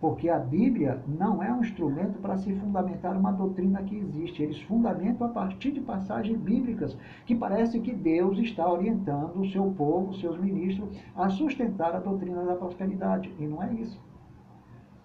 Porque 0.00 0.28
a 0.28 0.38
Bíblia 0.38 1.02
não 1.08 1.42
é 1.42 1.50
um 1.50 1.60
instrumento 1.60 2.18
para 2.20 2.36
se 2.36 2.54
fundamentar 2.54 3.16
uma 3.16 3.32
doutrina 3.32 3.82
que 3.82 3.96
existe. 3.96 4.42
Eles 4.42 4.60
fundamentam 4.62 5.26
a 5.26 5.30
partir 5.30 5.72
de 5.72 5.80
passagens 5.80 6.38
bíblicas, 6.38 6.96
que 7.24 7.34
parece 7.34 7.80
que 7.80 7.92
Deus 7.92 8.38
está 8.38 8.70
orientando 8.70 9.40
o 9.40 9.50
seu 9.50 9.64
povo, 9.72 10.14
seus 10.14 10.38
ministros, 10.38 10.96
a 11.16 11.28
sustentar 11.28 11.96
a 11.96 12.00
doutrina 12.00 12.44
da 12.44 12.54
prosperidade. 12.54 13.34
E 13.38 13.46
não 13.46 13.60
é 13.62 13.72
isso. 13.72 14.00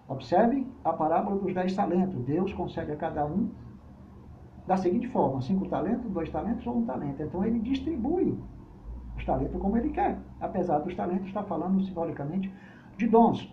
Observe 0.06 0.66
a 0.84 0.92
parábola 0.92 1.40
dos 1.40 1.54
dez 1.54 1.74
talentos. 1.74 2.22
Deus 2.24 2.52
concede 2.52 2.92
a 2.92 2.96
cada 2.96 3.24
um 3.24 3.50
da 4.66 4.76
seguinte 4.76 5.08
forma: 5.08 5.40
cinco 5.40 5.68
talentos, 5.68 6.10
dois 6.10 6.30
talentos 6.30 6.66
ou 6.66 6.78
um 6.78 6.84
talento. 6.84 7.22
Então 7.22 7.44
ele 7.44 7.58
distribui 7.58 8.38
os 9.16 9.24
talentos 9.24 9.60
como 9.60 9.76
ele 9.76 9.90
quer. 9.90 10.18
Apesar 10.40 10.78
dos 10.78 10.94
talentos 10.94 11.26
estar 11.26 11.44
falando 11.44 11.82
simbolicamente 11.82 12.52
de 12.96 13.06
dons 13.06 13.50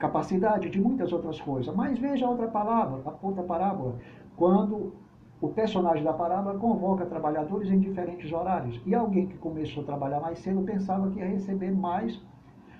capacidade, 0.00 0.70
de 0.70 0.80
muitas 0.80 1.12
outras 1.12 1.38
coisas. 1.40 1.72
Mas 1.76 1.98
veja 1.98 2.26
outra 2.26 2.48
palavra, 2.48 3.02
a 3.04 3.26
outra 3.26 3.42
parábola, 3.42 3.98
quando 4.34 4.94
o 5.40 5.48
personagem 5.48 6.02
da 6.02 6.12
parábola 6.12 6.58
convoca 6.58 7.04
trabalhadores 7.04 7.70
em 7.70 7.78
diferentes 7.78 8.32
horários. 8.32 8.80
E 8.86 8.94
alguém 8.94 9.26
que 9.26 9.36
começou 9.36 9.82
a 9.82 9.86
trabalhar 9.86 10.20
mais 10.20 10.38
cedo 10.38 10.62
pensava 10.62 11.10
que 11.10 11.18
ia 11.18 11.26
receber 11.26 11.70
mais 11.70 12.20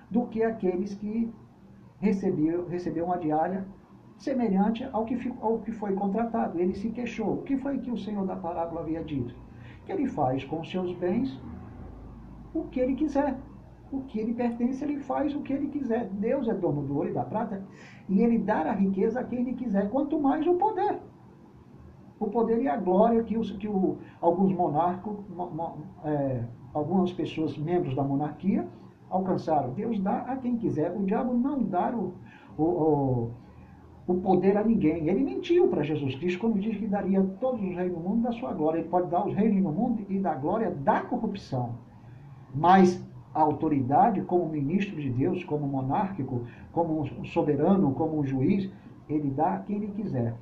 do 0.09 0.25
que 0.25 0.43
aqueles 0.43 0.95
que 0.95 1.31
recebiam, 1.99 2.67
recebiam 2.67 3.05
uma 3.05 3.17
diária 3.17 3.65
semelhante 4.23 4.87
ao 4.91 5.05
que, 5.05 5.33
ao 5.41 5.59
que 5.59 5.71
foi 5.71 5.93
contratado. 5.93 6.59
Ele 6.59 6.73
se 6.73 6.89
queixou. 6.89 7.33
O 7.33 7.43
que 7.43 7.57
foi 7.57 7.79
que 7.79 7.91
o 7.91 7.97
Senhor 7.97 8.25
da 8.25 8.35
parábola 8.35 8.81
havia 8.81 9.03
dito? 9.03 9.33
Que 9.85 9.91
ele 9.91 10.07
faz 10.07 10.43
com 10.43 10.63
seus 10.63 10.93
bens 10.93 11.39
o 12.53 12.63
que 12.65 12.79
ele 12.79 12.95
quiser 12.95 13.37
o 13.91 14.01
que 14.01 14.19
ele 14.19 14.33
pertence, 14.33 14.83
ele 14.83 14.97
faz 14.99 15.35
o 15.35 15.41
que 15.41 15.51
ele 15.51 15.67
quiser. 15.67 16.07
Deus 16.07 16.47
é 16.47 16.53
dono 16.53 16.81
do 16.81 16.95
ouro 16.95 17.09
e 17.09 17.13
da 17.13 17.23
prata 17.23 17.61
e 18.07 18.21
ele 18.21 18.37
dá 18.37 18.61
a 18.61 18.71
riqueza 18.71 19.19
a 19.19 19.23
quem 19.23 19.41
ele 19.41 19.53
quiser, 19.53 19.89
quanto 19.89 20.19
mais 20.19 20.47
o 20.47 20.53
poder. 20.55 20.97
O 22.19 22.27
poder 22.27 22.61
e 22.61 22.67
a 22.67 22.77
glória 22.77 23.23
que, 23.23 23.37
os, 23.37 23.51
que 23.51 23.67
o, 23.67 23.97
alguns 24.21 24.53
monarcos, 24.53 25.17
é, 26.05 26.43
algumas 26.73 27.11
pessoas, 27.11 27.57
membros 27.57 27.95
da 27.95 28.03
monarquia, 28.03 28.67
alcançaram. 29.09 29.73
Deus 29.73 29.99
dá 29.99 30.19
a 30.19 30.37
quem 30.37 30.55
quiser. 30.55 30.95
O 30.95 31.03
diabo 31.03 31.33
não 31.33 31.61
dá 31.63 31.93
o, 31.93 32.13
o, 32.57 32.63
o, 32.63 33.31
o 34.11 34.21
poder 34.21 34.57
a 34.57 34.63
ninguém. 34.63 35.07
Ele 35.07 35.23
mentiu 35.23 35.67
para 35.67 35.83
Jesus 35.83 36.15
Cristo 36.15 36.39
quando 36.39 36.59
diz 36.59 36.77
que 36.77 36.87
daria 36.87 37.21
todos 37.39 37.61
os 37.61 37.75
reinos 37.75 37.93
do 37.93 37.99
mundo 37.99 38.23
da 38.23 38.31
sua 38.33 38.53
glória. 38.53 38.79
Ele 38.79 38.89
pode 38.89 39.09
dar 39.09 39.25
os 39.25 39.33
reinos 39.33 39.63
do 39.63 39.69
mundo 39.69 40.05
e 40.09 40.19
da 40.19 40.33
glória 40.35 40.71
da 40.71 41.01
corrupção. 41.01 41.75
Mas 42.53 43.03
a 43.33 43.41
autoridade 43.41 44.21
como 44.21 44.47
ministro 44.49 44.99
de 44.99 45.09
Deus, 45.09 45.43
como 45.43 45.67
monárquico, 45.67 46.43
como 46.71 47.07
soberano, 47.25 47.93
como 47.93 48.25
juiz, 48.25 48.69
ele 49.07 49.29
dá 49.29 49.55
a 49.55 49.59
quem 49.59 49.77
ele 49.77 49.87
quiser. 49.87 50.35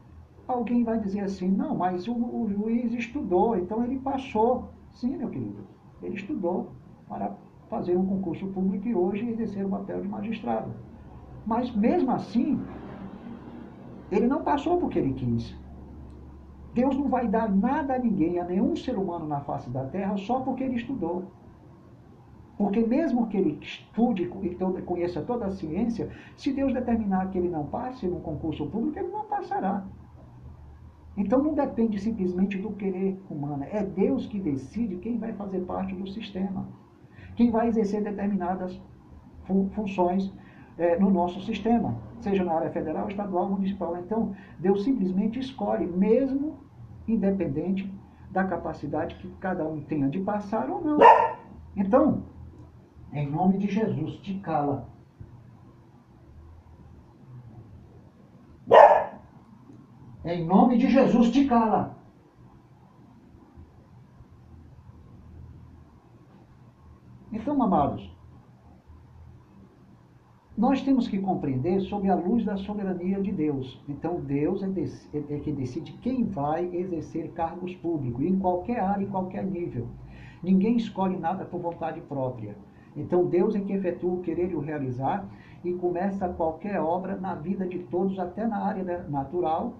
Alguém 0.47 0.83
vai 0.83 0.99
dizer 0.99 1.21
assim, 1.21 1.49
não, 1.49 1.75
mas 1.75 2.07
o, 2.07 2.13
o 2.13 2.49
juiz 2.49 2.91
estudou, 2.93 3.55
então 3.55 3.83
ele 3.83 3.99
passou. 3.99 4.69
Sim, 4.91 5.17
meu 5.17 5.29
querido, 5.29 5.63
ele 6.01 6.15
estudou 6.15 6.71
para 7.07 7.35
fazer 7.69 7.95
um 7.95 8.05
concurso 8.05 8.47
público 8.47 8.87
e 8.87 8.95
hoje 8.95 9.29
exercer 9.29 9.63
o 9.63 9.69
papel 9.69 10.01
de 10.01 10.07
magistrado. 10.07 10.71
Mas 11.45 11.73
mesmo 11.75 12.11
assim, 12.11 12.59
ele 14.11 14.27
não 14.27 14.43
passou 14.43 14.77
porque 14.77 14.99
ele 14.99 15.13
quis. 15.13 15.55
Deus 16.73 16.95
não 16.95 17.09
vai 17.09 17.27
dar 17.27 17.49
nada 17.49 17.95
a 17.95 17.99
ninguém, 17.99 18.39
a 18.39 18.45
nenhum 18.45 18.75
ser 18.75 18.97
humano 18.97 19.27
na 19.27 19.41
face 19.41 19.69
da 19.69 19.85
terra, 19.85 20.17
só 20.17 20.39
porque 20.39 20.63
ele 20.63 20.75
estudou. 20.75 21.31
Porque 22.57 22.81
mesmo 22.81 23.27
que 23.27 23.37
ele 23.37 23.57
estude 23.61 24.23
e 24.23 24.81
conheça 24.81 25.21
toda 25.21 25.45
a 25.45 25.51
ciência, 25.51 26.09
se 26.35 26.51
Deus 26.51 26.73
determinar 26.73 27.29
que 27.31 27.37
ele 27.37 27.49
não 27.49 27.65
passe 27.65 28.07
no 28.07 28.19
concurso 28.19 28.65
público, 28.67 28.99
ele 28.99 29.07
não 29.07 29.25
passará. 29.25 29.85
Então 31.15 31.41
não 31.41 31.53
depende 31.53 31.99
simplesmente 31.99 32.57
do 32.57 32.71
querer 32.71 33.19
humano. 33.29 33.65
É 33.71 33.83
Deus 33.83 34.25
que 34.27 34.39
decide 34.39 34.97
quem 34.97 35.17
vai 35.17 35.33
fazer 35.33 35.61
parte 35.61 35.95
do 35.95 36.07
sistema. 36.07 36.67
Quem 37.35 37.49
vai 37.49 37.67
exercer 37.67 38.03
determinadas 38.03 38.79
funções 39.73 40.31
é, 40.79 40.97
no 40.97 41.11
nosso 41.11 41.41
sistema, 41.41 41.97
seja 42.21 42.43
na 42.43 42.53
área 42.53 42.71
federal, 42.71 43.09
estadual, 43.09 43.49
municipal. 43.49 43.97
Então, 43.97 44.33
Deus 44.57 44.83
simplesmente 44.83 45.37
escolhe, 45.37 45.85
mesmo 45.85 46.57
independente 47.05 47.93
da 48.31 48.45
capacidade 48.45 49.15
que 49.15 49.29
cada 49.39 49.67
um 49.67 49.81
tenha 49.81 50.07
de 50.07 50.19
passar 50.21 50.69
ou 50.69 50.81
não. 50.81 50.97
Então, 51.75 52.23
em 53.11 53.29
nome 53.29 53.57
de 53.57 53.67
Jesus, 53.67 54.15
te 54.21 54.35
cala. 54.35 54.87
Em 60.23 60.45
nome 60.45 60.77
de 60.77 60.89
Jesus, 60.89 61.29
te 61.29 61.45
cala. 61.45 61.97
Então, 67.31 67.61
amados, 67.61 68.09
nós 70.59 70.81
temos 70.81 71.07
que 71.07 71.17
compreender 71.19 71.79
sob 71.79 72.09
a 72.09 72.15
luz 72.15 72.43
da 72.43 72.57
soberania 72.57 73.21
de 73.21 73.31
Deus. 73.31 73.81
Então, 73.87 74.19
Deus 74.19 74.61
é, 74.61 74.67
é, 74.67 75.35
é 75.35 75.39
que 75.39 75.53
decide 75.53 75.93
quem 76.01 76.25
vai 76.25 76.65
exercer 76.75 77.31
cargos 77.31 77.73
públicos, 77.75 78.25
em 78.25 78.37
qualquer 78.37 78.81
área, 78.81 79.05
em 79.05 79.09
qualquer 79.09 79.45
nível. 79.45 79.87
Ninguém 80.43 80.75
escolhe 80.75 81.15
nada 81.15 81.45
por 81.45 81.61
vontade 81.61 82.01
própria. 82.01 82.57
Então 82.93 83.25
Deus 83.25 83.55
é 83.55 83.61
que 83.61 83.71
efetua 83.71 84.15
o 84.15 84.21
querer 84.21 84.51
e 84.51 84.55
o 84.55 84.59
realizar 84.59 85.25
e 85.63 85.71
começa 85.75 86.27
qualquer 86.27 86.81
obra 86.81 87.15
na 87.15 87.35
vida 87.35 87.65
de 87.65 87.79
todos, 87.79 88.19
até 88.19 88.45
na 88.45 88.57
área 88.57 89.05
natural, 89.07 89.75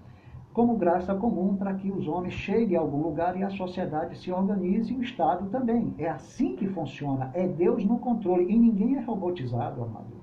como 0.54 0.78
graça 0.78 1.14
comum 1.14 1.56
para 1.56 1.74
que 1.74 1.90
os 1.92 2.08
homens 2.08 2.32
cheguem 2.32 2.78
a 2.78 2.80
algum 2.80 3.02
lugar 3.02 3.36
e 3.36 3.42
a 3.42 3.50
sociedade 3.50 4.16
se 4.16 4.32
organize 4.32 4.94
e 4.94 4.96
o 4.96 5.02
Estado 5.02 5.50
também. 5.50 5.94
É 5.98 6.08
assim 6.08 6.56
que 6.56 6.66
funciona. 6.68 7.30
É 7.34 7.46
Deus 7.46 7.84
no 7.84 7.98
controle 7.98 8.50
e 8.50 8.58
ninguém 8.58 8.96
é 8.96 9.00
robotizado, 9.00 9.82
amado. 9.82 10.19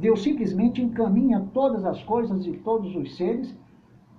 Deus 0.00 0.22
simplesmente 0.22 0.80
encaminha 0.80 1.46
todas 1.52 1.84
as 1.84 2.02
coisas 2.04 2.46
e 2.46 2.52
todos 2.52 2.96
os 2.96 3.18
seres 3.18 3.54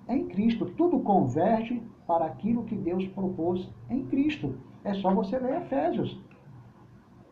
em 0.08 0.28
Cristo. 0.28 0.66
Tudo 0.76 1.00
converge 1.00 1.82
para 2.06 2.24
aquilo 2.24 2.62
que 2.62 2.76
Deus 2.76 3.04
propôs 3.08 3.68
em 3.90 4.06
Cristo. 4.06 4.54
É 4.84 4.94
só 4.94 5.12
você 5.12 5.36
ler 5.38 5.62
Efésios. 5.62 6.20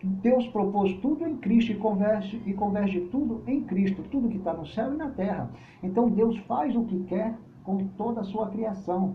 Deus 0.03 0.49
propôs 0.49 0.95
tudo 0.95 1.25
em 1.29 1.37
Cristo 1.37 1.71
e 1.71 1.77
converge, 1.77 2.43
e 2.45 2.53
converge 2.53 3.03
tudo 3.13 3.45
em 3.47 3.63
Cristo, 3.63 4.03
tudo 4.11 4.29
que 4.29 4.39
está 4.39 4.53
no 4.53 4.67
céu 4.67 4.95
e 4.95 4.97
na 4.97 5.11
terra. 5.11 5.49
Então 5.81 6.11
Deus 6.11 6.37
faz 6.49 6.75
o 6.75 6.85
que 6.85 7.05
quer 7.05 7.39
com 7.63 7.87
toda 7.97 8.23
a 8.23 8.25
sua 8.25 8.49
criação. 8.49 9.15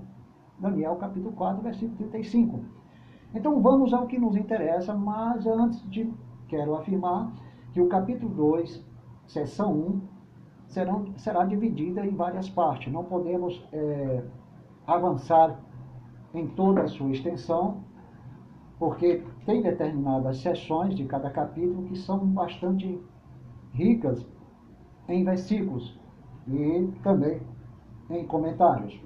Daniel 0.58 0.96
capítulo 0.96 1.34
4, 1.34 1.62
versículo 1.62 1.98
35. 1.98 2.62
Então 3.34 3.62
vamos 3.62 3.94
ao 3.94 4.08
que 4.08 4.18
nos 4.18 4.38
interessa, 4.38 4.94
mas 4.94 5.46
antes 5.46 5.82
de 5.90 6.10
quero 6.48 6.76
afirmar 6.76 7.34
que 7.74 7.82
o 7.82 7.88
capítulo 7.88 8.34
2, 8.34 8.95
seção 9.28 9.74
1, 9.74 10.02
serão, 10.68 11.14
será 11.18 11.46
dividida 11.46 12.06
em 12.06 12.16
várias 12.16 12.50
partes. 12.50 12.92
Não 12.92 13.04
podemos 13.04 13.64
é, 13.72 14.24
avançar 14.86 15.60
em 16.34 16.48
toda 16.48 16.84
a 16.84 16.88
sua 16.88 17.12
extensão, 17.12 17.84
porque 18.78 19.24
tem 19.46 19.62
determinadas 19.62 20.38
seções 20.38 20.96
de 20.96 21.06
cada 21.06 21.30
capítulo 21.30 21.84
que 21.84 21.98
são 21.98 22.20
bastante 22.20 23.02
ricas 23.74 24.26
em 25.08 25.24
versículos 25.24 25.98
e 26.48 26.90
também 27.02 27.42
em 28.10 28.26
comentários. 28.26 29.00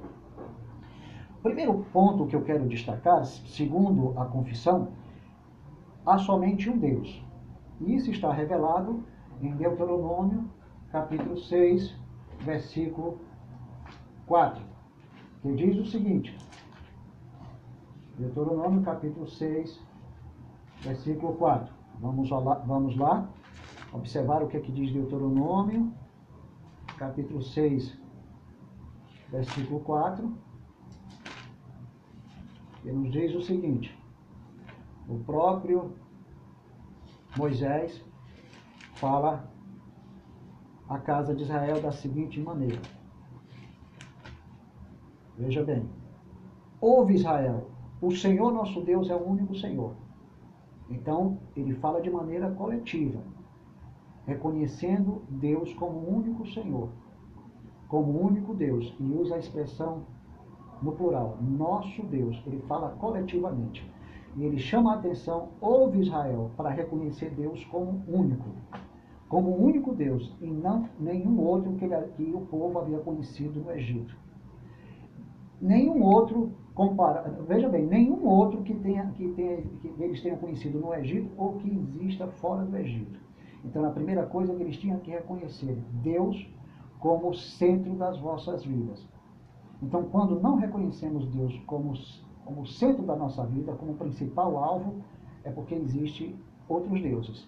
O 1.39 1.41
primeiro 1.41 1.85
ponto 1.93 2.25
que 2.25 2.35
eu 2.35 2.41
quero 2.41 2.67
destacar, 2.67 3.23
segundo 3.25 4.13
a 4.19 4.25
confissão, 4.25 4.89
há 6.05 6.17
somente 6.17 6.69
um 6.69 6.77
Deus. 6.77 7.23
Isso 7.79 8.11
está 8.11 8.33
revelado 8.33 9.03
em 9.41 9.55
Deuteronômio, 9.55 10.49
capítulo 10.91 11.37
6, 11.37 11.95
versículo 12.41 13.19
4, 14.25 14.61
que 15.41 15.53
diz 15.53 15.77
o 15.77 15.85
seguinte: 15.85 16.35
Deuteronômio 18.17 18.81
capítulo 18.81 19.27
6, 19.27 19.79
versículo 20.81 21.33
4. 21.35 21.73
Vamos 21.99 22.29
lá, 22.29 22.39
vamos 22.39 22.97
lá 22.97 23.29
observar 23.93 24.43
o 24.43 24.47
que, 24.47 24.57
é 24.57 24.59
que 24.59 24.71
diz 24.71 24.91
Deuteronômio, 24.91 25.93
capítulo 26.97 27.41
6, 27.41 27.97
versículo 29.29 29.79
4. 29.81 30.49
Que 32.81 32.91
nos 32.91 33.11
diz 33.11 33.35
o 33.35 33.41
seguinte: 33.41 33.97
o 35.07 35.19
próprio 35.19 35.93
Moisés 37.37 38.03
fala 38.99 39.49
à 40.89 40.99
casa 40.99 41.33
de 41.33 41.43
Israel 41.43 41.81
da 41.81 41.91
seguinte 41.91 42.39
maneira. 42.39 42.81
Veja 45.37 45.63
bem. 45.63 45.89
Ouve 46.81 47.13
Israel, 47.13 47.69
o 48.01 48.11
Senhor 48.11 48.51
nosso 48.51 48.81
Deus 48.81 49.09
é 49.09 49.15
o 49.15 49.25
único 49.25 49.55
Senhor. 49.55 49.95
Então, 50.89 51.37
ele 51.55 51.75
fala 51.75 52.01
de 52.01 52.09
maneira 52.09 52.51
coletiva, 52.51 53.21
reconhecendo 54.25 55.21
Deus 55.29 55.73
como 55.73 55.97
o 55.99 56.17
único 56.17 56.45
Senhor, 56.47 56.89
como 57.87 58.11
o 58.11 58.25
único 58.25 58.53
Deus, 58.53 58.93
e 58.99 59.03
usa 59.03 59.35
a 59.35 59.39
expressão 59.39 60.03
no 60.81 60.91
plural, 60.93 61.37
nosso 61.41 62.03
Deus. 62.03 62.41
Ele 62.45 62.59
fala 62.67 62.89
coletivamente. 62.99 63.89
E 64.35 64.43
ele 64.43 64.57
chama 64.57 64.93
a 64.93 64.95
atenção, 64.95 65.49
ouve 65.59 66.01
Israel, 66.01 66.51
para 66.55 66.69
reconhecer 66.69 67.31
Deus 67.31 67.63
como 67.65 68.03
único, 68.07 68.49
como 69.29 69.51
o 69.51 69.63
único 69.63 69.93
Deus, 69.93 70.35
e 70.41 70.47
não 70.47 70.89
nenhum 70.99 71.39
outro 71.39 71.73
que, 71.73 71.85
ele, 71.85 71.95
que 72.17 72.23
o 72.33 72.41
povo 72.41 72.79
havia 72.79 72.97
conhecido 72.97 73.61
no 73.61 73.71
Egito. 73.71 74.17
Nenhum 75.61 76.01
outro 76.03 76.51
compara, 76.73 77.29
veja 77.47 77.69
bem, 77.69 77.85
nenhum 77.85 78.25
outro 78.25 78.63
que, 78.63 78.73
tenha, 78.73 79.05
que, 79.11 79.29
tenha, 79.33 79.61
que 79.61 79.93
eles 79.99 80.21
tenham 80.21 80.37
conhecido 80.37 80.79
no 80.79 80.93
Egito 80.95 81.29
ou 81.37 81.53
que 81.57 81.69
exista 81.69 82.27
fora 82.27 82.65
do 82.65 82.75
Egito. 82.75 83.19
Então, 83.63 83.85
a 83.85 83.91
primeira 83.91 84.25
coisa 84.25 84.55
que 84.55 84.63
eles 84.63 84.77
tinham 84.77 84.99
que 84.99 85.11
reconhecer, 85.11 85.77
Deus 86.01 86.49
como 86.99 87.33
centro 87.33 87.93
das 87.95 88.17
vossas 88.19 88.65
vidas. 88.65 89.05
Então, 89.81 90.03
quando 90.05 90.39
não 90.39 90.55
reconhecemos 90.55 91.27
Deus 91.27 91.57
como, 91.67 91.93
como 92.45 92.65
centro 92.65 93.03
da 93.03 93.15
nossa 93.15 93.45
vida, 93.45 93.73
como 93.73 93.93
principal 93.93 94.57
alvo, 94.57 94.95
é 95.43 95.51
porque 95.51 95.75
existe 95.75 96.35
outros 96.67 97.01
deuses. 97.01 97.47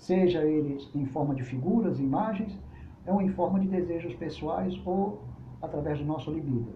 Seja 0.00 0.42
eles 0.42 0.90
em 0.94 1.04
forma 1.04 1.34
de 1.34 1.44
figuras, 1.44 2.00
imagens, 2.00 2.58
ou 3.06 3.20
em 3.20 3.28
forma 3.28 3.60
de 3.60 3.68
desejos 3.68 4.14
pessoais 4.14 4.80
ou 4.86 5.20
através 5.60 5.98
do 5.98 6.06
nosso 6.06 6.32
libido. 6.32 6.72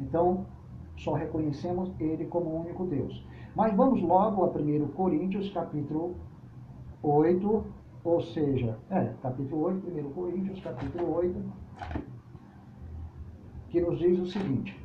Então, 0.00 0.46
só 0.96 1.12
reconhecemos 1.12 1.92
Ele 2.00 2.24
como 2.24 2.46
o 2.46 2.60
único 2.62 2.86
Deus. 2.86 3.26
Mas 3.54 3.76
vamos 3.76 4.00
logo 4.00 4.42
a 4.42 4.48
1 4.48 4.88
Coríntios, 4.88 5.50
capítulo 5.50 6.16
8, 7.02 7.64
ou 8.04 8.22
seja, 8.22 8.78
é, 8.88 9.12
capítulo 9.22 9.64
8, 9.64 9.86
1 9.88 10.12
Coríntios, 10.12 10.60
capítulo 10.60 11.14
8, 11.14 11.52
que 13.68 13.82
nos 13.82 13.98
diz 13.98 14.18
o 14.18 14.26
seguinte. 14.26 14.80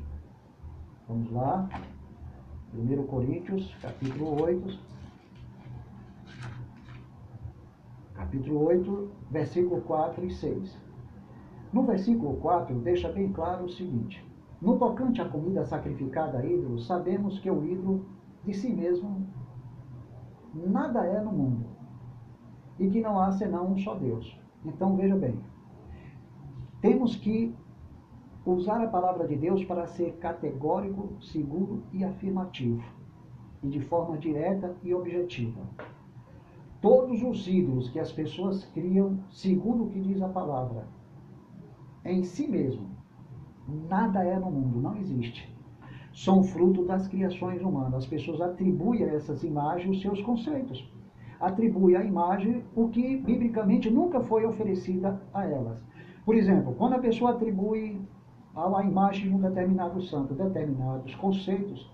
Vamos 1.08 1.32
lá. 1.32 1.66
1 2.74 3.06
Coríntios, 3.06 3.74
capítulo 3.80 4.42
8. 4.42 4.97
Capítulo 8.18 8.64
8, 8.64 9.10
versículo 9.30 9.80
4 9.82 10.26
e 10.26 10.30
6. 10.32 10.76
No 11.72 11.84
versículo 11.84 12.36
4, 12.38 12.76
deixa 12.80 13.12
bem 13.12 13.32
claro 13.32 13.66
o 13.66 13.70
seguinte: 13.70 14.26
no 14.60 14.76
tocante 14.76 15.22
à 15.22 15.28
comida 15.28 15.64
sacrificada 15.64 16.38
a 16.38 16.44
ídolos, 16.44 16.84
sabemos 16.84 17.38
que 17.38 17.48
o 17.48 17.64
ídolo 17.64 18.06
de 18.44 18.52
si 18.52 18.74
mesmo 18.74 19.24
nada 20.52 21.06
é 21.06 21.20
no 21.20 21.30
mundo 21.30 21.64
e 22.76 22.90
que 22.90 23.00
não 23.00 23.20
há 23.20 23.30
senão 23.30 23.70
um 23.70 23.78
só 23.78 23.94
Deus. 23.94 24.36
Então 24.64 24.96
veja 24.96 25.14
bem, 25.14 25.38
temos 26.80 27.14
que 27.14 27.54
usar 28.44 28.82
a 28.82 28.88
palavra 28.88 29.28
de 29.28 29.36
Deus 29.36 29.64
para 29.64 29.86
ser 29.86 30.16
categórico, 30.16 31.22
seguro 31.22 31.84
e 31.92 32.02
afirmativo, 32.02 32.82
e 33.62 33.68
de 33.68 33.80
forma 33.80 34.18
direta 34.18 34.74
e 34.82 34.92
objetiva. 34.92 35.60
Todos 36.80 37.22
os 37.22 37.46
ídolos 37.46 37.90
que 37.90 37.98
as 37.98 38.12
pessoas 38.12 38.64
criam, 38.66 39.18
segundo 39.30 39.84
o 39.84 39.90
que 39.90 40.00
diz 40.00 40.22
a 40.22 40.28
palavra, 40.28 40.86
em 42.04 42.22
si 42.22 42.46
mesmo, 42.46 42.98
Nada 43.68 44.24
é 44.24 44.38
no 44.38 44.50
mundo, 44.50 44.80
não 44.80 44.96
existe. 44.96 45.54
São 46.14 46.42
fruto 46.42 46.86
das 46.86 47.06
criações 47.06 47.60
humanas. 47.60 47.94
As 47.94 48.06
pessoas 48.06 48.40
atribuem 48.40 49.04
a 49.04 49.12
essas 49.12 49.42
imagens 49.42 49.96
os 49.96 50.02
seus 50.02 50.22
conceitos. 50.22 50.90
atribui 51.38 51.94
à 51.94 52.02
imagem 52.02 52.64
o 52.74 52.88
que 52.88 53.16
biblicamente 53.18 53.88
nunca 53.90 54.20
foi 54.20 54.44
oferecida 54.44 55.20
a 55.32 55.44
elas. 55.44 55.78
Por 56.24 56.34
exemplo, 56.34 56.74
quando 56.76 56.94
a 56.94 56.98
pessoa 56.98 57.32
atribui 57.32 58.00
à 58.56 58.82
imagem 58.82 59.28
de 59.28 59.36
um 59.36 59.40
determinado 59.40 60.02
santo 60.02 60.34
determinados 60.34 61.14
conceitos 61.14 61.88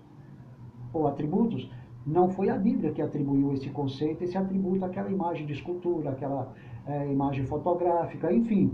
ou 0.91 1.07
atributos, 1.07 1.69
não 2.05 2.29
foi 2.29 2.49
a 2.49 2.57
Bíblia 2.57 2.91
que 2.91 3.01
atribuiu 3.01 3.53
esse 3.53 3.69
conceito, 3.69 4.23
esse 4.23 4.37
atributo 4.37 4.85
àquela 4.85 5.09
imagem 5.09 5.45
de 5.45 5.53
escultura, 5.53 6.11
aquela 6.11 6.53
é, 6.85 7.11
imagem 7.11 7.45
fotográfica, 7.45 8.31
enfim. 8.31 8.71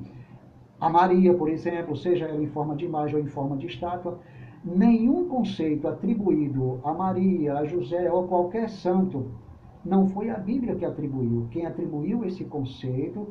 A 0.80 0.89
Maria, 0.89 1.34
por 1.34 1.48
exemplo, 1.48 1.96
seja 1.96 2.26
ela 2.26 2.41
em 2.41 2.48
forma 2.48 2.76
de 2.76 2.86
imagem 2.86 3.15
ou 3.15 3.22
em 3.22 3.28
forma 3.28 3.56
de 3.56 3.67
estátua, 3.67 4.20
nenhum 4.65 5.28
conceito 5.28 5.88
atribuído 5.88 6.80
a 6.84 6.94
Maria, 6.94 7.54
a 7.54 7.65
José 7.65 8.12
ou 8.12 8.26
a 8.26 8.28
qualquer 8.28 8.70
santo, 8.70 9.28
não 9.84 10.08
foi 10.08 10.30
a 10.30 10.38
Bíblia 10.38 10.76
que 10.76 10.86
atribuiu. 10.86 11.48
Quem 11.52 11.65
atribuiu 11.65 12.26
esse 12.26 12.44
conceito, 12.44 13.28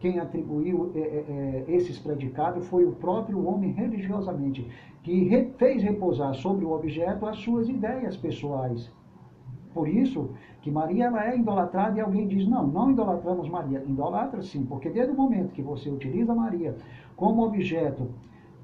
quem 0.00 0.18
atribuiu 0.18 0.90
é, 0.94 0.98
é, 0.98 1.64
esses 1.68 1.98
predicados 1.98 2.66
foi 2.68 2.84
o 2.84 2.92
próprio 2.92 3.46
homem 3.46 3.70
religiosamente, 3.72 4.66
que 5.02 5.52
fez 5.58 5.82
repousar 5.82 6.34
sobre 6.34 6.64
o 6.64 6.72
objeto 6.72 7.26
as 7.26 7.38
suas 7.38 7.68
ideias 7.68 8.16
pessoais. 8.16 8.90
Por 9.74 9.88
isso 9.88 10.30
que 10.60 10.70
Maria 10.70 11.06
ela 11.06 11.26
é 11.26 11.36
idolatrada 11.36 11.98
e 11.98 12.00
alguém 12.00 12.28
diz, 12.28 12.46
não, 12.46 12.66
não 12.66 12.90
idolatramos 12.90 13.48
Maria. 13.48 13.82
Idolatra 13.86 14.42
sim, 14.42 14.64
porque 14.64 14.90
desde 14.90 15.12
o 15.12 15.16
momento 15.16 15.52
que 15.52 15.62
você 15.62 15.90
utiliza 15.90 16.34
Maria 16.34 16.76
como 17.16 17.44
objeto 17.44 18.08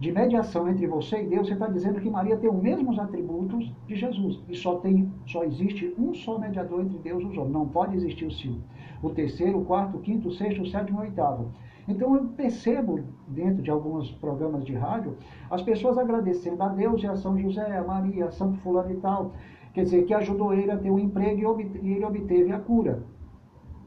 de 0.01 0.13
mediação 0.13 0.69
entre 0.69 0.87
você 0.87 1.23
e 1.23 1.27
Deus, 1.27 1.49
você 1.49 1.55
está 1.55 1.67
dizendo 1.67 2.01
que 2.01 2.09
Maria 2.09 2.37
tem 2.37 2.49
os 2.49 2.63
mesmos 2.63 2.99
atributos 2.99 3.73
de 3.87 3.97
Jesus. 3.97 4.41
E 4.49 4.55
só, 4.55 4.77
tem, 4.77 5.13
só 5.27 5.43
existe 5.43 5.93
um 5.99 6.15
só 6.15 6.39
mediador 6.39 6.83
entre 6.83 6.99
Deus 6.99 7.23
e 7.23 7.27
os 7.27 7.37
homens. 7.37 7.53
Não 7.53 7.67
pode 7.67 7.97
existir 7.97 8.27
o 8.27 8.31
sim. 8.31 8.61
O 9.03 9.11
terceiro, 9.11 9.59
o 9.59 9.65
quarto, 9.65 9.97
o 9.97 10.01
quinto, 10.01 10.29
o 10.29 10.33
sexto, 10.33 10.63
o 10.63 10.67
sétimo 10.67 10.99
e 10.99 11.03
o 11.03 11.05
oitavo. 11.05 11.51
Então 11.89 12.15
eu 12.15 12.27
percebo, 12.27 13.01
dentro 13.27 13.63
de 13.63 13.71
alguns 13.71 14.11
programas 14.13 14.65
de 14.65 14.75
rádio, 14.75 15.17
as 15.51 15.63
pessoas 15.63 15.97
agradecendo 15.97 16.63
a 16.63 16.69
Deus 16.69 17.03
e 17.03 17.07
a 17.07 17.17
São 17.17 17.37
José, 17.39 17.77
a 17.77 17.83
Maria, 17.83 18.27
a 18.27 18.31
Santo 18.31 18.59
Fulano 18.59 18.93
e 18.93 18.97
tal. 18.97 19.33
Quer 19.79 19.85
dizer, 19.85 20.07
que 20.07 20.15
ajudou 20.15 20.53
ele 20.53 20.73
a 20.73 20.77
ter 20.77 20.91
um 20.91 20.99
emprego 20.99 21.61
e 21.61 21.93
ele 21.93 22.05
obteve 22.05 22.51
a 22.51 22.59
cura. 22.59 23.05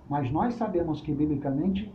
Mas 0.09 0.31
nós 0.31 0.53
sabemos 0.53 1.01
que, 1.01 1.11
biblicamente, 1.11 1.93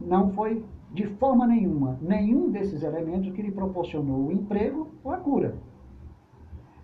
não 0.00 0.30
foi 0.30 0.64
de 0.92 1.04
forma 1.16 1.44
nenhuma, 1.44 1.98
nenhum 2.00 2.52
desses 2.52 2.84
elementos 2.84 3.32
que 3.32 3.42
lhe 3.42 3.50
proporcionou 3.50 4.28
o 4.28 4.30
emprego 4.30 4.92
ou 5.02 5.10
a 5.10 5.16
cura. 5.16 5.56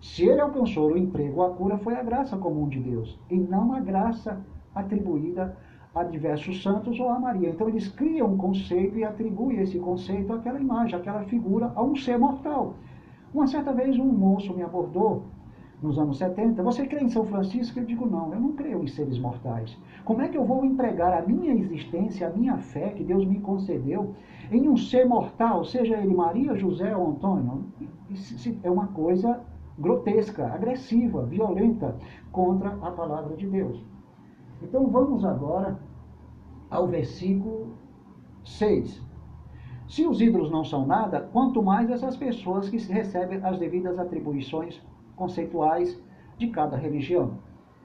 Se 0.01 0.25
ele 0.25 0.41
alcançou 0.41 0.91
o 0.91 0.97
emprego 0.97 1.39
ou 1.39 1.47
a 1.47 1.51
cura, 1.51 1.77
foi 1.77 1.95
a 1.95 2.03
graça 2.03 2.35
comum 2.35 2.67
de 2.67 2.81
Deus, 2.81 3.17
e 3.29 3.37
não 3.37 3.71
a 3.71 3.79
graça 3.79 4.45
atribuída 4.75 5.55
a 5.95 6.03
diversos 6.03 6.61
santos 6.61 6.99
ou 6.99 7.07
a 7.07 7.19
Maria. 7.19 7.51
Então 7.51 7.69
eles 7.69 7.87
criam 7.87 8.33
um 8.33 8.37
conceito 8.37 8.97
e 8.97 9.05
atribuem 9.05 9.61
esse 9.61 9.79
conceito 9.79 10.33
àquela 10.33 10.59
imagem, 10.59 10.93
àquela 10.93 11.23
figura, 11.23 11.71
a 11.73 11.81
um 11.81 11.95
ser 11.95 12.19
mortal. 12.19 12.75
Uma 13.33 13.47
certa 13.47 13.71
vez 13.71 13.97
um 13.97 14.11
moço 14.11 14.53
me 14.53 14.61
abordou 14.61 15.39
nos 15.81 15.97
anos 15.97 16.17
70, 16.19 16.61
você 16.61 16.85
crê 16.85 17.03
em 17.03 17.09
São 17.09 17.25
Francisco? 17.25 17.79
Eu 17.79 17.85
digo, 17.85 18.05
não, 18.05 18.31
eu 18.31 18.39
não 18.39 18.51
creio 18.53 18.83
em 18.83 18.87
seres 18.87 19.17
mortais. 19.17 19.75
Como 20.05 20.21
é 20.21 20.29
que 20.29 20.37
eu 20.37 20.45
vou 20.45 20.63
empregar 20.63 21.11
a 21.11 21.25
minha 21.25 21.53
existência, 21.53 22.27
a 22.27 22.29
minha 22.29 22.57
fé 22.57 22.89
que 22.89 23.03
Deus 23.03 23.25
me 23.25 23.39
concedeu 23.39 24.13
em 24.51 24.69
um 24.69 24.77
ser 24.77 25.07
mortal, 25.07 25.65
seja 25.65 25.97
ele 25.97 26.13
Maria, 26.13 26.55
José 26.55 26.95
ou 26.95 27.09
Antônio? 27.09 27.65
É 28.63 28.69
uma 28.69 28.87
coisa 28.87 29.41
grotesca, 29.79 30.45
agressiva, 30.47 31.25
violenta 31.25 31.95
contra 32.31 32.69
a 32.69 32.91
palavra 32.91 33.35
de 33.35 33.47
Deus. 33.47 33.83
Então 34.61 34.87
vamos 34.87 35.25
agora 35.25 35.79
ao 36.69 36.87
versículo 36.87 37.73
6. 38.43 39.01
Se 39.87 40.05
os 40.05 40.21
ídolos 40.21 40.51
não 40.51 40.63
são 40.63 40.85
nada, 40.85 41.27
quanto 41.33 41.63
mais 41.63 41.89
essas 41.89 42.15
pessoas 42.15 42.69
que 42.69 42.77
recebem 42.77 43.43
as 43.43 43.57
devidas 43.57 43.97
atribuições 43.97 44.79
conceituais 45.21 46.01
de 46.39 46.47
cada 46.47 46.75
religião. 46.75 47.37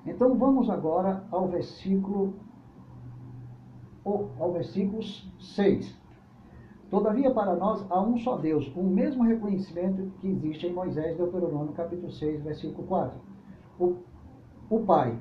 Então 0.07 0.35
vamos 0.39 0.71
agora 0.71 1.23
ao 1.31 1.47
versículo 1.49 2.35
ao 4.39 4.53
versículo 4.53 5.03
6. 5.03 6.01
Todavia, 6.89 7.31
para 7.33 7.57
nós 7.57 7.85
há 7.91 8.01
um 8.01 8.17
só 8.17 8.37
Deus, 8.37 8.73
o 8.75 8.83
mesmo 8.85 9.25
reconhecimento 9.25 10.13
que 10.21 10.29
existe 10.29 10.69
em 10.69 10.73
Moisés, 10.73 11.17
Deuteronômio, 11.17 11.73
capítulo 11.73 12.11
6, 12.11 12.45
versículo 12.45 12.87
4. 12.87 13.19
O, 13.81 13.97
o 14.71 14.81
Pai, 14.85 15.19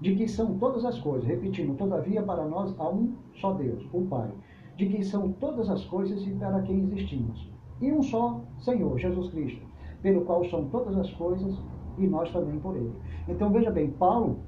de 0.00 0.16
que 0.16 0.26
são 0.26 0.58
todas 0.58 0.86
as 0.86 0.98
coisas, 0.98 1.28
repetindo, 1.28 1.76
todavia, 1.76 2.22
para 2.22 2.46
nós 2.46 2.74
há 2.80 2.88
um 2.88 3.14
só 3.34 3.52
Deus, 3.52 3.86
o 3.92 4.06
Pai, 4.06 4.32
de 4.76 4.86
que 4.86 5.04
são 5.04 5.30
todas 5.32 5.68
as 5.68 5.84
coisas 5.84 6.26
e 6.26 6.30
para 6.30 6.62
quem 6.62 6.80
existimos. 6.80 7.46
E 7.82 7.92
um 7.92 8.02
só 8.02 8.40
Senhor, 8.60 8.98
Jesus 8.98 9.28
Cristo, 9.28 9.75
pelo 10.02 10.22
qual 10.24 10.44
são 10.48 10.66
todas 10.66 10.96
as 10.96 11.10
coisas 11.12 11.56
e 11.98 12.06
nós 12.06 12.30
também 12.32 12.58
por 12.58 12.76
ele. 12.76 12.92
Então 13.28 13.50
veja 13.50 13.70
bem, 13.70 13.90
Paulo 13.90 14.38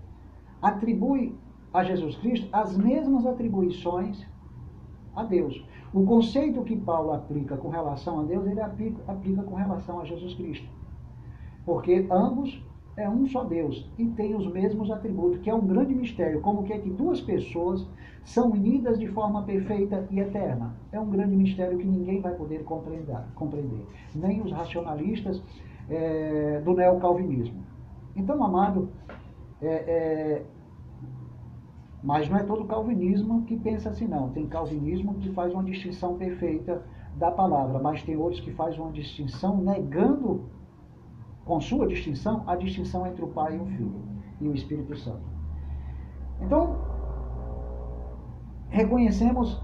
atribui 0.61 1.35
a 1.73 1.85
Jesus 1.85 2.17
Cristo 2.17 2.49
as 2.53 2.77
mesmas 2.77 3.27
atribuições 3.27 4.27
a 5.15 5.25
Deus. 5.25 5.65
O 5.93 6.05
conceito 6.05 6.63
que 6.63 6.77
Paulo 6.77 7.13
aplica 7.13 7.57
com 7.57 7.69
relação 7.69 8.21
a 8.21 8.23
Deus, 8.25 8.47
ele 8.47 8.61
aplica, 8.61 9.01
aplica 9.11 9.43
com 9.43 9.55
relação 9.55 10.01
a 10.01 10.05
Jesus 10.05 10.35
Cristo. 10.35 10.69
Porque 11.65 12.07
ambos 12.11 12.63
é 12.99 13.09
um 13.09 13.27
só 13.29 13.45
Deus 13.45 13.89
e 13.97 14.05
tem 14.07 14.35
os 14.35 14.51
mesmos 14.53 14.91
atributos, 14.91 15.39
que 15.39 15.49
é 15.49 15.55
um 15.55 15.65
grande 15.65 15.95
mistério, 15.95 16.41
como 16.41 16.65
que 16.65 16.73
é 16.73 16.79
que 16.79 16.91
duas 16.91 17.21
pessoas 17.21 17.87
são 18.25 18.51
unidas 18.51 18.99
de 18.99 19.07
forma 19.07 19.45
perfeita 19.45 20.07
e 20.11 20.19
eterna. 20.19 20.75
É 20.91 20.99
um 20.99 21.09
grande 21.09 21.37
mistério 21.37 21.79
que 21.79 21.87
ninguém 21.87 22.21
vai 22.21 22.35
poder 22.35 22.65
compreender, 22.65 23.17
compreender 23.37 23.87
nem 24.15 24.43
os 24.43 24.51
racionalistas 24.51 25.41
é, 25.89 26.61
do 26.65 26.75
neocalvinismo. 26.75 27.63
Então, 28.17 28.43
amado, 28.43 28.91
é, 29.63 29.69
é, 29.69 30.43
mas 32.03 32.29
não 32.29 32.37
é 32.37 32.43
todo 32.43 32.65
calvinismo 32.65 33.45
que 33.45 33.57
pensa 33.57 33.91
assim, 33.91 34.09
não. 34.09 34.31
Tem 34.31 34.47
calvinismo 34.49 35.15
que 35.15 35.31
faz 35.31 35.55
uma 35.55 35.63
distinção 35.63 36.17
perfeita 36.17 36.83
da 37.15 37.31
palavra, 37.31 37.79
mas 37.79 38.03
tem 38.03 38.17
outros 38.17 38.41
que 38.41 38.51
fazem 38.53 38.81
uma 38.81 38.91
distinção 38.91 39.59
negando 39.59 40.58
com 41.49 41.63
sua 41.63 41.87
distinção, 41.89 42.45
a 42.47 42.55
distinção 42.55 43.07
entre 43.07 43.25
o 43.25 43.29
Pai 43.29 43.57
e 43.57 43.59
o 43.59 43.65
Filho 43.65 44.03
e 44.39 44.49
o 44.49 44.55
Espírito 44.55 44.95
Santo. 44.99 45.23
Então, 46.43 46.77
reconhecemos 48.69 49.59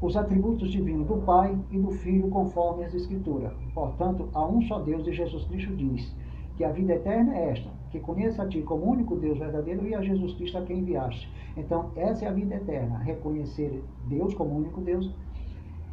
os 0.00 0.16
atributos 0.16 0.70
divinos 0.70 1.06
do 1.06 1.18
Pai 1.18 1.56
e 1.70 1.78
do 1.78 1.90
Filho 1.90 2.28
conforme 2.30 2.84
as 2.84 2.94
Escrituras. 2.94 3.52
Portanto, 3.74 4.30
há 4.32 4.46
um 4.46 4.62
só 4.62 4.78
Deus 4.78 5.06
e 5.06 5.12
Jesus 5.12 5.44
Cristo 5.44 5.76
diz 5.76 6.10
que 6.56 6.64
a 6.64 6.72
vida 6.72 6.94
eterna 6.94 7.36
é 7.36 7.50
esta, 7.50 7.68
que 7.90 8.00
conheça 8.00 8.42
a 8.42 8.48
Ti 8.48 8.62
como 8.62 8.90
único 8.90 9.14
Deus 9.16 9.38
verdadeiro 9.38 9.86
e 9.86 9.94
a 9.94 10.00
Jesus 10.00 10.32
Cristo 10.32 10.56
a 10.56 10.62
quem 10.62 10.78
enviaste. 10.78 11.30
Então, 11.54 11.90
essa 11.96 12.24
é 12.24 12.28
a 12.28 12.32
vida 12.32 12.54
eterna, 12.54 12.98
reconhecer 13.00 13.84
Deus 14.08 14.32
como 14.32 14.56
único 14.56 14.80
Deus 14.80 15.10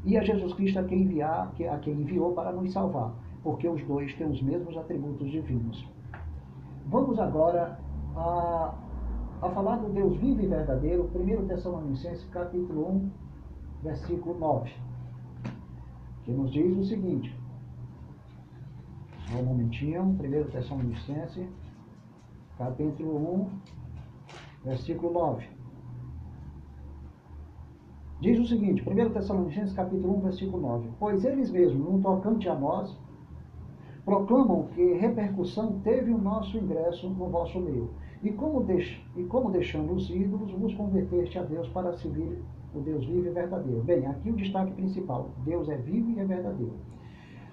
e 0.06 0.18
a 0.18 0.24
Jesus 0.24 0.54
Cristo 0.54 0.80
a 0.80 0.84
quem, 0.84 1.02
enviar, 1.02 1.54
a 1.70 1.78
quem 1.80 1.96
enviou 1.96 2.32
para 2.32 2.54
nos 2.54 2.72
salvar 2.72 3.14
porque 3.44 3.68
os 3.68 3.84
dois 3.86 4.14
têm 4.16 4.28
os 4.28 4.42
mesmos 4.42 4.78
atributos 4.78 5.30
divinos. 5.30 5.88
Vamos 6.88 7.20
agora 7.20 7.80
a, 8.16 8.74
a 9.42 9.50
falar 9.50 9.78
do 9.78 9.90
Deus 9.90 10.18
vivo 10.18 10.42
e 10.42 10.48
verdadeiro, 10.48 11.10
1 11.14 11.48
Tessalonicenses 11.48 12.24
capítulo 12.30 12.90
1, 12.90 13.12
versículo 13.84 14.38
9, 14.38 14.72
que 16.24 16.32
nos 16.32 16.52
diz 16.52 16.78
o 16.78 16.84
seguinte, 16.84 17.36
só 19.30 19.38
um 19.38 19.44
momentinho, 19.44 20.04
1 20.04 20.52
Tessalonicenses 20.52 21.48
capítulo 22.58 23.44
1, 23.44 23.50
versículo 24.66 25.14
9. 25.14 25.50
Diz 28.20 28.40
o 28.40 28.46
seguinte, 28.46 28.84
1 28.88 29.10
Tessalonicenses 29.14 29.74
capítulo 29.74 30.18
1, 30.18 30.22
versículo 30.22 30.62
9. 30.62 30.90
Pois 31.00 31.26
eles 31.26 31.50
mesmos, 31.50 31.84
num 31.84 32.02
tocante 32.02 32.48
a 32.48 32.54
nós, 32.54 32.96
proclamam 34.06 34.68
que 34.74 34.94
repercussão 34.94 35.80
teve 35.84 36.12
o 36.12 36.18
nosso 36.18 36.58
ingresso 36.58 37.10
no 37.10 37.30
vosso 37.30 37.60
meio. 37.60 37.92
E 38.24 38.32
como, 38.32 38.64
deix, 38.64 39.00
e 39.16 39.24
como 39.24 39.52
deixando 39.52 39.94
os 39.94 40.10
ídolos, 40.10 40.52
vos 40.52 40.74
converteste 40.76 41.38
a 41.40 41.44
Deus 41.44 41.68
para 41.70 41.94
servir 41.94 42.40
o 42.74 42.80
Deus 42.80 43.06
vivo 43.06 43.28
e 43.28 43.32
verdadeiro. 43.32 43.82
Bem, 43.84 44.06
aqui 44.06 44.30
o 44.30 44.36
destaque 44.36 44.72
principal: 44.74 45.30
Deus 45.44 45.70
é 45.70 45.76
vivo 45.78 46.12
e 46.12 46.20
é 46.20 46.26
verdadeiro. 46.26 46.74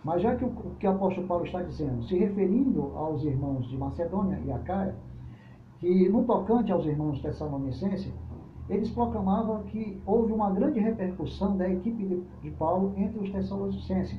Mas 0.05 0.23
já 0.23 0.37
que 0.37 0.45
o 0.45 0.51
que 0.79 0.87
o 0.87 0.91
apóstolo 0.91 1.27
Paulo 1.27 1.45
está 1.45 1.63
dizendo, 1.63 2.05
se 2.05 2.17
referindo 2.17 2.93
aos 2.95 3.25
irmãos 3.25 3.69
de 3.69 3.77
Macedônia 3.77 4.41
e 4.45 4.53
Acaia, 4.53 4.95
que 5.81 6.09
no 6.09 6.25
tocante 6.25 6.71
aos 6.71 6.87
irmãos 6.87 7.21
tessalonicenses, 7.21 8.13
eles 8.69 8.91
proclamavam 8.91 9.63
que 9.65 10.01
houve 10.07 10.33
uma 10.33 10.51
grande 10.51 10.79
repercussão 10.79 11.57
da 11.57 11.69
equipe 11.69 12.05
de, 12.05 12.23
de 12.43 12.51
Paulo 12.53 12.93
entre 12.97 13.19
os 13.19 13.31
tessalonicenses 13.31 14.19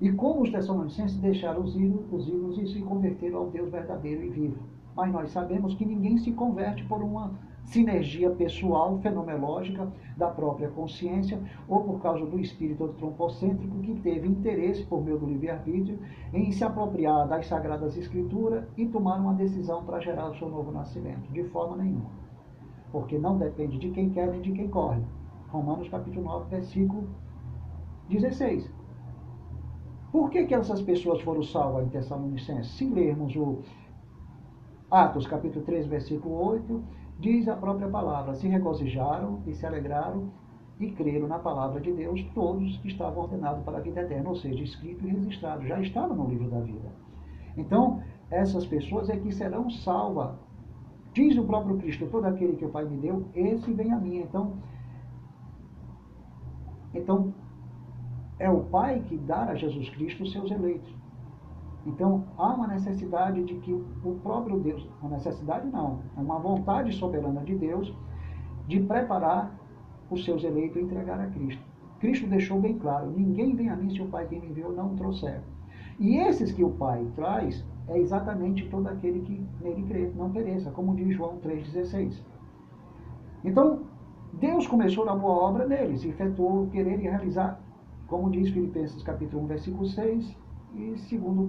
e 0.00 0.12
como 0.12 0.42
os 0.42 0.50
Tessalonicenses 0.50 1.16
deixaram 1.16 1.62
os 1.62 1.74
ídolos, 1.74 2.06
os 2.12 2.28
ídolos 2.28 2.58
e 2.58 2.66
se 2.68 2.80
converteram 2.80 3.38
ao 3.38 3.50
Deus 3.50 3.70
verdadeiro 3.70 4.22
e 4.24 4.30
vivo. 4.30 4.58
mas 4.94 5.12
nós 5.12 5.30
sabemos 5.30 5.74
que 5.74 5.84
ninguém 5.84 6.18
se 6.18 6.32
converte 6.32 6.84
por 6.84 7.00
uma 7.02 7.32
sinergia 7.64 8.30
pessoal, 8.30 8.98
fenomenológica 8.98 9.86
da 10.16 10.28
própria 10.28 10.68
consciência, 10.70 11.38
ou 11.68 11.84
por 11.84 12.00
causa 12.00 12.24
do 12.24 12.40
espírito 12.40 12.84
antropocêntrico 12.84 13.78
que 13.80 13.94
teve 14.00 14.26
interesse, 14.26 14.84
por 14.84 15.04
meio 15.04 15.18
do 15.18 15.26
livre-arbítrio, 15.26 15.98
em 16.32 16.50
se 16.50 16.64
apropriar 16.64 17.28
das 17.28 17.46
Sagradas 17.46 17.96
Escrituras 17.96 18.64
e 18.76 18.86
tomar 18.86 19.20
uma 19.20 19.34
decisão 19.34 19.84
para 19.84 20.00
gerar 20.00 20.30
o 20.30 20.34
seu 20.36 20.48
novo 20.48 20.72
nascimento. 20.72 21.30
De 21.30 21.44
forma 21.44 21.76
nenhuma. 21.76 22.10
Porque 22.90 23.18
não 23.18 23.36
depende 23.36 23.78
de 23.78 23.90
quem 23.90 24.10
quer 24.10 24.28
nem 24.28 24.40
de 24.40 24.52
quem 24.52 24.68
corre. 24.68 25.02
Romanos 25.48 25.88
capítulo 25.88 26.24
9, 26.24 26.50
versículo 26.50 27.06
16. 28.08 28.77
Por 30.10 30.30
que, 30.30 30.46
que 30.46 30.54
essas 30.54 30.80
pessoas 30.80 31.20
foram 31.22 31.42
salvas 31.42 31.86
em 31.86 31.90
Tessalonicenses? 31.90 32.72
Se 32.72 32.88
lermos 32.88 33.36
o 33.36 33.60
Atos 34.90 35.26
capítulo 35.26 35.64
3, 35.64 35.86
versículo 35.86 36.34
8, 36.34 36.82
Diz 37.18 37.48
a 37.48 37.56
própria 37.56 37.88
palavra: 37.88 38.34
se 38.34 38.46
regozijaram 38.46 39.42
e 39.44 39.52
se 39.52 39.66
alegraram 39.66 40.30
e 40.78 40.92
creram 40.92 41.26
na 41.26 41.38
palavra 41.38 41.80
de 41.80 41.92
Deus 41.92 42.22
todos 42.32 42.76
que 42.76 42.86
estavam 42.86 43.24
ordenados 43.24 43.64
para 43.64 43.78
a 43.78 43.80
vida 43.80 44.00
eterna, 44.00 44.28
ou 44.28 44.36
seja, 44.36 44.62
escrito 44.62 45.04
e 45.04 45.10
registrado, 45.10 45.66
já 45.66 45.80
estava 45.80 46.14
no 46.14 46.28
livro 46.28 46.48
da 46.48 46.60
vida. 46.60 46.92
Então, 47.56 48.00
essas 48.30 48.64
pessoas 48.64 49.10
é 49.10 49.16
que 49.16 49.32
serão 49.32 49.68
salvas. 49.68 50.38
Diz 51.12 51.36
o 51.36 51.42
próprio 51.42 51.76
Cristo: 51.78 52.06
todo 52.06 52.24
aquele 52.26 52.56
que 52.56 52.64
o 52.64 52.68
Pai 52.68 52.84
me 52.84 52.96
deu, 52.98 53.26
esse 53.34 53.72
vem 53.72 53.92
a 53.92 53.98
mim. 53.98 54.18
Então, 54.18 54.52
então 56.94 57.34
é 58.38 58.50
o 58.50 58.60
Pai 58.60 59.00
que 59.06 59.16
dá 59.16 59.44
a 59.44 59.54
Jesus 59.54 59.88
Cristo 59.90 60.22
os 60.22 60.32
seus 60.32 60.50
eleitos. 60.50 60.94
Então, 61.86 62.24
há 62.36 62.54
uma 62.54 62.66
necessidade 62.66 63.42
de 63.44 63.54
que 63.56 63.72
o 63.72 64.18
próprio 64.22 64.58
Deus, 64.58 64.86
uma 65.00 65.12
necessidade 65.12 65.66
não, 65.68 66.00
é 66.16 66.20
uma 66.20 66.38
vontade 66.38 66.92
soberana 66.92 67.40
de 67.42 67.54
Deus 67.54 67.94
de 68.66 68.80
preparar 68.80 69.54
os 70.10 70.24
seus 70.24 70.44
eleitos 70.44 70.76
e 70.76 70.84
entregar 70.84 71.20
a 71.20 71.26
Cristo. 71.28 71.62
Cristo 71.98 72.26
deixou 72.26 72.60
bem 72.60 72.78
claro: 72.78 73.10
ninguém 73.10 73.54
vem 73.54 73.70
a 73.70 73.76
mim 73.76 73.90
se 73.90 74.02
o 74.02 74.08
Pai 74.08 74.26
que 74.26 74.38
me 74.38 74.48
enviou 74.48 74.72
não 74.72 74.94
trouxer. 74.94 75.40
E 75.98 76.16
esses 76.16 76.52
que 76.52 76.62
o 76.62 76.70
Pai 76.70 77.06
traz 77.16 77.64
é 77.88 77.98
exatamente 77.98 78.68
todo 78.68 78.86
aquele 78.86 79.20
que 79.20 79.42
nele 79.60 79.82
crê, 79.84 80.12
não 80.14 80.30
pereça, 80.30 80.70
como 80.70 80.94
diz 80.94 81.16
João 81.16 81.38
3,16. 81.38 82.22
Então, 83.44 83.80
Deus 84.34 84.66
começou 84.66 85.08
a 85.08 85.16
boa 85.16 85.48
obra 85.48 85.66
neles, 85.66 86.04
efetuou 86.04 86.68
querer 86.68 87.00
e 87.00 87.04
realizar, 87.04 87.60
como 88.08 88.30
diz 88.30 88.50
Filipenses 88.50 89.02
capítulo 89.02 89.44
1, 89.44 89.46
versículo 89.46 89.86
6, 89.86 90.36
e 90.74 90.98
segundo 90.98 91.48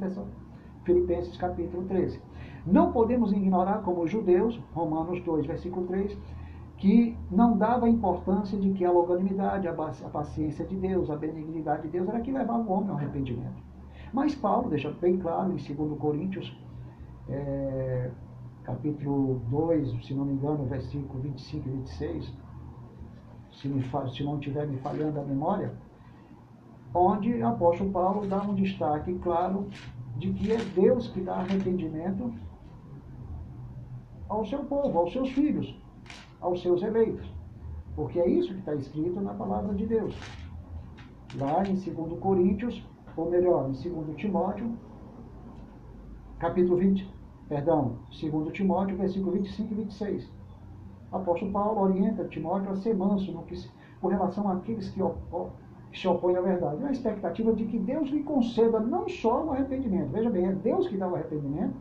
Filipenses 0.83 1.35
capítulo 1.37 1.83
13. 1.87 2.21
Não 2.67 2.91
podemos 2.91 3.31
ignorar 3.31 3.81
como 3.81 4.05
judeus, 4.05 4.61
Romanos 4.73 5.23
2, 5.23 5.45
versículo 5.45 5.87
3, 5.87 6.17
que 6.77 7.17
não 7.31 7.57
dava 7.57 7.89
importância 7.89 8.57
de 8.57 8.71
que 8.71 8.85
a 8.85 8.91
longanimidade, 8.91 9.67
a 9.67 9.73
paciência 9.73 10.65
de 10.65 10.75
Deus, 10.75 11.09
a 11.09 11.15
benignidade 11.15 11.83
de 11.83 11.89
Deus 11.89 12.07
era 12.07 12.21
que 12.21 12.31
levava 12.31 12.59
o 12.59 12.71
homem 12.71 12.89
ao 12.89 12.97
arrependimento. 12.97 13.61
Mas 14.13 14.35
Paulo 14.35 14.69
deixa 14.69 14.91
bem 14.91 15.17
claro 15.17 15.51
em 15.51 15.75
2 15.75 15.99
Coríntios, 15.99 16.57
é, 17.27 18.11
capítulo 18.63 19.41
2, 19.49 20.05
se 20.05 20.13
não 20.13 20.25
me 20.25 20.33
engano, 20.33 20.65
versículo 20.65 21.21
25 21.21 21.67
e 21.67 21.71
26, 21.71 22.33
se, 23.51 23.67
me, 23.67 23.83
se 23.83 24.23
não 24.23 24.35
estiver 24.35 24.67
me 24.67 24.77
falhando 24.77 25.19
a 25.19 25.23
memória, 25.23 25.73
onde 26.93 27.33
o 27.33 27.47
apóstolo 27.47 27.91
Paulo 27.91 28.27
dá 28.27 28.41
um 28.41 28.55
destaque 28.55 29.13
claro 29.19 29.67
de 30.17 30.33
que 30.33 30.51
é 30.51 30.57
Deus 30.57 31.07
que 31.07 31.21
dá 31.21 31.35
arrependimento 31.35 32.33
ao 34.27 34.45
seu 34.45 34.63
povo, 34.65 34.99
aos 34.99 35.11
seus 35.11 35.29
filhos, 35.31 35.75
aos 36.41 36.61
seus 36.61 36.81
eleitos. 36.81 37.27
Porque 37.95 38.19
é 38.19 38.29
isso 38.29 38.53
que 38.53 38.59
está 38.59 38.75
escrito 38.75 39.19
na 39.21 39.33
palavra 39.33 39.73
de 39.73 39.85
Deus. 39.85 40.15
Lá 41.35 41.63
em 41.63 41.73
2 41.73 42.19
Coríntios, 42.19 42.83
ou 43.15 43.29
melhor, 43.29 43.69
em 43.69 43.91
2 43.91 44.15
Timóteo, 44.17 44.71
capítulo 46.37 46.77
20, 46.77 47.11
perdão, 47.47 47.97
2 48.09 48.53
Timóteo, 48.53 48.97
versículo 48.97 49.33
25 49.33 49.73
e 49.73 49.75
26. 49.77 50.31
O 51.11 51.15
apóstolo 51.17 51.51
Paulo 51.51 51.81
orienta 51.81 52.27
Timóteo 52.27 52.71
a 52.71 52.75
ser 52.75 52.95
manso 52.95 53.31
no 53.31 53.43
que, 53.43 53.55
com 53.99 54.07
relação 54.07 54.49
àqueles 54.49 54.89
que 54.89 55.01
que 55.01 55.51
se 55.93 56.07
opõe 56.07 56.35
à 56.35 56.41
verdade. 56.41 56.81
Na 56.81 56.91
expectativa 56.91 57.53
de 57.53 57.65
que 57.65 57.79
Deus 57.79 58.09
lhe 58.09 58.23
conceda 58.23 58.79
não 58.79 59.07
só 59.07 59.43
o 59.43 59.51
arrependimento, 59.51 60.11
veja 60.11 60.29
bem, 60.29 60.45
é 60.45 60.51
Deus 60.51 60.87
que 60.87 60.97
dá 60.97 61.07
o 61.07 61.15
arrependimento, 61.15 61.75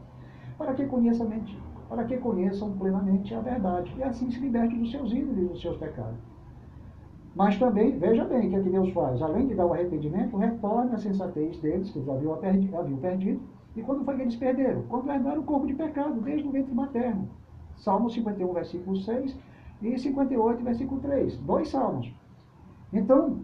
para 0.56 0.74
que, 0.74 0.86
conheça, 0.86 1.26
para 1.88 2.04
que 2.04 2.16
conheçam 2.16 2.72
plenamente 2.72 3.34
a 3.34 3.40
verdade 3.40 3.92
e 3.96 4.02
assim 4.02 4.30
se 4.30 4.40
liberte 4.40 4.76
dos 4.76 4.90
seus 4.90 5.12
ídolos 5.12 5.50
dos 5.50 5.61
seus 5.61 5.76
pecados. 5.76 6.18
Mas 7.34 7.56
também, 7.59 7.96
veja 7.98 8.24
bem 8.24 8.46
o 8.46 8.50
que, 8.50 8.56
é 8.56 8.62
que 8.62 8.70
Deus 8.70 8.92
faz. 8.92 9.22
Além 9.22 9.46
de 9.46 9.54
dar 9.54 9.66
o 9.66 9.72
arrependimento, 9.72 10.36
retorna 10.36 10.94
a 10.94 10.98
sensatez 10.98 11.56
deles, 11.61 11.90
que 11.90 11.98
eles 11.98 12.09
haviam 12.09 12.36
perdido, 12.38 12.76
haviam 12.76 12.98
perdido. 12.98 13.40
E 13.76 13.82
quando 13.82 14.04
foi 14.04 14.16
que 14.16 14.22
eles 14.22 14.34
perderam? 14.34 14.82
Quando 14.88 15.09
herdaram 15.09 15.40
o 15.40 15.44
corpo 15.44 15.66
de 15.66 15.74
pecado, 15.74 16.20
desde 16.20 16.48
o 16.48 16.50
ventre 16.50 16.74
materno. 16.74 17.28
Salmo 17.76 18.11
51, 18.11 18.52
versículo 18.52 18.96
6 18.96 19.36
e 19.82 19.98
58, 19.98 20.64
versículo 20.64 21.00
3. 21.00 21.36
Dois 21.38 21.68
salmos. 21.68 22.12
Então, 22.92 23.38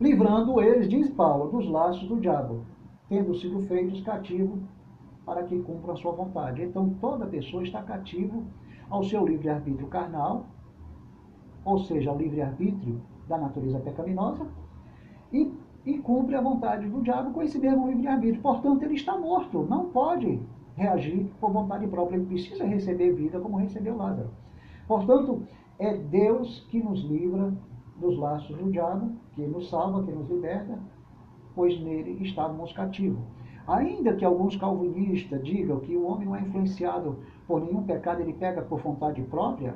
livrando 0.00 0.60
eles, 0.60 0.88
diz 0.88 1.10
Paulo, 1.10 1.50
dos 1.50 1.68
laços 1.68 2.08
do 2.08 2.18
diabo, 2.18 2.64
tendo 3.08 3.34
sido 3.34 3.60
feitos 3.66 4.00
cativos 4.00 4.58
para 5.26 5.42
que 5.42 5.58
cumpram 5.60 5.92
a 5.92 5.96
sua 5.96 6.12
vontade. 6.12 6.62
Então 6.62 6.88
toda 7.00 7.26
pessoa 7.26 7.62
está 7.62 7.82
cativo 7.82 8.44
ao 8.88 9.04
seu 9.04 9.26
livre-arbítrio 9.26 9.86
carnal, 9.88 10.46
ou 11.64 11.78
seja, 11.80 12.10
ao 12.10 12.16
livre-arbítrio 12.16 13.00
da 13.28 13.36
natureza 13.36 13.78
pecaminosa, 13.78 14.46
e, 15.32 15.52
e 15.84 15.98
cumpre 15.98 16.34
a 16.34 16.40
vontade 16.40 16.88
do 16.88 17.02
diabo 17.02 17.32
com 17.32 17.42
esse 17.42 17.58
mesmo 17.58 17.88
livre-arbítrio. 17.88 18.42
Portanto, 18.42 18.82
ele 18.82 18.94
está 18.94 19.16
morto, 19.18 19.66
não 19.68 19.90
pode 19.90 20.40
reagir 20.74 21.30
por 21.38 21.52
vontade 21.52 21.86
própria, 21.86 22.16
ele 22.16 22.26
precisa 22.26 22.64
receber 22.64 23.12
vida 23.12 23.38
como 23.38 23.58
recebeu 23.58 23.96
Lázaro. 23.96 24.30
Portanto, 24.88 25.42
é 25.78 25.94
Deus 25.94 26.66
que 26.70 26.82
nos 26.82 27.00
livra 27.04 27.52
dos 28.00 28.18
laços 28.18 28.56
do 28.56 28.70
diabo, 28.70 29.12
que 29.34 29.42
nos 29.46 29.68
salva, 29.68 30.02
que 30.02 30.10
nos 30.10 30.28
liberta, 30.28 30.78
pois 31.54 31.78
nele 31.80 32.18
estávamos 32.22 32.72
cativos. 32.72 33.22
Ainda 33.66 34.14
que 34.14 34.24
alguns 34.24 34.56
calvinistas 34.56 35.44
digam 35.44 35.78
que 35.80 35.96
o 35.96 36.06
homem 36.06 36.26
não 36.26 36.34
é 36.34 36.40
influenciado 36.40 37.18
por 37.46 37.60
nenhum 37.60 37.82
pecado, 37.84 38.20
ele 38.20 38.32
pega 38.32 38.62
por 38.62 38.80
vontade 38.80 39.22
própria, 39.22 39.74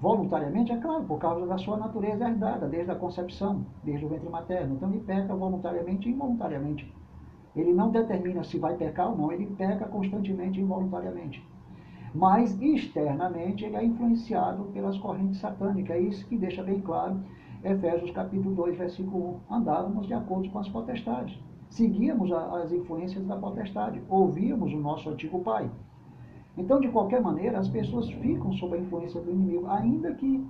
voluntariamente, 0.00 0.72
é 0.72 0.76
claro, 0.76 1.04
por 1.04 1.18
causa 1.18 1.46
da 1.46 1.56
sua 1.56 1.76
natureza 1.76 2.28
herdada, 2.28 2.68
desde 2.68 2.90
a 2.90 2.96
concepção, 2.96 3.64
desde 3.82 4.04
o 4.04 4.08
ventre 4.08 4.28
materno. 4.28 4.74
Então 4.74 4.90
ele 4.90 5.00
peca 5.00 5.34
voluntariamente 5.34 6.08
e 6.08 6.12
involuntariamente. 6.12 6.92
Ele 7.56 7.72
não 7.72 7.90
determina 7.90 8.44
se 8.44 8.58
vai 8.58 8.76
pecar 8.76 9.10
ou 9.10 9.16
não, 9.16 9.32
ele 9.32 9.46
peca 9.46 9.86
constantemente 9.86 10.60
e 10.60 10.62
involuntariamente 10.62 11.42
mas 12.14 12.60
externamente 12.60 13.64
ele 13.64 13.76
é 13.76 13.84
influenciado 13.84 14.64
pelas 14.72 14.98
correntes 14.98 15.40
satânicas. 15.40 15.96
É 15.96 16.00
isso 16.00 16.26
que 16.26 16.36
deixa 16.36 16.62
bem 16.62 16.80
claro 16.80 17.20
Efésios 17.62 18.12
capítulo 18.12 18.54
2, 18.54 18.78
versículo 18.78 19.40
1. 19.50 19.54
Andávamos 19.54 20.06
de 20.06 20.14
acordo 20.14 20.48
com 20.50 20.58
as 20.58 20.68
potestades. 20.68 21.38
Seguíamos 21.68 22.32
as 22.32 22.72
influências 22.72 23.26
da 23.26 23.36
potestade. 23.36 24.00
Ouvíamos 24.08 24.72
o 24.72 24.78
nosso 24.78 25.10
antigo 25.10 25.40
pai. 25.40 25.68
Então, 26.56 26.80
de 26.80 26.88
qualquer 26.88 27.20
maneira, 27.20 27.58
as 27.58 27.68
pessoas 27.68 28.08
ficam 28.10 28.52
sob 28.52 28.76
a 28.76 28.80
influência 28.80 29.20
do 29.20 29.30
inimigo, 29.30 29.66
ainda 29.68 30.12
que 30.14 30.44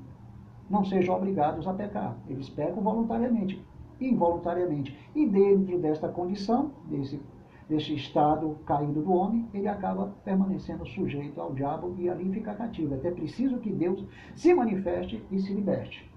não 0.69 0.85
sejam 0.85 1.17
obrigados 1.17 1.67
a 1.67 1.73
pecar. 1.73 2.17
Eles 2.29 2.49
pecam 2.49 2.83
voluntariamente, 2.83 3.63
involuntariamente. 4.01 4.97
E 5.15 5.27
dentro 5.27 5.79
desta 5.79 6.09
condição, 6.09 6.71
desse 6.87 7.21
desse 7.69 7.95
estado 7.95 8.57
caído 8.65 9.03
do 9.03 9.13
homem, 9.13 9.49
ele 9.53 9.69
acaba 9.69 10.07
permanecendo 10.25 10.87
sujeito 10.87 11.41
ao 11.41 11.53
diabo 11.53 11.95
e 11.99 12.09
ali 12.09 12.33
fica 12.33 12.55
cativo. 12.55 12.95
É 12.95 12.97
até 12.97 13.11
preciso 13.11 13.59
que 13.59 13.71
Deus 13.71 14.03
se 14.35 14.55
manifeste 14.55 15.23
e 15.31 15.39
se 15.39 15.53
liberte. 15.53 16.11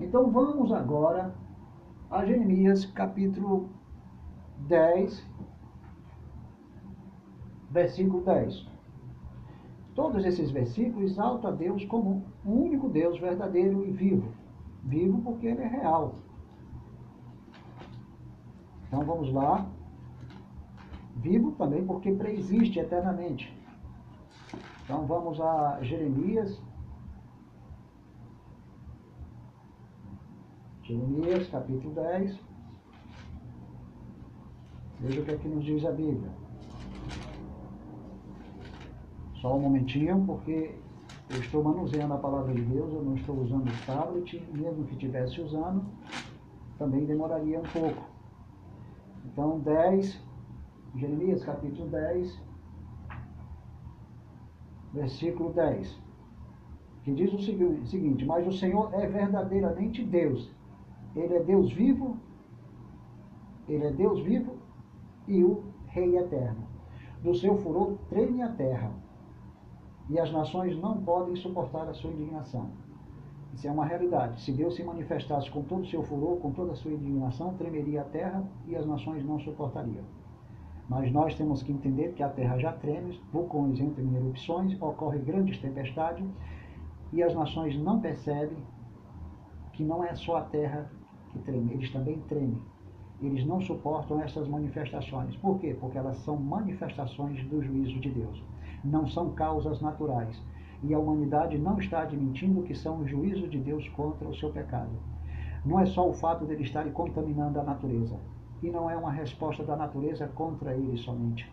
Então 0.00 0.30
vamos 0.30 0.72
agora 0.72 1.32
a 2.10 2.24
Jeremias 2.24 2.84
capítulo 2.84 3.68
10, 4.68 5.24
versículo 7.70 8.22
10. 8.22 8.66
Todos 9.94 10.24
esses 10.26 10.50
versículos 10.50 11.12
exaltam 11.12 11.50
a 11.50 11.54
Deus 11.54 11.84
como 11.86 12.24
o 12.44 12.50
único 12.50 12.88
Deus 12.88 13.18
verdadeiro 13.18 13.86
e 13.86 13.90
vivo. 13.92 14.32
Vivo 14.82 15.22
porque 15.22 15.46
ele 15.46 15.62
é 15.62 15.68
real. 15.68 16.16
Então 18.86 19.02
vamos 19.04 19.32
lá, 19.32 19.66
vivo 21.16 21.52
também 21.52 21.84
porque 21.84 22.12
preexiste 22.12 22.78
eternamente. 22.78 23.52
Então 24.84 25.06
vamos 25.06 25.40
a 25.40 25.78
Jeremias. 25.82 26.60
Jeremias, 30.82 31.48
capítulo 31.48 31.94
10. 31.94 32.38
Veja 35.00 35.20
o 35.20 35.24
que 35.24 35.30
é 35.32 35.36
que 35.36 35.48
nos 35.48 35.64
diz 35.64 35.84
a 35.84 35.90
Bíblia. 35.90 36.30
Só 39.40 39.56
um 39.56 39.60
momentinho, 39.60 40.24
porque 40.24 40.74
eu 41.30 41.40
estou 41.40 41.62
manuseando 41.62 42.14
a 42.14 42.18
palavra 42.18 42.54
de 42.54 42.62
Deus, 42.62 42.92
eu 42.92 43.02
não 43.02 43.16
estou 43.16 43.36
usando 43.42 43.68
o 43.68 43.86
tablet, 43.86 44.40
mesmo 44.52 44.84
que 44.84 44.92
estivesse 44.92 45.40
usando, 45.40 45.84
também 46.78 47.04
demoraria 47.04 47.58
um 47.58 47.64
pouco. 47.64 48.02
Então, 49.24 49.58
10, 49.58 50.18
Jeremias 50.96 51.44
capítulo 51.44 51.90
10, 51.90 52.42
versículo 54.94 55.52
10, 55.52 56.02
que 57.02 57.12
diz 57.12 57.30
o 57.34 57.38
seguinte: 57.86 58.24
Mas 58.24 58.46
o 58.46 58.52
Senhor 58.52 58.94
é 58.94 59.06
verdadeiramente 59.06 60.02
Deus, 60.02 60.50
Ele 61.14 61.34
é 61.34 61.42
Deus 61.42 61.70
vivo, 61.70 62.16
Ele 63.68 63.84
é 63.84 63.92
Deus 63.92 64.20
vivo 64.20 64.56
e 65.28 65.44
o 65.44 65.64
Rei 65.88 66.16
eterno. 66.16 66.66
Do 67.22 67.34
seu 67.34 67.58
furor 67.58 67.98
treme 68.08 68.40
a 68.40 68.48
terra, 68.48 68.90
e 70.08 70.18
as 70.18 70.32
nações 70.32 70.80
não 70.80 71.02
podem 71.02 71.36
suportar 71.36 71.86
a 71.88 71.92
sua 71.92 72.10
indignação. 72.10 72.70
Isso 73.52 73.68
é 73.68 73.70
uma 73.70 73.84
realidade. 73.84 74.40
Se 74.40 74.50
Deus 74.50 74.74
se 74.74 74.82
manifestasse 74.82 75.50
com 75.50 75.62
todo 75.62 75.82
o 75.82 75.86
seu 75.86 76.02
furor, 76.02 76.38
com 76.38 76.52
toda 76.52 76.72
a 76.72 76.76
sua 76.76 76.92
indignação, 76.92 77.54
tremeria 77.54 78.00
a 78.00 78.04
terra 78.04 78.42
e 78.66 78.74
as 78.74 78.86
nações 78.86 79.22
não 79.24 79.38
suportariam. 79.38 80.15
Mas 80.88 81.10
nós 81.10 81.34
temos 81.34 81.62
que 81.62 81.72
entender 81.72 82.12
que 82.12 82.22
a 82.22 82.28
terra 82.28 82.58
já 82.58 82.72
treme, 82.72 83.20
vulcões 83.32 83.80
entram 83.80 84.04
em 84.04 84.14
erupções, 84.14 84.80
ocorrem 84.80 85.24
grandes 85.24 85.58
tempestades 85.58 86.24
e 87.12 87.22
as 87.22 87.34
nações 87.34 87.76
não 87.76 88.00
percebem 88.00 88.58
que 89.72 89.84
não 89.84 90.04
é 90.04 90.14
só 90.14 90.36
a 90.36 90.42
terra 90.42 90.90
que 91.32 91.40
treme, 91.40 91.72
eles 91.72 91.90
também 91.92 92.20
tremem. 92.28 92.62
Eles 93.20 93.44
não 93.46 93.60
suportam 93.60 94.20
essas 94.20 94.46
manifestações. 94.46 95.34
Por 95.36 95.58
quê? 95.58 95.76
Porque 95.78 95.98
elas 95.98 96.18
são 96.18 96.36
manifestações 96.36 97.42
do 97.48 97.62
juízo 97.62 97.98
de 97.98 98.10
Deus. 98.10 98.44
Não 98.84 99.06
são 99.06 99.30
causas 99.30 99.80
naturais. 99.80 100.40
E 100.82 100.92
a 100.92 100.98
humanidade 100.98 101.58
não 101.58 101.78
está 101.78 102.02
admitindo 102.02 102.62
que 102.62 102.74
são 102.74 103.00
o 103.00 103.08
juízo 103.08 103.48
de 103.48 103.58
Deus 103.58 103.88
contra 103.88 104.28
o 104.28 104.36
seu 104.36 104.52
pecado. 104.52 104.92
Não 105.64 105.80
é 105.80 105.86
só 105.86 106.08
o 106.08 106.12
fato 106.12 106.46
de 106.46 106.52
ele 106.52 106.62
estar 106.62 106.84
contaminando 106.92 107.58
a 107.58 107.64
natureza 107.64 108.20
e 108.62 108.70
não 108.70 108.88
é 108.88 108.96
uma 108.96 109.10
resposta 109.10 109.62
da 109.62 109.76
natureza 109.76 110.26
contra 110.28 110.74
ele 110.74 110.96
somente. 110.96 111.50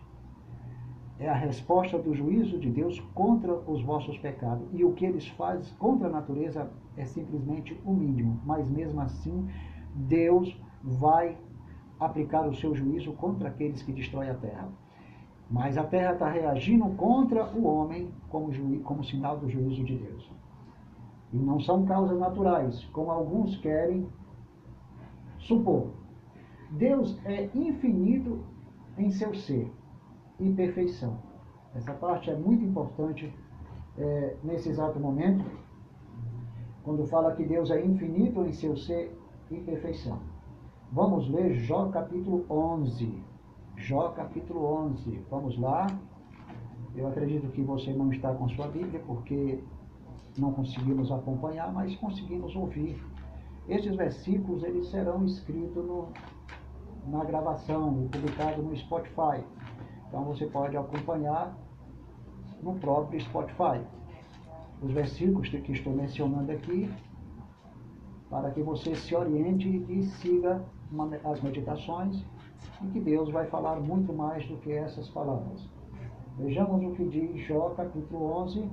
É 1.18 1.28
a 1.28 1.34
resposta 1.34 1.96
do 1.96 2.14
juízo 2.14 2.58
de 2.58 2.70
Deus 2.70 2.98
contra 3.14 3.54
os 3.54 3.82
vossos 3.82 4.18
pecados. 4.18 4.66
E 4.72 4.84
o 4.84 4.92
que 4.92 5.04
eles 5.04 5.28
fazem 5.28 5.72
contra 5.78 6.08
a 6.08 6.10
natureza 6.10 6.70
é 6.96 7.04
simplesmente 7.04 7.80
o 7.84 7.92
mínimo. 7.92 8.40
Mas 8.44 8.68
mesmo 8.68 9.00
assim, 9.00 9.48
Deus 9.94 10.60
vai 10.82 11.38
aplicar 12.00 12.46
o 12.48 12.54
seu 12.54 12.74
juízo 12.74 13.12
contra 13.12 13.48
aqueles 13.48 13.82
que 13.82 13.92
destroem 13.92 14.30
a 14.30 14.34
terra. 14.34 14.68
Mas 15.48 15.78
a 15.78 15.84
terra 15.84 16.14
está 16.14 16.28
reagindo 16.28 16.88
contra 16.96 17.46
o 17.54 17.64
homem 17.64 18.10
como, 18.28 18.50
como 18.82 19.04
sinal 19.04 19.38
do 19.38 19.48
juízo 19.48 19.84
de 19.84 19.96
Deus. 19.96 20.28
E 21.32 21.36
não 21.36 21.60
são 21.60 21.84
causas 21.84 22.18
naturais, 22.18 22.84
como 22.86 23.10
alguns 23.10 23.56
querem 23.58 24.08
supor. 25.38 26.03
Deus 26.74 27.16
é 27.24 27.48
infinito 27.54 28.44
em 28.98 29.08
seu 29.10 29.32
ser 29.32 29.72
e 30.40 30.50
perfeição. 30.52 31.18
Essa 31.72 31.94
parte 31.94 32.30
é 32.30 32.36
muito 32.36 32.64
importante 32.64 33.32
é, 33.96 34.36
nesse 34.42 34.70
exato 34.70 34.98
momento, 34.98 35.44
quando 36.82 37.06
fala 37.06 37.34
que 37.36 37.44
Deus 37.44 37.70
é 37.70 37.84
infinito 37.84 38.44
em 38.44 38.52
seu 38.52 38.76
ser 38.76 39.16
e 39.52 39.60
perfeição. 39.60 40.18
Vamos 40.90 41.30
ler 41.30 41.54
Jó 41.54 41.88
capítulo 41.90 42.44
11. 42.50 43.22
Jó 43.76 44.08
capítulo 44.08 44.64
11. 44.64 45.22
Vamos 45.30 45.56
lá. 45.56 45.86
Eu 46.96 47.06
acredito 47.06 47.48
que 47.52 47.62
você 47.62 47.92
não 47.92 48.12
está 48.12 48.34
com 48.34 48.48
sua 48.48 48.66
Bíblia 48.66 49.00
porque 49.06 49.62
não 50.36 50.52
conseguimos 50.52 51.12
acompanhar, 51.12 51.72
mas 51.72 51.94
conseguimos 51.96 52.54
ouvir. 52.56 53.00
Estes 53.68 53.94
versículos 53.96 54.62
eles 54.64 54.88
serão 54.88 55.24
escritos 55.24 55.84
no, 55.84 56.08
na 57.06 57.24
gravação 57.24 58.04
e 58.04 58.08
publicado 58.08 58.62
no 58.62 58.76
Spotify. 58.76 59.44
Então 60.08 60.24
você 60.24 60.46
pode 60.46 60.76
acompanhar 60.76 61.56
no 62.62 62.74
próprio 62.76 63.20
Spotify. 63.20 63.80
Os 64.82 64.92
versículos 64.92 65.48
que 65.48 65.72
estou 65.72 65.92
mencionando 65.92 66.52
aqui, 66.52 66.90
para 68.30 68.50
que 68.50 68.62
você 68.62 68.94
se 68.94 69.14
oriente 69.14 69.68
e 69.88 70.02
siga 70.04 70.64
as 71.24 71.40
meditações, 71.40 72.24
e 72.82 72.86
que 72.88 73.00
Deus 73.00 73.30
vai 73.30 73.46
falar 73.46 73.80
muito 73.80 74.12
mais 74.12 74.46
do 74.46 74.56
que 74.58 74.72
essas 74.72 75.08
palavras. 75.08 75.68
Vejamos 76.36 76.84
o 76.84 76.94
que 76.94 77.04
diz 77.04 77.46
Jó, 77.46 77.70
capítulo 77.70 78.24
11, 78.42 78.68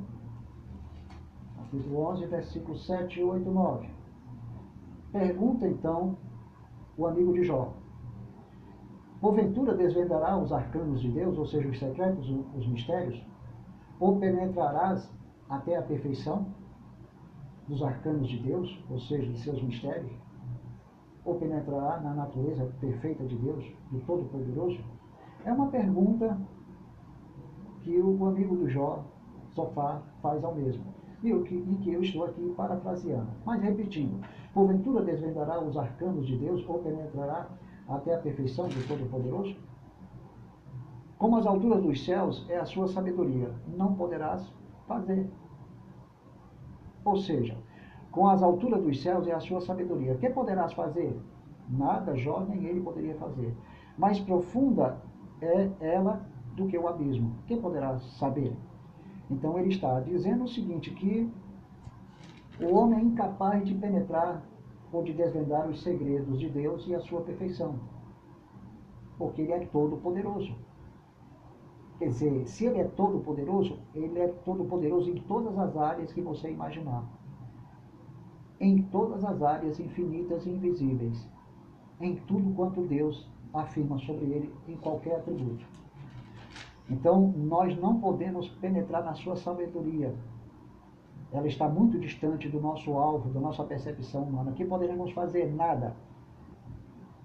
capítulo 1.57 2.05
11, 2.07 2.25
versículos 2.25 2.85
7, 2.87 3.21
8 3.21 3.47
e 3.47 3.51
9. 3.51 3.89
Pergunta 5.11 5.67
então 5.67 6.17
o 6.97 7.05
amigo 7.05 7.33
de 7.33 7.43
Jó: 7.43 7.73
Porventura 9.21 9.75
desvendará 9.75 10.35
os 10.35 10.51
arcanos 10.51 10.99
de 10.99 11.11
Deus, 11.11 11.37
ou 11.37 11.45
seja, 11.45 11.69
os 11.69 11.77
secretos, 11.77 12.27
os 12.57 12.67
mistérios? 12.67 13.23
Ou 13.99 14.17
penetrarás 14.17 15.07
até 15.47 15.77
a 15.77 15.81
perfeição 15.83 16.47
dos 17.67 17.83
arcanos 17.83 18.27
de 18.27 18.39
Deus, 18.39 18.83
ou 18.89 18.99
seja, 18.99 19.31
de 19.31 19.39
seus 19.39 19.61
mistérios? 19.61 20.11
Ou 21.23 21.35
penetrará 21.35 21.99
na 21.99 22.15
natureza 22.15 22.65
perfeita 22.81 23.23
de 23.23 23.35
Deus, 23.35 23.63
do 23.91 23.99
Todo-Poderoso? 23.99 24.79
É 25.45 25.53
uma 25.53 25.67
pergunta 25.67 26.35
que 27.83 28.01
o 28.01 28.25
amigo 28.25 28.55
do 28.55 28.67
Jó, 28.67 29.05
Sofá, 29.51 30.01
faz 30.23 30.43
ao 30.43 30.55
mesmo. 30.55 30.83
E, 31.21 31.31
que, 31.43 31.53
e 31.53 31.77
que 31.83 31.93
eu 31.93 32.01
estou 32.01 32.25
aqui 32.25 32.51
parafraseando. 32.57 33.29
Mas 33.45 33.61
repetindo, 33.61 34.19
porventura 34.51 35.03
desvendará 35.03 35.61
os 35.61 35.77
arcanos 35.77 36.25
de 36.25 36.35
Deus 36.37 36.67
ou 36.67 36.79
penetrará 36.79 37.47
até 37.87 38.15
a 38.15 38.19
perfeição 38.19 38.67
do 38.67 38.87
Todo-Poderoso? 38.87 39.55
Como 41.17 41.37
as 41.37 41.45
alturas 41.45 41.83
dos 41.83 42.03
céus 42.03 42.45
é 42.49 42.57
a 42.57 42.65
sua 42.65 42.87
sabedoria, 42.87 43.53
não 43.67 43.93
poderás 43.93 44.51
fazer. 44.87 45.29
Ou 47.05 47.17
seja, 47.17 47.57
com 48.11 48.27
as 48.27 48.41
alturas 48.41 48.81
dos 48.81 49.01
céus 49.01 49.27
é 49.27 49.33
a 49.33 49.39
sua 49.39 49.61
sabedoria. 49.61 50.13
O 50.13 50.17
que 50.17 50.29
poderás 50.29 50.73
fazer? 50.73 51.19
Nada, 51.69 52.15
Jó 52.15 52.41
nem 52.41 52.65
ele 52.65 52.81
poderia 52.81 53.15
fazer. 53.15 53.55
Mais 53.97 54.19
profunda 54.19 55.01
é 55.41 55.69
ela 55.79 56.25
do 56.55 56.67
que 56.67 56.77
o 56.77 56.87
abismo. 56.87 57.35
Quem 57.47 57.61
poderá 57.61 57.99
saber? 57.99 58.55
Então 59.29 59.57
ele 59.57 59.69
está 59.69 59.99
dizendo 60.01 60.43
o 60.43 60.47
seguinte, 60.47 60.91
que 60.91 61.31
o 62.59 62.75
homem 62.75 62.99
é 62.99 63.03
incapaz 63.03 63.63
de 63.65 63.73
penetrar 63.73 64.43
ou 64.91 65.03
de 65.03 65.13
desvendar 65.13 65.69
os 65.69 65.81
segredos 65.81 66.39
de 66.39 66.49
Deus 66.49 66.85
e 66.87 66.95
a 66.95 66.99
sua 66.99 67.21
perfeição. 67.21 67.79
Porque 69.17 69.41
ele 69.41 69.53
é 69.53 69.65
todo 69.67 69.97
poderoso. 69.97 70.55
Quer 71.99 72.07
dizer, 72.07 72.47
se 72.47 72.65
ele 72.65 72.79
é 72.79 72.83
todo 72.83 73.19
poderoso, 73.19 73.77
ele 73.93 74.19
é 74.19 74.27
todo 74.27 74.65
poderoso 74.65 75.09
em 75.09 75.21
todas 75.21 75.57
as 75.57 75.77
áreas 75.77 76.11
que 76.11 76.21
você 76.21 76.49
imaginar. 76.49 77.03
Em 78.59 78.81
todas 78.83 79.23
as 79.23 79.41
áreas 79.41 79.79
infinitas 79.79 80.45
e 80.45 80.49
invisíveis. 80.49 81.29
Em 81.99 82.15
tudo 82.15 82.53
quanto 82.55 82.81
Deus 82.81 83.29
afirma 83.53 83.99
sobre 83.99 84.25
ele, 84.25 84.53
em 84.67 84.75
qualquer 84.77 85.17
atributo. 85.17 85.65
Então, 86.89 87.33
nós 87.37 87.79
não 87.79 87.99
podemos 87.99 88.49
penetrar 88.49 89.03
na 89.03 89.13
sua 89.13 89.35
sabedoria, 89.35 90.13
ela 91.33 91.47
está 91.47 91.67
muito 91.67 91.97
distante 91.97 92.49
do 92.49 92.59
nosso 92.59 92.91
alvo, 92.93 93.29
da 93.29 93.39
nossa 93.39 93.63
percepção 93.63 94.23
humana. 94.23 94.51
Que 94.51 94.65
poderemos 94.65 95.11
fazer? 95.11 95.53
Nada. 95.53 95.95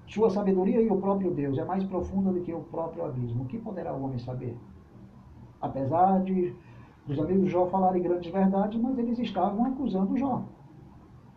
Sua 0.07 0.31
sabedoria 0.31 0.81
e 0.81 0.89
o 0.89 1.01
próprio 1.01 1.33
Deus 1.33 1.59
é 1.59 1.65
mais 1.65 1.83
profunda 1.85 2.33
do 2.33 2.41
que 2.41 2.53
o 2.53 2.61
próprio 2.61 3.05
abismo. 3.05 3.43
O 3.43 3.47
que 3.47 3.59
poderá 3.59 3.93
o 3.93 4.05
homem 4.05 4.19
saber? 4.19 4.57
Apesar 5.61 6.23
de 6.23 6.55
os 7.09 7.19
amigos 7.19 7.51
Jó 7.51 7.67
falarem 7.67 8.03
grandes 8.03 8.33
verdades, 8.33 8.81
mas 8.81 8.97
eles 8.99 9.19
estavam 9.19 9.65
acusando 9.65 10.17
Jó. 10.17 10.45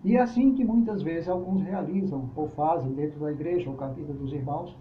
E 0.04 0.16
é 0.16 0.22
assim 0.22 0.54
que 0.54 0.64
muitas 0.64 1.02
vezes 1.02 1.28
alguns 1.28 1.64
realizam 1.64 2.30
ou 2.36 2.48
fazem 2.48 2.94
dentro 2.94 3.20
da 3.20 3.32
igreja 3.32 3.70
ou 3.70 3.76
com 3.76 3.88
dos 4.14 4.32
irmãos, 4.32 4.76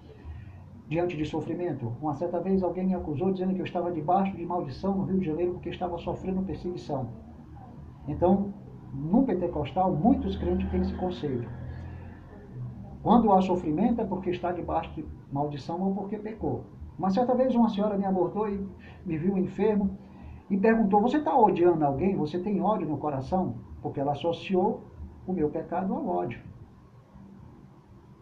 diante 0.86 1.16
de 1.16 1.24
sofrimento. 1.24 1.92
Uma 2.00 2.14
certa 2.14 2.38
vez 2.40 2.62
alguém 2.62 2.86
me 2.86 2.94
acusou 2.94 3.32
dizendo 3.32 3.54
que 3.54 3.60
eu 3.60 3.64
estava 3.64 3.90
debaixo 3.90 4.36
de 4.36 4.46
maldição 4.46 4.94
no 4.96 5.04
Rio 5.04 5.18
de 5.18 5.26
Janeiro 5.26 5.52
porque 5.54 5.70
estava 5.70 5.98
sofrendo 5.98 6.42
perseguição. 6.42 7.08
Então, 8.08 8.54
no 8.92 9.22
pentecostal, 9.24 9.94
muitos 9.94 10.36
crentes 10.36 10.68
têm 10.70 10.80
esse 10.80 10.94
conceito. 10.94 11.48
Quando 13.02 13.30
há 13.32 13.40
sofrimento 13.40 14.00
é 14.00 14.04
porque 14.04 14.30
está 14.30 14.50
debaixo 14.50 14.92
de 14.94 15.06
maldição 15.30 15.80
ou 15.80 15.94
porque 15.94 16.18
pecou. 16.18 16.64
Uma 16.98 17.10
certa 17.10 17.34
vez 17.34 17.54
uma 17.54 17.68
senhora 17.68 17.96
me 17.96 18.04
abordou 18.04 18.48
e 18.48 18.66
me 19.06 19.16
viu 19.16 19.38
enfermo 19.38 19.96
e 20.50 20.56
perguntou: 20.56 21.00
Você 21.02 21.18
está 21.18 21.36
odiando 21.38 21.84
alguém? 21.84 22.16
Você 22.16 22.38
tem 22.40 22.60
ódio 22.60 22.88
no 22.88 22.98
coração? 22.98 23.54
Porque 23.80 24.00
ela 24.00 24.12
associou 24.12 24.82
o 25.26 25.32
meu 25.32 25.48
pecado 25.48 25.94
ao 25.94 26.08
ódio. 26.08 26.40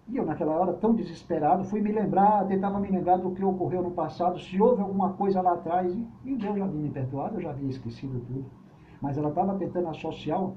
E 0.08 0.16
eu, 0.18 0.26
naquela 0.26 0.52
hora, 0.52 0.74
tão 0.74 0.94
desesperado, 0.94 1.64
fui 1.64 1.80
me 1.80 1.90
lembrar, 1.90 2.46
tentava 2.46 2.78
me 2.78 2.88
lembrar 2.88 3.16
do 3.16 3.32
que 3.32 3.44
ocorreu 3.44 3.82
no 3.82 3.90
passado, 3.90 4.38
se 4.38 4.60
houve 4.60 4.80
alguma 4.82 5.14
coisa 5.14 5.40
lá 5.40 5.54
atrás. 5.54 5.92
E 6.24 6.36
Deus 6.36 6.58
já 6.58 6.64
havia 6.64 6.80
me 6.80 6.90
perdoado, 6.90 7.36
eu 7.36 7.40
já 7.40 7.50
havia 7.50 7.68
esquecido 7.68 8.20
tudo. 8.20 8.65
Mas 9.06 9.16
ela 9.16 9.28
estava 9.28 9.54
tentando 9.54 9.86
associar 9.86 10.50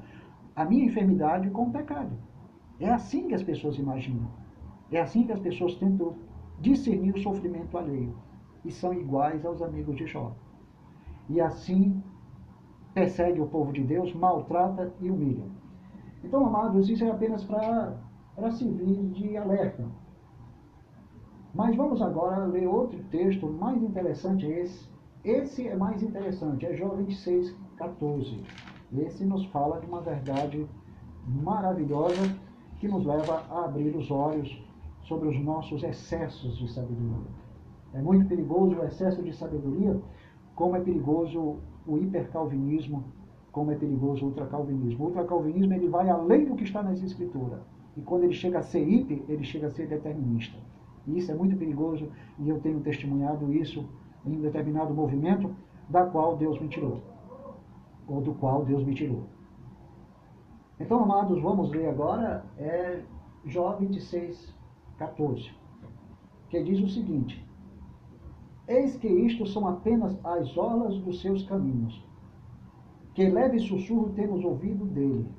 a 0.55 0.65
minha 0.65 0.85
enfermidade 0.85 1.51
com 1.51 1.65
o 1.65 1.71
pecado. 1.71 2.09
É 2.79 2.89
assim 2.89 3.27
que 3.27 3.35
as 3.35 3.43
pessoas 3.43 3.77
imaginam. 3.77 4.27
É 4.91 4.99
assim 4.99 5.23
que 5.23 5.31
as 5.31 5.39
pessoas 5.39 5.75
tentam 5.75 6.15
discernir 6.59 7.13
o 7.13 7.19
sofrimento 7.19 7.77
alheio. 7.77 8.15
E 8.65 8.71
são 8.71 8.91
iguais 8.91 9.45
aos 9.45 9.61
amigos 9.61 9.95
de 9.95 10.07
Jó. 10.07 10.31
E 11.29 11.39
assim 11.39 12.01
persegue 12.91 13.39
o 13.39 13.45
povo 13.45 13.71
de 13.71 13.83
Deus, 13.83 14.15
maltrata 14.15 14.91
e 14.99 15.11
humilha. 15.11 15.45
Então, 16.23 16.43
amados, 16.43 16.89
isso 16.89 17.03
é 17.03 17.11
apenas 17.11 17.43
para 17.43 18.51
servir 18.51 19.11
de 19.11 19.37
alerta. 19.37 19.85
Mas 21.53 21.75
vamos 21.75 22.01
agora 22.01 22.45
ler 22.45 22.65
outro 22.65 22.97
texto 23.11 23.45
mais 23.45 23.79
interessante 23.83 24.47
esse. 24.47 24.89
Esse 25.23 25.67
é 25.67 25.75
mais 25.75 26.01
interessante, 26.01 26.65
é 26.65 26.75
Jó 26.75 26.89
26, 26.95 27.55
14. 27.79 28.43
Esse 28.97 29.23
nos 29.23 29.45
fala 29.45 29.79
de 29.79 29.87
uma 29.87 30.01
verdade 30.01 30.67
maravilhosa 31.25 32.35
que 32.77 32.89
nos 32.89 33.05
leva 33.05 33.45
a 33.49 33.65
abrir 33.65 33.95
os 33.95 34.11
olhos 34.11 34.61
sobre 35.03 35.29
os 35.29 35.39
nossos 35.39 35.81
excessos 35.81 36.57
de 36.57 36.69
sabedoria. 36.71 37.31
É 37.93 38.01
muito 38.01 38.27
perigoso 38.27 38.75
o 38.75 38.83
excesso 38.83 39.23
de 39.23 39.33
sabedoria, 39.33 39.99
como 40.55 40.75
é 40.75 40.81
perigoso 40.81 41.57
o 41.87 41.97
hipercalvinismo, 41.97 43.05
como 43.51 43.71
é 43.71 43.75
perigoso 43.75 44.25
o 44.25 44.27
ultracalvinismo. 44.27 45.05
O 45.05 45.07
ultracalvinismo 45.07 45.73
ele 45.73 45.87
vai 45.87 46.09
além 46.09 46.45
do 46.45 46.55
que 46.55 46.65
está 46.65 46.83
nas 46.83 47.01
escrituras. 47.01 47.61
E 47.95 48.01
quando 48.01 48.25
ele 48.25 48.33
chega 48.33 48.59
a 48.59 48.63
ser 48.63 48.87
hiper, 48.87 49.23
ele 49.29 49.43
chega 49.43 49.67
a 49.67 49.71
ser 49.71 49.87
determinista. 49.87 50.57
E 51.07 51.17
isso 51.17 51.31
é 51.31 51.35
muito 51.35 51.55
perigoso 51.55 52.09
e 52.37 52.49
eu 52.49 52.59
tenho 52.59 52.81
testemunhado 52.81 53.51
isso 53.53 53.87
em 54.25 54.35
um 54.35 54.41
determinado 54.41 54.93
movimento 54.93 55.49
da 55.89 56.05
qual 56.05 56.35
Deus 56.35 56.59
me 56.59 56.67
tirou. 56.67 57.01
Ou 58.09 58.21
do 58.21 58.33
qual 58.33 58.65
Deus 58.65 58.83
me 58.83 58.95
tirou. 58.95 59.27
Então, 60.79 61.03
amados, 61.03 61.41
vamos 61.41 61.69
ler 61.69 61.89
agora 61.89 62.43
é 62.57 63.03
Jó 63.45 63.75
26, 63.75 64.53
14, 64.97 65.51
que 66.49 66.63
diz 66.63 66.79
o 66.81 66.89
seguinte: 66.89 67.45
Eis 68.67 68.95
que 68.97 69.07
isto 69.07 69.45
são 69.45 69.67
apenas 69.67 70.17
as 70.25 70.57
orlas 70.57 70.97
dos 70.99 71.21
seus 71.21 71.43
caminhos, 71.43 72.03
que 73.13 73.29
leve 73.29 73.59
sussurro 73.59 74.09
temos 74.13 74.43
ouvido 74.43 74.85
dele. 74.85 75.29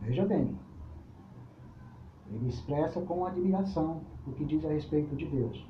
Veja 0.00 0.24
bem, 0.24 0.56
ele 2.30 2.48
expressa 2.48 3.00
com 3.00 3.24
admiração 3.24 4.00
o 4.26 4.32
que 4.32 4.44
diz 4.44 4.64
a 4.64 4.68
respeito 4.68 5.14
de 5.14 5.26
Deus. 5.26 5.66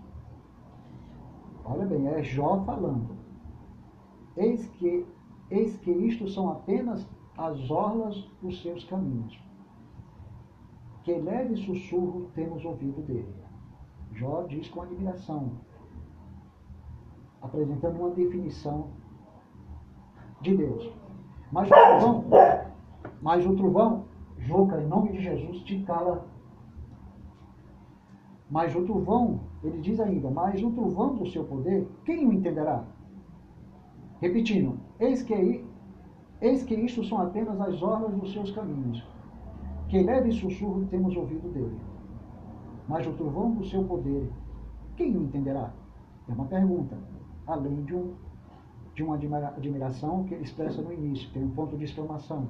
Olha 1.64 1.84
bem, 1.84 2.06
é 2.08 2.22
Jó 2.22 2.62
falando. 2.64 3.25
Eis 4.36 4.66
que, 4.68 5.06
eis 5.50 5.76
que 5.78 5.90
isto 5.90 6.28
são 6.28 6.50
apenas 6.50 7.06
as 7.36 7.70
orlas 7.70 8.16
dos 8.42 8.60
seus 8.62 8.84
caminhos. 8.84 9.38
Que 11.04 11.14
leve 11.14 11.56
sussurro 11.56 12.30
temos 12.34 12.64
ouvido 12.64 13.00
dele. 13.02 13.34
Jó 14.12 14.42
diz 14.42 14.68
com 14.68 14.82
admiração, 14.82 15.52
apresentando 17.40 17.98
uma 17.98 18.10
definição 18.10 18.88
de 20.40 20.56
Deus. 20.56 20.92
Mas 21.52 21.68
o 21.68 21.74
trovão, 21.74 22.24
mas 23.22 23.46
o 23.46 23.54
trovão, 23.54 24.04
Juca, 24.38 24.80
em 24.80 24.86
nome 24.86 25.12
de 25.12 25.22
Jesus, 25.22 25.60
te 25.62 25.82
cala. 25.82 26.26
Mas 28.50 28.74
o 28.74 28.84
trovão, 28.84 29.40
ele 29.62 29.80
diz 29.80 29.98
ainda, 30.00 30.30
mas 30.30 30.62
o 30.62 30.70
trovão 30.70 31.16
do 31.16 31.26
seu 31.26 31.44
poder, 31.44 31.88
quem 32.04 32.26
o 32.26 32.32
entenderá? 32.32 32.84
Repetindo, 34.20 34.78
eis 34.98 35.22
que 35.22 35.64
Eis 36.40 36.62
que 36.62 36.74
isto 36.74 37.02
são 37.04 37.18
apenas 37.18 37.58
as 37.60 37.82
orlas 37.82 38.14
dos 38.14 38.32
seus 38.32 38.50
caminhos. 38.50 39.02
Que 39.88 40.02
leve 40.02 40.32
sussurro 40.32 40.86
temos 40.86 41.16
ouvido 41.16 41.48
dele. 41.48 41.78
Mas 42.86 43.06
o 43.06 43.12
trovão 43.14 43.52
do 43.52 43.64
seu 43.64 43.82
poder, 43.84 44.30
quem 44.96 45.16
o 45.16 45.22
entenderá? 45.22 45.72
É 46.28 46.32
uma 46.32 46.44
pergunta, 46.44 46.98
além 47.46 47.84
de, 47.84 47.94
um, 47.94 48.14
de 48.94 49.02
uma 49.02 49.16
admiração 49.16 50.24
que 50.24 50.34
ele 50.34 50.44
expressa 50.44 50.82
no 50.82 50.92
início, 50.92 51.30
tem 51.32 51.42
um 51.42 51.50
ponto 51.50 51.76
de 51.76 51.84
exclamação. 51.84 52.48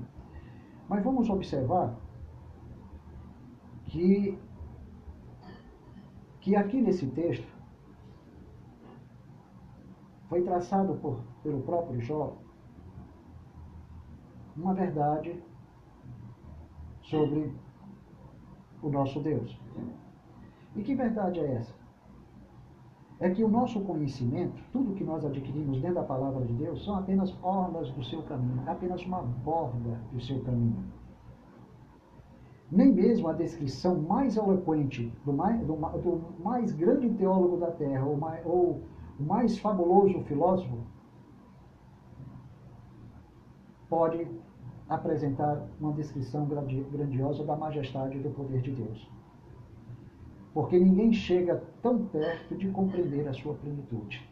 Mas 0.89 1.05
vamos 1.05 1.31
observar 1.31 1.95
que, 3.85 4.37
que 6.41 6.57
aqui 6.57 6.81
nesse 6.81 7.07
texto 7.07 7.47
foi 10.29 10.43
traçado 10.43 10.95
por, 10.97 11.20
pelo 11.43 11.61
próprio 11.62 12.01
Jó 12.01 12.37
uma 14.57 14.74
verdade 14.74 15.39
sobre 17.03 17.53
o 18.83 18.89
nosso 18.89 19.20
Deus. 19.20 19.59
E 20.74 20.83
que 20.83 20.95
verdade 20.95 21.41
é 21.41 21.55
essa? 21.55 21.74
É 23.18 23.31
que 23.31 23.43
o 23.43 23.49
nosso 23.49 23.81
conhecimento, 23.81 24.62
tudo 24.72 24.95
que 24.95 25.05
nós 25.05 25.24
adquirimos 25.24 25.81
dentro 25.81 25.97
da 25.97 26.03
palavra 26.03 26.45
de 26.45 26.53
Deus, 26.53 26.85
são 26.85 26.97
apenas 26.97 27.35
orlas 27.43 27.91
do 27.93 28.05
seu 28.05 28.22
caminho, 28.22 28.62
apenas 28.66 29.03
uma 29.07 29.22
borda 29.22 29.99
do 30.12 30.20
seu 30.20 30.43
caminho. 30.43 30.85
Nem 32.70 32.93
mesmo 32.93 33.29
a 33.29 33.33
descrição 33.33 33.97
mais 34.03 34.37
eloquente 34.37 35.11
do 35.24 35.33
mais, 35.33 35.59
do, 35.61 35.74
do 35.74 36.43
mais 36.43 36.72
grande 36.72 37.09
teólogo 37.11 37.59
da 37.59 37.70
terra, 37.70 38.05
ou, 38.05 38.16
mais, 38.16 38.45
ou 38.45 38.83
o 39.19 39.23
mais 39.23 39.59
fabuloso 39.59 40.21
filósofo, 40.25 40.79
pode 43.89 44.27
apresentar 44.89 45.67
uma 45.81 45.93
descrição 45.93 46.47
grandiosa 46.47 47.45
da 47.45 47.57
majestade 47.57 48.19
e 48.19 48.21
do 48.21 48.31
poder 48.31 48.61
de 48.61 48.73
Deus. 48.73 49.11
Porque 50.53 50.79
ninguém 50.79 51.12
chega 51.12 51.62
tão 51.83 52.07
perto 52.07 52.57
de 52.57 52.69
compreender 52.69 53.29
a 53.29 53.33
sua 53.33 53.55
plenitude. 53.55 54.29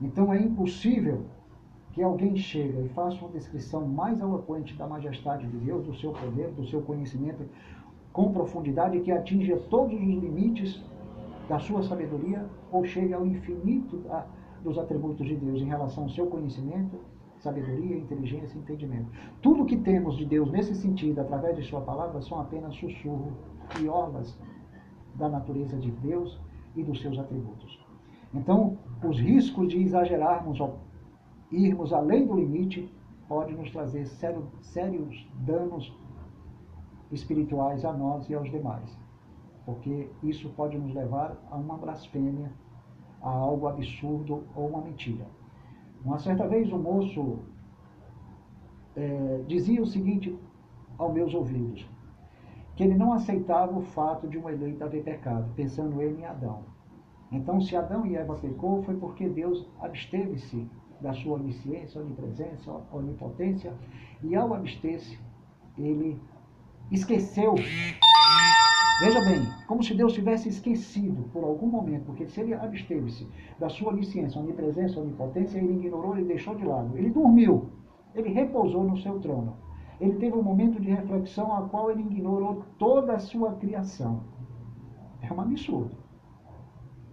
Então 0.00 0.32
é 0.32 0.40
impossível 0.40 1.26
que 1.92 2.02
alguém 2.02 2.36
chegue 2.36 2.84
e 2.84 2.88
faça 2.90 3.16
uma 3.24 3.30
descrição 3.30 3.86
mais 3.86 4.20
eloquente 4.20 4.74
da 4.74 4.86
majestade 4.86 5.46
de 5.46 5.56
Deus, 5.58 5.86
do 5.86 5.94
seu 5.94 6.12
poder, 6.12 6.50
do 6.50 6.66
seu 6.66 6.82
conhecimento, 6.82 7.48
com 8.12 8.32
profundidade 8.32 9.00
que 9.00 9.12
atinja 9.12 9.56
todos 9.70 9.94
os 9.94 10.00
limites 10.00 10.82
da 11.48 11.58
sua 11.58 11.82
sabedoria 11.82 12.48
ou 12.72 12.84
chegue 12.84 13.14
ao 13.14 13.26
infinito 13.26 14.02
dos 14.62 14.78
atributos 14.78 15.26
de 15.26 15.36
Deus 15.36 15.60
em 15.60 15.66
relação 15.66 16.04
ao 16.04 16.10
seu 16.10 16.26
conhecimento 16.26 16.98
sabedoria, 17.38 17.96
inteligência 17.96 18.56
e 18.56 18.60
entendimento. 18.60 19.10
Tudo 19.40 19.66
que 19.66 19.76
temos 19.76 20.16
de 20.16 20.24
Deus 20.24 20.50
nesse 20.50 20.74
sentido, 20.74 21.20
através 21.20 21.56
de 21.56 21.62
Sua 21.62 21.80
palavra, 21.80 22.20
são 22.22 22.40
apenas 22.40 22.74
sussurro 22.74 23.32
e 23.80 23.88
orlas 23.88 24.36
da 25.14 25.28
natureza 25.28 25.76
de 25.76 25.90
Deus 25.90 26.40
e 26.74 26.82
dos 26.82 27.00
seus 27.00 27.18
atributos. 27.18 27.78
Então, 28.34 28.76
os 29.04 29.18
riscos 29.18 29.68
de 29.68 29.80
exagerarmos 29.80 30.60
ou 30.60 30.78
irmos 31.50 31.92
além 31.92 32.26
do 32.26 32.34
limite 32.34 32.92
pode 33.28 33.54
nos 33.54 33.70
trazer 33.70 34.06
sério, 34.06 34.46
sérios 34.60 35.28
danos 35.34 35.92
espirituais 37.10 37.84
a 37.84 37.92
nós 37.92 38.28
e 38.28 38.34
aos 38.34 38.50
demais. 38.50 39.05
Porque 39.66 40.08
isso 40.22 40.48
pode 40.50 40.78
nos 40.78 40.94
levar 40.94 41.36
a 41.50 41.56
uma 41.56 41.76
blasfêmia, 41.76 42.50
a 43.20 43.28
algo 43.28 43.66
absurdo 43.66 44.44
ou 44.54 44.68
uma 44.68 44.80
mentira. 44.80 45.26
Uma 46.04 46.18
certa 46.18 46.46
vez 46.46 46.72
o 46.72 46.78
moço 46.78 47.40
é, 48.94 49.42
dizia 49.46 49.82
o 49.82 49.86
seguinte 49.86 50.38
aos 50.96 51.12
meus 51.12 51.34
ouvidos, 51.34 51.86
que 52.76 52.84
ele 52.84 52.94
não 52.94 53.12
aceitava 53.12 53.76
o 53.76 53.82
fato 53.82 54.28
de 54.28 54.38
uma 54.38 54.52
eleita 54.52 54.84
haver 54.84 55.02
pecado, 55.02 55.52
pensando 55.54 56.00
ele 56.00 56.20
em 56.20 56.24
Adão. 56.24 56.62
Então, 57.32 57.60
se 57.60 57.74
Adão 57.74 58.06
e 58.06 58.14
Eva 58.14 58.36
pecou, 58.36 58.82
foi 58.84 58.96
porque 58.96 59.28
Deus 59.28 59.68
absteve-se 59.80 60.70
da 61.00 61.12
sua 61.12 61.34
onisciência, 61.34 62.00
onipresença, 62.00 62.70
onipotência, 62.92 63.74
e 64.22 64.34
ao 64.36 64.54
abster-se, 64.54 65.18
ele 65.76 66.20
esqueceu 66.90 67.54
Veja 68.98 69.20
bem, 69.20 69.46
como 69.66 69.82
se 69.82 69.92
Deus 69.92 70.14
tivesse 70.14 70.48
esquecido 70.48 71.24
por 71.24 71.44
algum 71.44 71.66
momento, 71.66 72.06
porque 72.06 72.26
se 72.26 72.40
ele 72.40 72.54
absteve-se 72.54 73.28
da 73.58 73.68
sua 73.68 73.92
licença, 73.92 74.38
onipresença, 74.38 74.98
onipotência, 74.98 75.58
ele 75.58 75.74
ignorou, 75.74 76.16
ele 76.16 76.26
deixou 76.26 76.54
de 76.54 76.64
lado. 76.64 76.96
Ele 76.96 77.10
dormiu, 77.10 77.68
ele 78.14 78.30
repousou 78.30 78.84
no 78.84 78.96
seu 78.96 79.20
trono. 79.20 79.54
Ele 80.00 80.14
teve 80.14 80.34
um 80.34 80.42
momento 80.42 80.80
de 80.80 80.88
reflexão 80.88 81.54
a 81.54 81.68
qual 81.68 81.90
ele 81.90 82.04
ignorou 82.04 82.64
toda 82.78 83.12
a 83.12 83.18
sua 83.18 83.52
criação. 83.56 84.22
É 85.20 85.30
um 85.30 85.42
absurdo. 85.42 85.94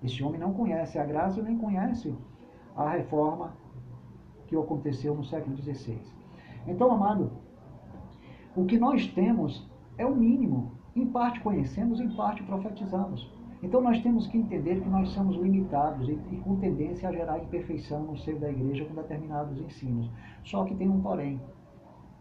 Esse 0.01 0.23
homem 0.23 0.39
não 0.39 0.53
conhece 0.53 0.97
a 0.97 1.05
graça 1.05 1.41
nem 1.41 1.57
conhece 1.57 2.15
a 2.77 2.91
reforma 2.91 3.57
que 4.47 4.55
aconteceu 4.55 5.13
no 5.15 5.25
século 5.25 5.57
XVI. 5.57 5.99
Então, 6.65 6.89
amado, 6.93 7.29
o 8.55 8.65
que 8.65 8.77
nós 8.77 9.07
temos 9.07 9.67
é 9.97 10.05
o 10.05 10.15
mínimo 10.15 10.73
Em 10.95 11.07
parte 11.07 11.39
conhecemos, 11.39 11.99
em 11.99 12.09
parte 12.09 12.43
profetizamos. 12.43 13.27
Então 13.63 13.81
nós 13.81 13.99
temos 14.03 14.27
que 14.27 14.37
entender 14.37 14.79
que 14.79 14.89
nós 14.89 15.09
somos 15.09 15.37
limitados 15.37 16.07
e, 16.07 16.19
e, 16.31 16.37
com 16.37 16.57
tendência 16.57 17.09
a 17.09 17.11
gerar 17.11 17.39
imperfeição 17.39 18.03
no 18.03 18.15
seio 18.15 18.39
da 18.39 18.51
igreja 18.51 18.85
com 18.85 18.93
determinados 18.93 19.59
ensinos. 19.59 20.11
Só 20.43 20.65
que 20.65 20.75
tem 20.75 20.87
um 20.87 21.01
porém. 21.01 21.41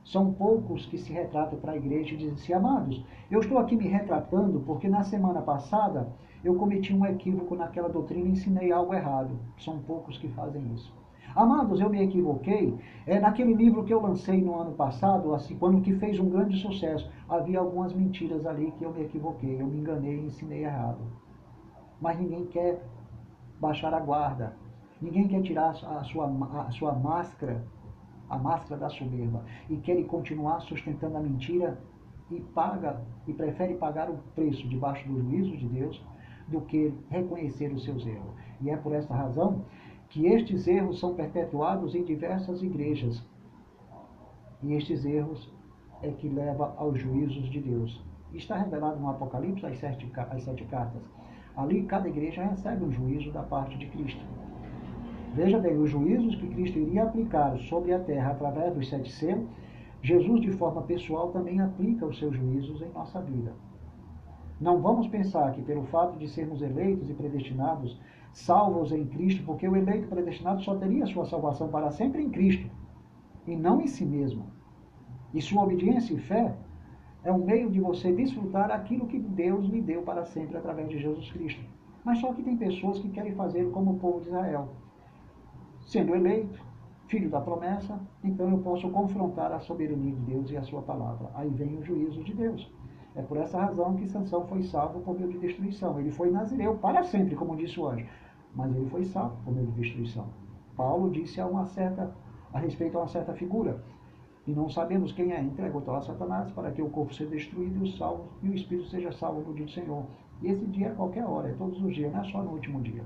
São 0.05 0.33
poucos 0.33 0.87
que 0.87 0.97
se 0.97 1.13
retratam 1.13 1.59
para 1.59 1.73
a 1.73 1.77
igreja 1.77 2.15
e 2.15 2.17
dizem 2.17 2.33
assim, 2.33 2.53
amados, 2.55 3.05
eu 3.31 3.41
estou 3.41 3.59
aqui 3.59 3.77
me 3.77 3.87
retratando 3.87 4.61
porque 4.61 4.89
na 4.89 5.03
semana 5.03 5.43
passada 5.43 6.11
eu 6.43 6.55
cometi 6.55 6.95
um 6.95 7.05
equívoco 7.05 7.55
naquela 7.55 7.91
doutrina 7.91 8.29
e 8.29 8.33
ensinei 8.33 8.73
algo 8.73 8.95
errado. 8.95 9.39
São 9.59 9.81
poucos 9.81 10.17
que 10.17 10.29
fazem 10.29 10.73
isso. 10.73 11.02
Amados, 11.35 11.81
eu 11.81 11.89
me 11.89 12.03
equivoquei. 12.03 12.77
É 13.07 13.19
naquele 13.19 13.55
livro 13.55 13.85
que 13.85 13.93
eu 13.93 14.01
lancei 14.01 14.41
no 14.41 14.59
ano 14.59 14.73
passado, 14.73 15.35
assim, 15.35 15.57
quando 15.57 15.81
que 15.81 15.95
fez 15.95 16.19
um 16.19 16.29
grande 16.29 16.59
sucesso, 16.59 17.11
havia 17.29 17.59
algumas 17.59 17.93
mentiras 17.93 18.47
ali 18.47 18.71
que 18.73 18.85
eu 18.85 18.93
me 18.93 19.03
equivoquei, 19.03 19.61
eu 19.61 19.67
me 19.67 19.79
enganei 19.79 20.17
e 20.17 20.27
ensinei 20.27 20.65
errado. 20.65 21.01
Mas 22.01 22.19
ninguém 22.19 22.47
quer 22.47 22.85
baixar 23.61 23.95
a 23.95 24.01
guarda. 24.01 24.55
Ninguém 25.01 25.27
quer 25.27 25.43
tirar 25.43 25.71
a 25.71 26.05
sua, 26.05 26.27
a 26.67 26.71
sua 26.71 26.93
máscara 26.93 27.65
a 28.33 28.39
máscara 28.39 28.81
da 28.81 28.89
soberba 28.89 29.45
e 29.69 29.77
quer 29.77 30.03
continuar 30.05 30.61
sustentando 30.61 31.19
a 31.19 31.21
mentira 31.21 31.79
e 32.31 32.41
paga 32.41 32.99
e 33.27 33.33
prefere 33.35 33.75
pagar 33.75 34.09
o 34.09 34.17
preço 34.35 34.67
debaixo 34.69 35.07
do 35.07 35.21
juízo 35.21 35.55
de 35.55 35.69
Deus 35.69 36.03
do 36.49 36.63
que 36.63 36.95
reconhecer 37.11 37.71
os 37.71 37.85
seus 37.85 38.07
erros. 38.07 38.33
E 38.63 38.71
é 38.71 38.77
por 38.77 38.95
esta 38.95 39.15
razão 39.15 39.67
que 40.13 40.27
estes 40.27 40.69
erros 40.69 41.01
são 41.01 41.15
perpetuados 41.15 41.95
em 41.95 42.05
diversas 42.05 42.63
igrejas. 42.63 43.27
E 44.63 44.75
estes 44.75 45.07
erros 45.07 45.51
é 46.03 46.11
que 46.11 46.29
leva 46.29 46.75
aos 46.77 47.01
juízos 47.01 47.49
de 47.49 47.59
Deus. 47.59 48.05
Está 48.35 48.59
revelado 48.59 49.01
no 49.01 49.09
Apocalipse 49.09 49.65
as 49.65 49.79
sete, 49.79 50.13
as 50.15 50.43
sete 50.43 50.65
cartas. 50.65 51.03
Ali 51.57 51.85
cada 51.85 52.11
igreja 52.11 52.45
recebe 52.45 52.85
um 52.85 52.93
juízo 52.93 53.33
da 53.33 53.43
parte 53.43 53.79
de 53.79 53.87
Cristo. 53.87 54.23
Veja 55.35 55.59
bem, 55.59 55.79
os 55.79 55.89
juízos 55.89 56.35
que 56.37 56.47
Cristo 56.49 56.79
iria 56.79 57.05
aplicar 57.05 57.57
sobre 57.61 57.95
a 57.95 57.99
terra 57.99 58.33
através 58.33 58.75
dos 58.75 58.91
sete 58.91 59.11
selos, 59.11 59.49
Jesus, 60.03 60.43
de 60.43 60.53
forma 60.53 60.83
pessoal, 60.83 61.31
também 61.31 61.59
aplica 61.59 62.05
os 62.05 62.19
seus 62.19 62.37
juízos 62.37 62.83
em 62.83 62.91
nossa 62.91 63.19
vida. 63.23 63.55
Não 64.61 64.83
vamos 64.83 65.09
pensar 65.09 65.53
que, 65.55 65.63
pelo 65.63 65.85
fato 65.85 66.19
de 66.19 66.29
sermos 66.29 66.61
eleitos 66.61 67.09
e 67.09 67.15
predestinados, 67.15 67.99
salvos 68.33 68.93
em 68.93 69.07
Cristo, 69.07 69.45
porque 69.45 69.69
o 69.69 69.77
eleito 69.77 70.09
predestinado 70.09 70.63
só 70.63 70.75
teria 70.77 71.07
sua 71.07 71.27
salvação 71.27 71.69
para 71.69 71.91
sempre 71.91 72.23
em 72.23 72.31
Cristo, 72.31 72.71
e 73.47 73.57
não 73.57 73.81
em 73.81 73.87
si 73.87 74.05
mesmo. 74.05 74.47
E 75.35 75.41
sua 75.41 75.63
obediência 75.63 76.15
e 76.15 76.19
fé 76.19 76.55
é 77.25 77.33
um 77.33 77.45
meio 77.45 77.71
de 77.71 77.81
você 77.81 78.13
desfrutar 78.13 78.71
aquilo 78.71 79.07
que 79.07 79.19
Deus 79.19 79.67
lhe 79.67 79.81
deu 79.81 80.03
para 80.03 80.25
sempre 80.25 80.57
através 80.57 80.89
de 80.89 80.99
Jesus 80.99 81.31
Cristo. 81.31 81.65
Mas 82.05 82.19
só 82.19 82.33
que 82.33 82.43
tem 82.43 82.57
pessoas 82.57 82.99
que 82.99 83.09
querem 83.11 83.35
fazer 83.35 83.71
como 83.71 83.93
o 83.93 83.99
povo 83.99 84.21
de 84.21 84.29
Israel 84.29 84.69
sendo 85.87 86.15
eleito, 86.15 86.61
filho 87.09 87.29
da 87.29 87.41
promessa, 87.41 87.99
então 88.25 88.49
eu 88.49 88.59
posso 88.59 88.89
confrontar 88.91 89.53
a 89.53 89.61
soberania 89.61 90.13
de 90.13 90.21
Deus 90.21 90.51
e 90.51 90.57
a 90.57 90.63
sua 90.63 90.83
palavra. 90.83 91.31
Aí 91.35 91.51
vem 91.51 91.77
o 91.77 91.85
juízo 91.85 92.23
de 92.23 92.33
Deus. 92.33 92.73
É 93.15 93.21
por 93.21 93.37
essa 93.37 93.61
razão 93.61 93.95
que 93.97 94.09
Sansão 94.09 94.47
foi 94.47 94.63
salvo 94.63 95.01
por 95.01 95.19
meio 95.19 95.33
de 95.33 95.39
destruição. 95.39 96.01
Ele 96.01 96.11
foi 96.11 96.31
nazireu 96.31 96.77
para 96.77 97.03
sempre, 97.03 97.37
como 97.37 97.57
disse 97.57 97.79
o 97.79 97.87
anjo, 97.87 98.07
mas 98.55 98.75
ele 98.75 98.89
foi 98.89 99.05
salvo 99.05 99.37
por 99.45 99.55
meio 99.55 99.67
de 99.69 99.81
destruição. 99.81 100.27
Paulo 100.77 101.11
disse 101.11 101.41
a 101.41 101.47
uma 101.47 101.65
certa 101.67 102.15
a 102.53 102.59
respeito 102.59 102.97
a 102.99 103.01
uma 103.01 103.09
certa 103.09 103.33
figura. 103.33 103.83
E 104.47 104.53
não 104.53 104.69
sabemos 104.69 105.13
quem 105.13 105.33
é, 105.33 105.41
entregou-te 105.41 105.89
a 105.89 106.01
Satanás 106.01 106.51
para 106.51 106.71
que 106.71 106.83
o 106.83 106.91
corpo 106.91 107.15
seja 107.15 107.31
destruído 107.31 107.85
e 107.85 107.89
o, 107.89 107.93
salvo, 107.93 108.25
e 108.43 108.49
o 108.49 108.55
espírito 108.55 108.89
seja 108.89 109.13
salvo 109.13 109.41
no 109.41 109.55
dia 109.55 109.65
do 109.65 109.71
Senhor. 109.71 110.05
E 110.43 110.49
esse 110.49 110.67
dia 110.67 110.89
é 110.89 110.91
qualquer 110.91 111.25
hora, 111.25 111.49
é 111.49 111.53
todos 111.53 111.81
os 111.83 111.95
dias, 111.95 112.13
não 112.13 112.21
é 112.21 112.25
só 112.25 112.43
no 112.43 112.51
último 112.51 112.81
dia. 112.83 113.05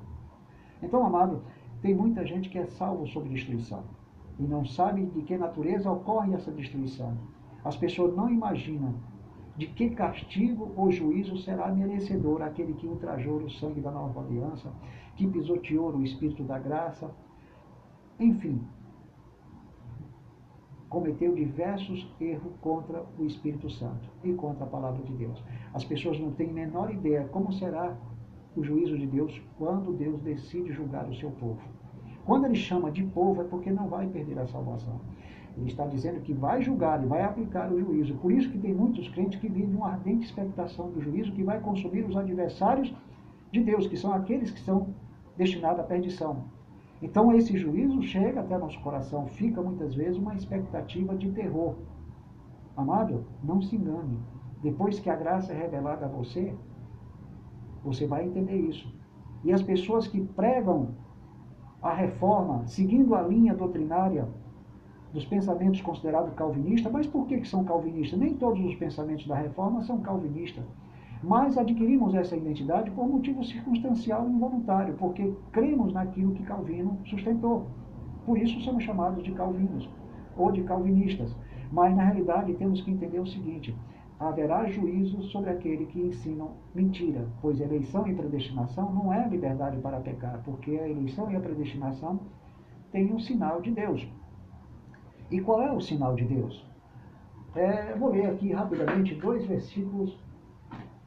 Então, 0.83 1.05
amado, 1.05 1.43
tem 1.83 1.95
muita 1.95 2.25
gente 2.27 2.49
que 2.49 2.59
é 2.59 2.67
salvo 2.67 3.07
sob 3.07 3.29
destruição 3.29 3.85
e 4.39 4.43
não 4.43 4.65
sabe 4.65 5.05
de 5.07 5.23
que 5.23 5.37
natureza 5.37 5.91
ocorre 5.91 6.35
essa 6.35 6.51
destruição. 6.51 7.17
As 7.65 7.77
pessoas 7.77 8.17
não 8.17 8.31
imaginam 8.31 8.95
de 9.57 9.67
que 9.69 9.91
castigo 9.91 10.73
ou 10.77 10.91
juízo 10.93 11.37
será 11.39 11.69
merecedor 11.69 12.43
aquele 12.43 12.75
que 12.75 12.87
ultrajou 12.87 13.37
o 13.37 13.51
sangue 13.51 13.81
da 13.81 13.91
nova 13.91 14.21
aliança, 14.21 14.71
que 15.17 15.27
pisoteou 15.27 15.95
o 15.95 16.03
Espírito 16.03 16.43
da 16.45 16.59
graça, 16.59 17.11
enfim, 18.21 18.63
cometeu 20.89 21.35
diversos 21.35 22.07
erros 22.21 22.53
contra 22.61 23.05
o 23.19 23.25
Espírito 23.25 23.69
Santo 23.71 24.09
e 24.23 24.33
contra 24.35 24.65
a 24.65 24.69
palavra 24.69 25.03
de 25.03 25.13
Deus. 25.13 25.43
As 25.75 25.85
pessoas 25.85 26.19
não 26.19 26.33
têm 26.33 26.51
a 26.51 26.55
menor 26.55 26.93
ideia 26.93 27.29
como 27.29 27.53
será 27.53 27.97
o 28.55 28.63
juízo 28.63 28.97
de 28.97 29.07
Deus 29.07 29.43
quando 29.59 29.93
Deus 29.93 30.21
decide 30.23 30.73
julgar 30.73 31.09
o 31.09 31.15
seu 31.15 31.31
povo. 31.33 31.61
Quando 32.25 32.47
ele 32.47 32.57
chama 32.57 32.91
de 32.91 33.05
povo 33.05 33.43
é 33.43 33.45
porque 33.45 33.71
não 33.71 33.89
vai 33.89 34.07
perder 34.09 34.39
a 34.39 34.47
salvação. 34.47 35.01
Ele 35.57 35.69
está 35.69 35.87
dizendo 35.87 36.21
que 36.21 36.35
vai 36.35 36.63
julgar 36.63 37.03
e 37.03 37.07
vai 37.07 37.23
aplicar 37.23 37.73
o 37.73 37.81
juízo. 37.81 38.15
Por 38.17 38.31
isso 38.31 38.51
que 38.51 38.59
tem 38.59 38.75
muitos 38.75 39.09
crentes 39.09 39.41
que 39.41 39.49
vivem 39.49 39.75
uma 39.75 39.89
ardente 39.89 40.27
expectação 40.27 40.91
do 40.91 41.01
juízo 41.01 41.33
que 41.33 41.43
vai 41.43 41.59
consumir 41.61 42.05
os 42.05 42.17
adversários 42.17 42.95
de 43.51 43.63
Deus, 43.63 43.87
que 43.87 43.97
são 43.97 44.13
aqueles 44.13 44.51
que 44.51 44.61
são 44.61 44.89
destinados 45.37 45.81
à 45.81 45.83
perdição. 45.85 46.45
Então 47.01 47.33
esse 47.33 47.57
juízo 47.57 48.03
chega 48.03 48.41
até 48.41 48.59
nosso 48.59 48.81
coração, 48.81 49.27
fica 49.27 49.63
muitas 49.63 49.95
vezes 49.95 50.19
uma 50.19 50.35
expectativa 50.35 51.15
de 51.17 51.31
terror. 51.33 51.75
Amado, 52.77 53.25
não 53.43 53.63
se 53.63 53.77
engane. 53.77 54.19
Depois 54.63 54.99
que 54.99 55.09
a 55.09 55.17
graça 55.17 55.53
é 55.53 55.57
revelada 55.57 56.05
a 56.05 56.09
você, 56.09 56.55
você 57.83 58.07
vai 58.07 58.27
entender 58.27 58.57
isso. 58.57 58.93
E 59.43 59.53
as 59.53 59.63
pessoas 59.63 60.07
que 60.07 60.21
pregam 60.21 60.89
a 61.81 61.95
reforma, 61.95 62.67
seguindo 62.67 63.15
a 63.15 63.23
linha 63.23 63.55
doutrinária 63.55 64.29
dos 65.17 65.25
pensamentos 65.25 65.81
considerados 65.81 66.35
calvinistas, 66.35 66.93
mas 66.93 67.07
por 67.07 67.27
que, 67.27 67.41
que 67.41 67.49
são 67.49 67.65
calvinistas? 67.65 68.21
Nem 68.21 68.35
todos 68.35 68.63
os 68.63 68.75
pensamentos 68.75 69.27
da 69.27 69.35
reforma 69.35 69.83
são 69.83 69.99
calvinistas. 70.03 70.63
Mas 71.23 71.57
adquirimos 71.57 72.15
essa 72.15 72.37
identidade 72.37 72.91
por 72.91 73.09
motivo 73.09 73.43
circunstancial 73.43 74.29
e 74.29 74.33
involuntário, 74.33 74.95
porque 74.99 75.33
cremos 75.53 75.95
naquilo 75.95 76.35
que 76.35 76.43
Calvino 76.43 76.99
sustentou. 77.07 77.67
Por 78.27 78.37
isso 78.37 78.61
somos 78.61 78.85
chamados 78.85 79.25
de 79.25 79.33
calvinos 79.33 79.89
ou 80.37 80.53
de 80.53 80.63
calvinistas. 80.65 81.35
Mas 81.73 81.97
na 81.97 82.05
realidade 82.05 82.53
temos 82.53 82.83
que 82.83 82.91
entender 82.91 83.19
o 83.19 83.27
seguinte: 83.27 83.75
haverá 84.21 84.67
juízo 84.67 85.23
sobre 85.23 85.49
aquele 85.49 85.87
que 85.87 85.99
ensinam 85.99 86.51
mentira, 86.75 87.27
pois 87.41 87.59
eleição 87.59 88.07
e 88.07 88.15
predestinação 88.15 88.93
não 88.93 89.11
é 89.11 89.27
liberdade 89.27 89.79
para 89.79 89.99
pecar, 89.99 90.43
porque 90.45 90.73
a 90.73 90.87
eleição 90.87 91.31
e 91.31 91.37
a 91.37 91.41
predestinação 91.41 92.21
têm 92.93 93.15
um 93.15 93.19
sinal 93.19 93.63
de 93.63 93.71
Deus. 93.71 94.07
E 95.31 95.41
qual 95.41 95.63
é 95.63 95.73
o 95.73 95.81
sinal 95.81 96.15
de 96.15 96.25
Deus? 96.25 96.65
É, 97.55 97.95
vou 97.95 98.11
ler 98.11 98.27
aqui 98.27 98.53
rapidamente 98.53 99.15
dois 99.15 99.45
versículos 99.47 100.17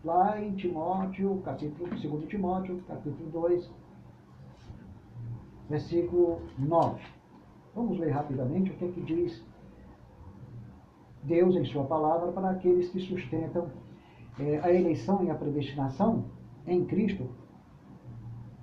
lá 0.03 0.41
em 0.41 0.55
Timóteo, 0.55 1.41
capítulo 1.43 1.89
2 1.89 2.27
Timóteo, 2.27 2.81
capítulo 2.87 3.29
2, 3.29 3.71
versículo 5.69 6.41
9. 6.57 7.01
Vamos 7.75 7.99
ler 7.99 8.09
rapidamente 8.09 8.71
o 8.71 8.73
que, 8.75 8.85
é 8.85 8.87
que 8.89 9.01
diz 9.01 9.45
Deus 11.23 11.55
em 11.55 11.63
Sua 11.65 11.85
palavra 11.85 12.31
para 12.31 12.49
aqueles 12.49 12.89
que 12.89 12.99
sustentam 12.99 13.69
é, 14.39 14.59
a 14.59 14.73
eleição 14.73 15.23
e 15.23 15.29
a 15.29 15.35
predestinação 15.35 16.25
em 16.65 16.83
Cristo 16.85 17.29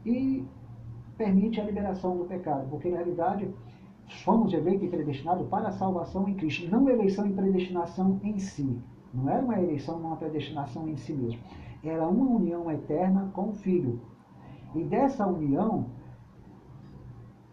e 0.05 0.45
permite 1.17 1.61
a 1.61 1.65
liberação 1.65 2.17
do 2.17 2.25
pecado, 2.25 2.69
porque 2.69 2.89
na 2.89 2.97
realidade 2.97 3.49
fomos 4.25 4.53
eleitos 4.53 4.87
e 4.87 4.91
predestinados 4.91 5.49
para 5.49 5.69
a 5.69 5.73
salvação 5.73 6.29
em 6.29 6.35
Cristo, 6.35 6.71
não 6.71 6.89
eleição 6.89 7.27
e 7.27 7.33
predestinação 7.33 8.21
em 8.23 8.39
si. 8.39 8.79
Não 9.13 9.29
era 9.31 9.45
uma 9.45 9.59
eleição, 9.59 9.99
uma 9.99 10.17
predestinação 10.17 10.89
em 10.89 10.97
si 10.97 11.13
mesmo. 11.13 11.41
Era 11.83 12.07
uma 12.07 12.37
união 12.37 12.71
eterna 12.71 13.31
com 13.33 13.51
o 13.51 13.53
Filho. 13.53 14.01
E 14.75 14.83
dessa 14.83 15.27
união 15.27 15.87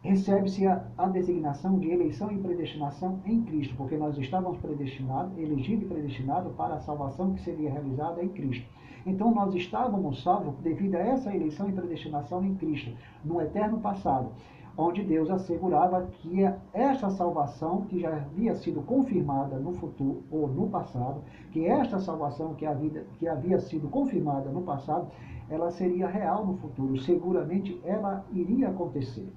recebe-se 0.02 0.68
a, 0.68 0.86
a, 0.98 1.08
designação 1.08 1.80
de 1.80 1.90
eleição 1.90 2.30
e 2.32 2.38
predestinação 2.38 3.22
em 3.26 3.42
Cristo, 3.44 3.74
porque 3.78 3.96
nós 3.96 4.18
estávamos 4.18 4.60
predestinados, 4.60 5.38
elegidos 5.38 5.86
e 5.86 5.88
predestinados 5.88 6.54
para 6.56 6.76
a 6.76 6.80
salvação 6.80 7.34
que 7.34 7.42
seria 7.42 7.72
realizada 7.72 8.22
em 8.22 8.28
Cristo. 8.28 8.68
Então 9.06 9.34
nós 9.34 9.56
estávamos 9.56 10.22
salvos 10.22 10.56
devido 10.62 10.96
a 10.96 11.00
essa 11.00 11.34
eleição 11.34 11.70
e 11.70 11.74
predestinação 11.74 12.44
em 12.44 12.56
Cristo, 12.56 12.92
no 13.24 13.42
eterno 13.42 13.80
passado, 13.80 14.30
onde 14.78 15.04
Deus 15.04 15.30
assegurava 15.30 16.08
que 16.12 16.44
essa 16.74 17.10
salvação 17.10 17.82
que 17.82 18.00
já 18.00 18.10
havia 18.10 18.56
sido 18.56 18.82
confirmada 18.82 19.58
no 19.58 19.74
futuro 19.74 20.24
ou 20.32 20.48
no 20.48 20.68
passado, 20.68 21.22
que 21.52 21.66
esta 21.66 22.00
salvação 22.00 22.54
que 22.56 22.66
havia, 22.66 23.06
que 23.20 23.28
havia 23.28 23.60
sido 23.60 23.88
confirmada 23.88 24.50
no 24.50 24.62
passado, 24.62 25.08
ela 25.50 25.70
seria 25.70 26.08
real 26.08 26.46
no 26.46 26.56
futuro, 26.58 26.98
seguramente 26.98 27.80
ela 27.84 28.26
iria 28.34 28.70
acontecer. 28.70 29.32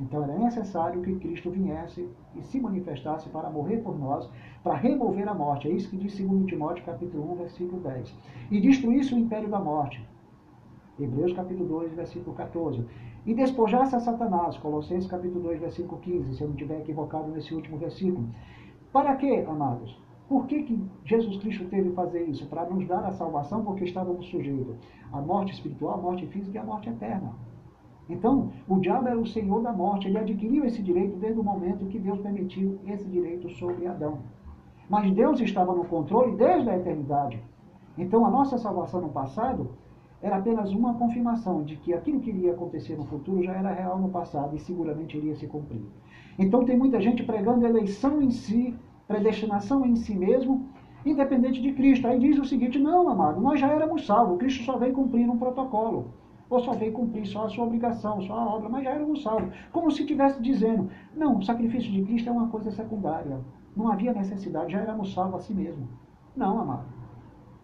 Então 0.00 0.24
era 0.24 0.36
necessário 0.36 1.02
que 1.02 1.14
Cristo 1.16 1.50
viesse 1.50 2.08
e 2.34 2.42
se 2.42 2.60
manifestasse 2.60 3.28
para 3.28 3.50
morrer 3.50 3.78
por 3.78 3.98
nós, 3.98 4.28
para 4.62 4.74
remover 4.74 5.28
a 5.28 5.34
morte. 5.34 5.68
É 5.68 5.70
isso 5.70 5.90
que 5.90 5.96
diz 5.96 6.18
2 6.18 6.46
Timóteo 6.46 6.84
capítulo 6.84 7.32
1, 7.32 7.36
versículo 7.36 7.80
10. 7.82 8.14
E 8.50 8.60
destruísse 8.60 9.14
o 9.14 9.18
império 9.18 9.48
da 9.48 9.60
morte. 9.60 10.04
Hebreus 10.98 11.32
capítulo 11.32 11.68
2, 11.68 11.94
versículo 11.94 12.34
14. 12.34 12.84
E 13.24 13.34
despojasse 13.34 13.94
a 13.94 14.00
Satanás, 14.00 14.58
Colossenses 14.58 15.08
capítulo 15.08 15.44
2, 15.44 15.60
versículo 15.60 16.00
15, 16.00 16.34
se 16.34 16.42
eu 16.42 16.48
não 16.48 16.56
estiver 16.56 16.80
equivocado 16.80 17.28
nesse 17.28 17.54
último 17.54 17.78
versículo. 17.78 18.28
Para 18.92 19.14
quê, 19.14 19.44
amados? 19.48 19.96
Por 20.28 20.46
que, 20.46 20.64
que 20.64 20.84
Jesus 21.04 21.36
Cristo 21.36 21.66
teve 21.66 21.90
que 21.90 21.94
fazer 21.94 22.24
isso? 22.24 22.46
Para 22.46 22.64
nos 22.64 22.84
dar 22.88 23.04
a 23.04 23.12
salvação, 23.12 23.62
porque 23.62 23.84
estávamos 23.84 24.26
sujeitos 24.26 24.76
à 25.12 25.20
morte 25.20 25.52
espiritual, 25.52 25.94
à 25.94 26.02
morte 26.02 26.26
física 26.26 26.58
e 26.58 26.60
à 26.60 26.64
morte 26.64 26.88
eterna. 26.88 27.32
Então, 28.10 28.50
o 28.68 28.80
diabo 28.80 29.06
era 29.06 29.18
o 29.18 29.26
senhor 29.26 29.62
da 29.62 29.72
morte, 29.72 30.08
ele 30.08 30.18
adquiriu 30.18 30.64
esse 30.64 30.82
direito 30.82 31.16
desde 31.18 31.38
o 31.38 31.44
momento 31.44 31.86
que 31.86 32.00
Deus 32.00 32.18
permitiu 32.18 32.80
esse 32.86 33.04
direito 33.04 33.48
sobre 33.50 33.86
Adão. 33.86 34.18
Mas 34.90 35.12
Deus 35.12 35.40
estava 35.40 35.72
no 35.72 35.84
controle 35.84 36.34
desde 36.36 36.68
a 36.70 36.76
eternidade. 36.76 37.40
Então, 37.96 38.26
a 38.26 38.30
nossa 38.30 38.58
salvação 38.58 39.00
no 39.00 39.10
passado 39.10 39.70
era 40.22 40.36
apenas 40.36 40.70
uma 40.70 40.94
confirmação 40.94 41.62
de 41.64 41.76
que 41.76 41.92
aquilo 41.92 42.20
que 42.20 42.30
iria 42.30 42.52
acontecer 42.52 42.96
no 42.96 43.04
futuro 43.04 43.42
já 43.42 43.52
era 43.52 43.72
real 43.72 43.98
no 43.98 44.08
passado 44.08 44.54
e 44.54 44.60
seguramente 44.60 45.16
iria 45.16 45.34
se 45.34 45.46
cumprir. 45.46 45.82
Então, 46.38 46.64
tem 46.64 46.78
muita 46.78 47.00
gente 47.00 47.24
pregando 47.24 47.66
eleição 47.66 48.22
em 48.22 48.30
si, 48.30 48.74
predestinação 49.08 49.84
em 49.84 49.96
si 49.96 50.14
mesmo, 50.14 50.68
independente 51.04 51.60
de 51.60 51.72
Cristo. 51.72 52.06
Aí 52.06 52.18
diz 52.18 52.38
o 52.38 52.44
seguinte: 52.44 52.78
não, 52.78 53.08
amado, 53.08 53.40
nós 53.40 53.58
já 53.58 53.66
éramos 53.66 54.06
salvos, 54.06 54.38
Cristo 54.38 54.64
só 54.64 54.78
veio 54.78 54.94
cumprir 54.94 55.28
um 55.28 55.36
protocolo 55.36 56.06
ou 56.52 56.60
só 56.60 56.72
veio 56.72 56.92
cumprir 56.92 57.26
só 57.26 57.46
a 57.46 57.48
sua 57.48 57.64
obrigação, 57.64 58.20
só 58.20 58.34
a 58.34 58.54
obra, 58.54 58.68
mas 58.68 58.84
já 58.84 58.90
era 58.90 59.04
um 59.04 59.16
salvo. 59.16 59.50
Como 59.72 59.90
se 59.90 60.02
estivesse 60.02 60.40
dizendo, 60.42 60.90
não, 61.16 61.38
o 61.38 61.42
sacrifício 61.42 61.90
de 61.90 62.02
Cristo 62.02 62.28
é 62.28 62.32
uma 62.32 62.48
coisa 62.48 62.70
secundária. 62.70 63.40
Não 63.74 63.90
havia 63.90 64.12
necessidade, 64.12 64.72
já 64.72 64.80
éramos 64.80 65.14
salvos 65.14 65.36
a 65.36 65.38
si 65.38 65.54
mesmo. 65.54 65.88
Não, 66.36 66.60
amado. 66.60 67.01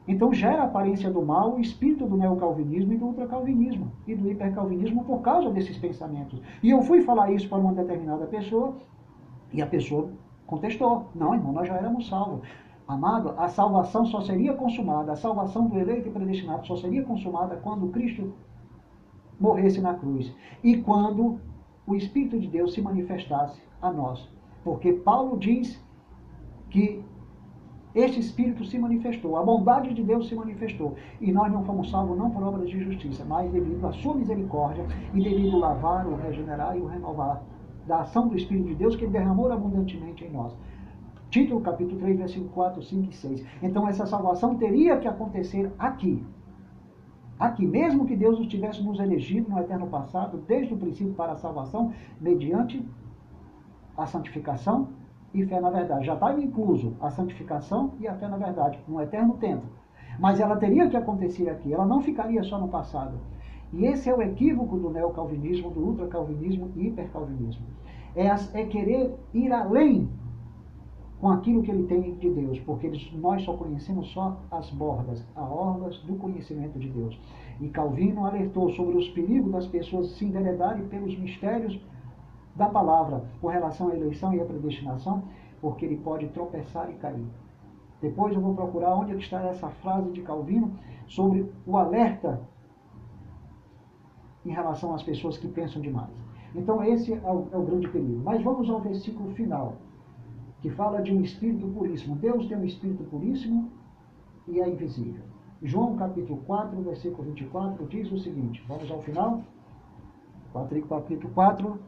Então 0.09 0.33
gera 0.33 0.63
a 0.63 0.65
aparência 0.65 1.11
do 1.11 1.21
mal 1.21 1.55
o 1.55 1.61
espírito 1.61 2.07
do 2.07 2.17
neocalvinismo 2.17 2.95
e 2.95 2.97
do 2.97 3.07
ultracalvinismo 3.07 3.93
e 4.07 4.15
do 4.15 4.31
hipercalvinismo 4.31 5.05
por 5.05 5.21
causa 5.21 5.51
desses 5.51 5.77
pensamentos. 5.77 6.41
E 6.63 6.71
eu 6.71 6.81
fui 6.81 7.03
falar 7.03 7.31
isso 7.31 7.47
para 7.47 7.59
uma 7.59 7.75
determinada 7.75 8.27
pessoa 8.27 8.75
e 9.53 9.61
a 9.61 9.67
pessoa 9.67 10.11
contestou. 10.47 11.09
Não, 11.15 11.35
irmão, 11.35 11.53
nós 11.53 11.69
já 11.69 11.75
éramos 11.75 12.09
salvos. 12.09 12.41
Amado, 12.89 13.35
a 13.37 13.49
salvação 13.49 14.07
só 14.07 14.23
seria 14.23 14.55
consumada, 14.55 15.13
a 15.13 15.17
salvação 15.17 15.67
do 15.67 15.79
eleito 15.79 16.09
e 16.09 16.11
predestinado 16.11 16.67
só 16.67 16.75
seria 16.75 17.05
consumada 17.05 17.57
quando 17.57 17.89
Cristo 17.89 18.33
morresse 19.39 19.79
na 19.79 19.93
cruz. 19.93 20.35
E 20.65 20.79
quando 20.79 21.39
o 21.87 21.95
Espírito 21.95 22.41
de 22.41 22.49
Deus 22.49 22.73
se 22.73 22.81
manifestasse 22.81 23.61
a 23.83 23.93
nós. 23.93 24.27
Porque 24.65 24.95
Paulo 24.95 25.37
diz 25.37 25.79
que 26.71 27.05
este 27.99 28.21
Espírito 28.21 28.65
se 28.65 28.79
manifestou, 28.79 29.37
a 29.37 29.43
bondade 29.43 29.93
de 29.93 30.05
Deus 30.05 30.29
se 30.29 30.35
manifestou. 30.35 30.95
E 31.21 31.33
nós 31.33 31.53
não 31.53 31.65
fomos 31.65 31.91
salvos 31.91 32.17
não 32.17 32.31
por 32.31 32.43
obras 32.45 32.71
de 32.71 32.79
justiça, 32.81 33.25
mas 33.25 33.51
devido 33.51 33.85
à 33.85 33.93
sua 33.93 34.15
misericórdia 34.15 34.87
e 35.13 35.21
devido 35.21 35.55
ao 35.55 35.61
lavar, 35.61 36.07
o 36.07 36.15
regenerar 36.15 36.77
e 36.77 36.81
o 36.81 36.87
renovar 36.87 37.43
da 37.87 38.01
ação 38.03 38.29
do 38.29 38.37
Espírito 38.37 38.69
de 38.69 38.75
Deus 38.77 38.95
que 38.95 39.05
ele 39.05 39.13
derramou 39.13 39.51
abundantemente 39.51 40.25
em 40.25 40.31
nós. 40.31 40.57
Título 41.29 41.61
capítulo 41.61 41.99
3, 41.99 42.19
versículo 42.19 42.51
4, 42.51 42.83
5 42.83 43.11
e 43.11 43.15
6. 43.15 43.47
Então 43.63 43.89
essa 43.89 44.07
salvação 44.07 44.55
teria 44.55 44.97
que 44.99 45.09
acontecer 45.09 45.73
aqui, 45.79 46.25
aqui, 47.39 47.67
mesmo 47.67 48.07
que 48.07 48.15
Deus 48.15 48.39
os 48.39 48.47
tivesse 48.47 48.83
nos 48.83 49.01
elegido 49.01 49.51
no 49.51 49.59
eterno 49.59 49.89
passado, 49.89 50.43
desde 50.47 50.73
o 50.73 50.77
princípio 50.77 51.15
para 51.15 51.33
a 51.33 51.37
salvação, 51.37 51.93
mediante 52.21 52.85
a 53.97 54.07
santificação 54.07 54.89
e 55.43 55.47
fé 55.47 55.61
na 55.61 55.71
verdade. 55.71 56.07
Já 56.07 56.15
estava 56.15 56.41
incluso 56.41 56.97
a 57.01 57.11
santificação 57.11 57.93
e 58.01 58.09
a 58.09 58.15
fé 58.15 58.29
na 58.29 58.37
verdade, 58.37 58.79
no 58.87 59.01
eterno 59.01 59.35
tempo. 59.35 59.67
Mas 60.19 60.41
ela 60.41 60.57
teria 60.57 60.89
que 60.89 60.97
acontecer 60.97 61.49
aqui, 61.49 61.73
ela 61.73 61.87
não 61.87 62.01
ficaria 62.01 62.43
só 62.43 62.59
no 62.59 62.69
passado. 62.69 63.19
E 63.73 63.85
esse 63.85 64.09
é 64.09 64.15
o 64.15 64.23
equívoco 64.23 64.79
do 64.79 64.91
neocalvinismo, 64.91 65.71
do 65.71 65.81
ultracalvinismo 65.81 66.71
e 66.75 66.89
hipercalvinismo. 66.89 67.67
É, 68.17 68.27
é 68.27 68.65
querer 68.65 69.15
ir 69.33 69.53
além 69.53 70.09
com 71.21 71.29
aquilo 71.31 71.63
que 71.63 71.71
ele 71.71 71.85
tem 71.85 72.15
de 72.15 72.31
Deus, 72.31 72.59
porque 72.61 72.91
nós 73.15 73.43
só 73.43 73.53
conhecemos 73.53 74.09
só 74.13 74.41
as 74.51 74.71
bordas, 74.71 75.27
as 75.35 75.51
orlas 75.51 75.99
do 75.99 76.15
conhecimento 76.15 76.79
de 76.79 76.89
Deus. 76.89 77.21
E 77.61 77.69
Calvino 77.69 78.25
alertou 78.25 78.71
sobre 78.71 78.97
os 78.97 79.09
perigos 79.09 79.51
das 79.51 79.67
pessoas 79.67 80.11
se 80.13 80.25
enveredarem 80.25 80.87
pelos 80.87 81.19
mistérios 81.19 81.79
da 82.59 82.69
palavra 82.69 83.25
com 83.41 83.47
relação 83.47 83.89
à 83.89 83.95
eleição 83.95 84.35
e 84.35 84.41
à 84.41 84.45
predestinação, 84.45 85.23
porque 85.61 85.87
ele 85.87 85.97
pode 85.97 86.27
tropeçar 86.29 86.91
e 86.91 86.95
cair. 86.95 87.27
Depois 88.03 88.35
eu 88.35 88.41
vou 88.41 88.55
procurar 88.55 88.95
onde 88.97 89.17
está 89.17 89.41
essa 89.43 89.69
frase 89.69 90.11
de 90.11 90.23
Calvino 90.23 90.73
sobre 91.07 91.51
o 91.65 91.77
alerta 91.77 92.41
em 94.45 94.51
relação 94.51 94.93
às 94.93 95.03
pessoas 95.03 95.39
que 95.39 95.47
pensam 95.47 95.81
demais. 95.81 96.11
Então 96.55 96.83
esse 96.83 97.13
é 97.13 97.31
o, 97.31 97.47
é 97.53 97.57
o 97.57 97.63
grande 97.63 97.89
perigo. 97.89 98.21
Mas 98.25 98.43
vamos 98.43 98.69
ao 98.69 98.81
versículo 98.81 99.31
final 99.35 99.77
que 100.61 100.71
fala 100.71 101.01
de 101.01 101.13
um 101.13 101.23
espírito 101.23 101.67
puríssimo. 101.69 102.17
Deus 102.17 102.47
tem 102.47 102.59
um 102.59 102.65
espírito 102.65 103.05
puríssimo 103.05 103.71
e 104.49 104.61
é 104.61 104.69
invisível. 104.69 105.23
João 105.63 105.97
capítulo 105.97 106.41
4, 106.47 106.81
versículo 106.83 107.23
24 107.29 107.87
diz 107.87 108.11
o 108.11 108.19
seguinte: 108.19 108.65
vamos 108.67 108.91
ao 108.91 109.01
final? 109.01 109.43
Capítulo 110.53 111.33
4, 111.35 111.79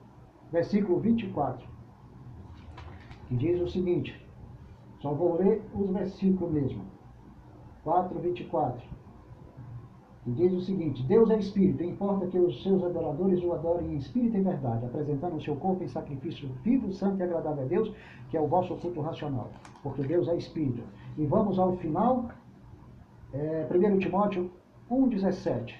versículo 0.52 1.00
24. 1.00 1.66
Que 3.28 3.36
diz 3.36 3.60
o 3.60 3.68
seguinte: 3.68 4.14
só 5.00 5.12
vou 5.12 5.36
ler 5.38 5.62
os 5.74 5.90
versículos 5.90 6.52
mesmo. 6.52 6.84
4, 7.82 8.18
24 8.18 9.00
e 10.26 10.30
diz 10.32 10.52
o 10.52 10.60
seguinte: 10.60 11.02
Deus 11.04 11.30
é 11.30 11.38
espírito, 11.38 11.82
importa 11.82 12.26
que 12.26 12.38
os 12.38 12.62
seus 12.62 12.82
adoradores 12.84 13.42
o 13.42 13.52
adorem 13.52 13.94
em 13.94 13.96
espírito 13.96 14.36
e 14.36 14.42
verdade, 14.42 14.84
apresentando 14.84 15.36
o 15.36 15.40
seu 15.40 15.56
corpo 15.56 15.82
em 15.82 15.88
sacrifício 15.88 16.48
vivo, 16.62 16.92
santo 16.92 17.20
e 17.20 17.22
agradável 17.22 17.64
a 17.64 17.66
Deus, 17.66 17.92
que 18.30 18.36
é 18.36 18.40
o 18.40 18.46
vosso 18.46 18.76
culto 18.76 19.00
racional, 19.00 19.50
porque 19.82 20.02
Deus 20.02 20.28
é 20.28 20.36
espírito. 20.36 20.82
E 21.16 21.24
vamos 21.24 21.58
ao 21.58 21.76
final, 21.78 22.28
é, 23.32 23.66
1 23.70 23.98
Timóteo 23.98 24.50
1,17. 24.90 25.74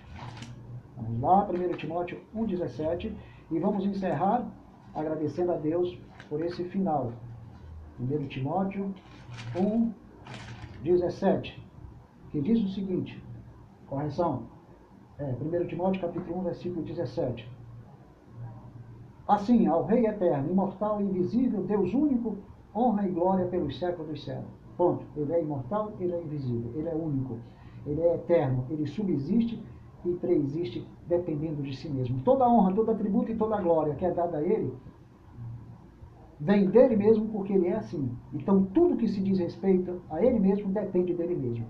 Vamos 0.97 1.21
lá, 1.21 1.49
1 1.49 1.77
Timóteo 1.77 2.18
1,17, 2.35 3.12
e 3.51 3.59
vamos 3.59 3.85
encerrar 3.85 4.47
agradecendo 4.95 5.53
a 5.53 5.57
Deus 5.57 5.99
por 6.28 6.45
esse 6.45 6.64
final. 6.64 7.12
1 7.99 8.28
Timóteo 8.28 8.95
1,17, 9.55 11.59
que 12.30 12.41
diz 12.41 12.62
o 12.62 12.68
seguinte. 12.68 13.22
Correção. 13.86 14.45
É, 15.18 15.24
1 15.24 15.66
Timóteo 15.66 16.01
capítulo 16.01 16.41
1, 16.41 16.45
versículo 16.45 16.82
17. 16.82 17.49
Assim, 19.28 19.66
ao 19.66 19.84
Rei 19.84 20.07
eterno, 20.07 20.51
imortal 20.51 21.01
e 21.01 21.05
invisível, 21.05 21.62
Deus 21.62 21.95
único, 21.95 22.38
honra 22.74 23.07
e 23.07 23.11
glória 23.11 23.47
pelos 23.47 23.78
séculos 23.78 24.11
dos 24.11 24.24
séculos. 24.24 24.51
Ponto. 24.76 25.05
Ele 25.16 25.32
é 25.32 25.43
imortal, 25.43 25.93
ele 26.01 26.14
é 26.14 26.22
invisível, 26.22 26.72
ele 26.74 26.88
é 26.88 26.95
único, 26.95 27.38
ele 27.86 28.01
é 28.01 28.14
eterno, 28.14 28.66
ele 28.70 28.86
subsiste 28.86 29.62
e 30.05 30.12
preexiste 30.14 30.86
dependendo 31.11 31.62
de 31.62 31.76
si 31.76 31.88
mesmo. 31.88 32.22
Toda 32.22 32.48
honra, 32.48 32.72
todo 32.72 32.92
atributo 32.92 33.30
e 33.32 33.36
toda 33.36 33.61
glória 33.61 33.94
que 33.96 34.04
é 34.04 34.11
dada 34.11 34.38
a 34.38 34.42
ele 34.42 34.72
vem 36.38 36.70
dele 36.70 36.96
mesmo 36.96 37.28
porque 37.28 37.52
ele 37.52 37.68
é 37.68 37.76
assim. 37.76 38.11
Então 38.32 38.64
tudo 38.72 38.96
que 38.96 39.08
se 39.08 39.20
diz 39.20 39.38
respeito 39.38 40.00
a 40.08 40.24
ele 40.24 40.38
mesmo 40.38 40.68
depende 40.70 41.12
dele 41.12 41.34
mesmo. 41.34 41.66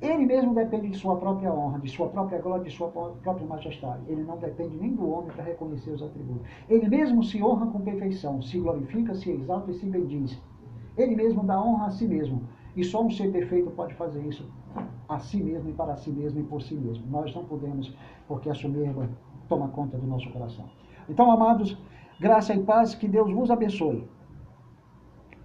Ele 0.00 0.26
mesmo 0.26 0.52
depende 0.54 0.88
de 0.88 0.96
sua 0.96 1.16
própria 1.16 1.52
honra, 1.52 1.78
de 1.78 1.88
sua 1.88 2.08
própria 2.08 2.40
glória, 2.40 2.64
de 2.64 2.70
sua 2.70 2.88
própria 2.88 3.46
majestade. 3.46 4.02
Ele 4.08 4.22
não 4.24 4.36
depende 4.36 4.76
nem 4.76 4.94
do 4.94 5.08
homem 5.08 5.30
para 5.30 5.44
reconhecer 5.44 5.90
os 5.90 6.02
atributos. 6.02 6.44
Ele 6.68 6.88
mesmo 6.88 7.22
se 7.22 7.40
honra 7.40 7.66
com 7.66 7.80
perfeição, 7.80 8.42
se 8.42 8.58
glorifica, 8.58 9.14
se 9.14 9.30
exalta 9.30 9.70
e 9.70 9.74
se 9.74 9.86
bendiz. 9.86 10.40
Ele 10.96 11.14
mesmo 11.14 11.44
dá 11.44 11.62
honra 11.62 11.86
a 11.86 11.90
si 11.90 12.08
mesmo. 12.08 12.42
E 12.74 12.82
só 12.82 13.04
um 13.04 13.10
ser 13.10 13.30
perfeito 13.30 13.70
pode 13.70 13.94
fazer 13.94 14.26
isso 14.26 14.44
a 15.14 15.18
si 15.18 15.42
mesmo 15.42 15.70
e 15.70 15.72
para 15.72 15.96
si 15.96 16.10
mesmo 16.10 16.40
e 16.40 16.44
por 16.44 16.62
si 16.62 16.74
mesmo. 16.74 17.04
Nós 17.10 17.34
não 17.34 17.44
podemos, 17.44 17.92
porque 18.26 18.48
a 18.50 18.54
soberba 18.54 19.08
toma 19.48 19.68
conta 19.68 19.96
do 19.98 20.06
nosso 20.06 20.30
coração. 20.30 20.64
Então, 21.08 21.30
amados, 21.30 21.76
graça 22.20 22.54
e 22.54 22.62
paz, 22.62 22.94
que 22.94 23.08
Deus 23.08 23.32
vos 23.32 23.50
abençoe. 23.50 24.08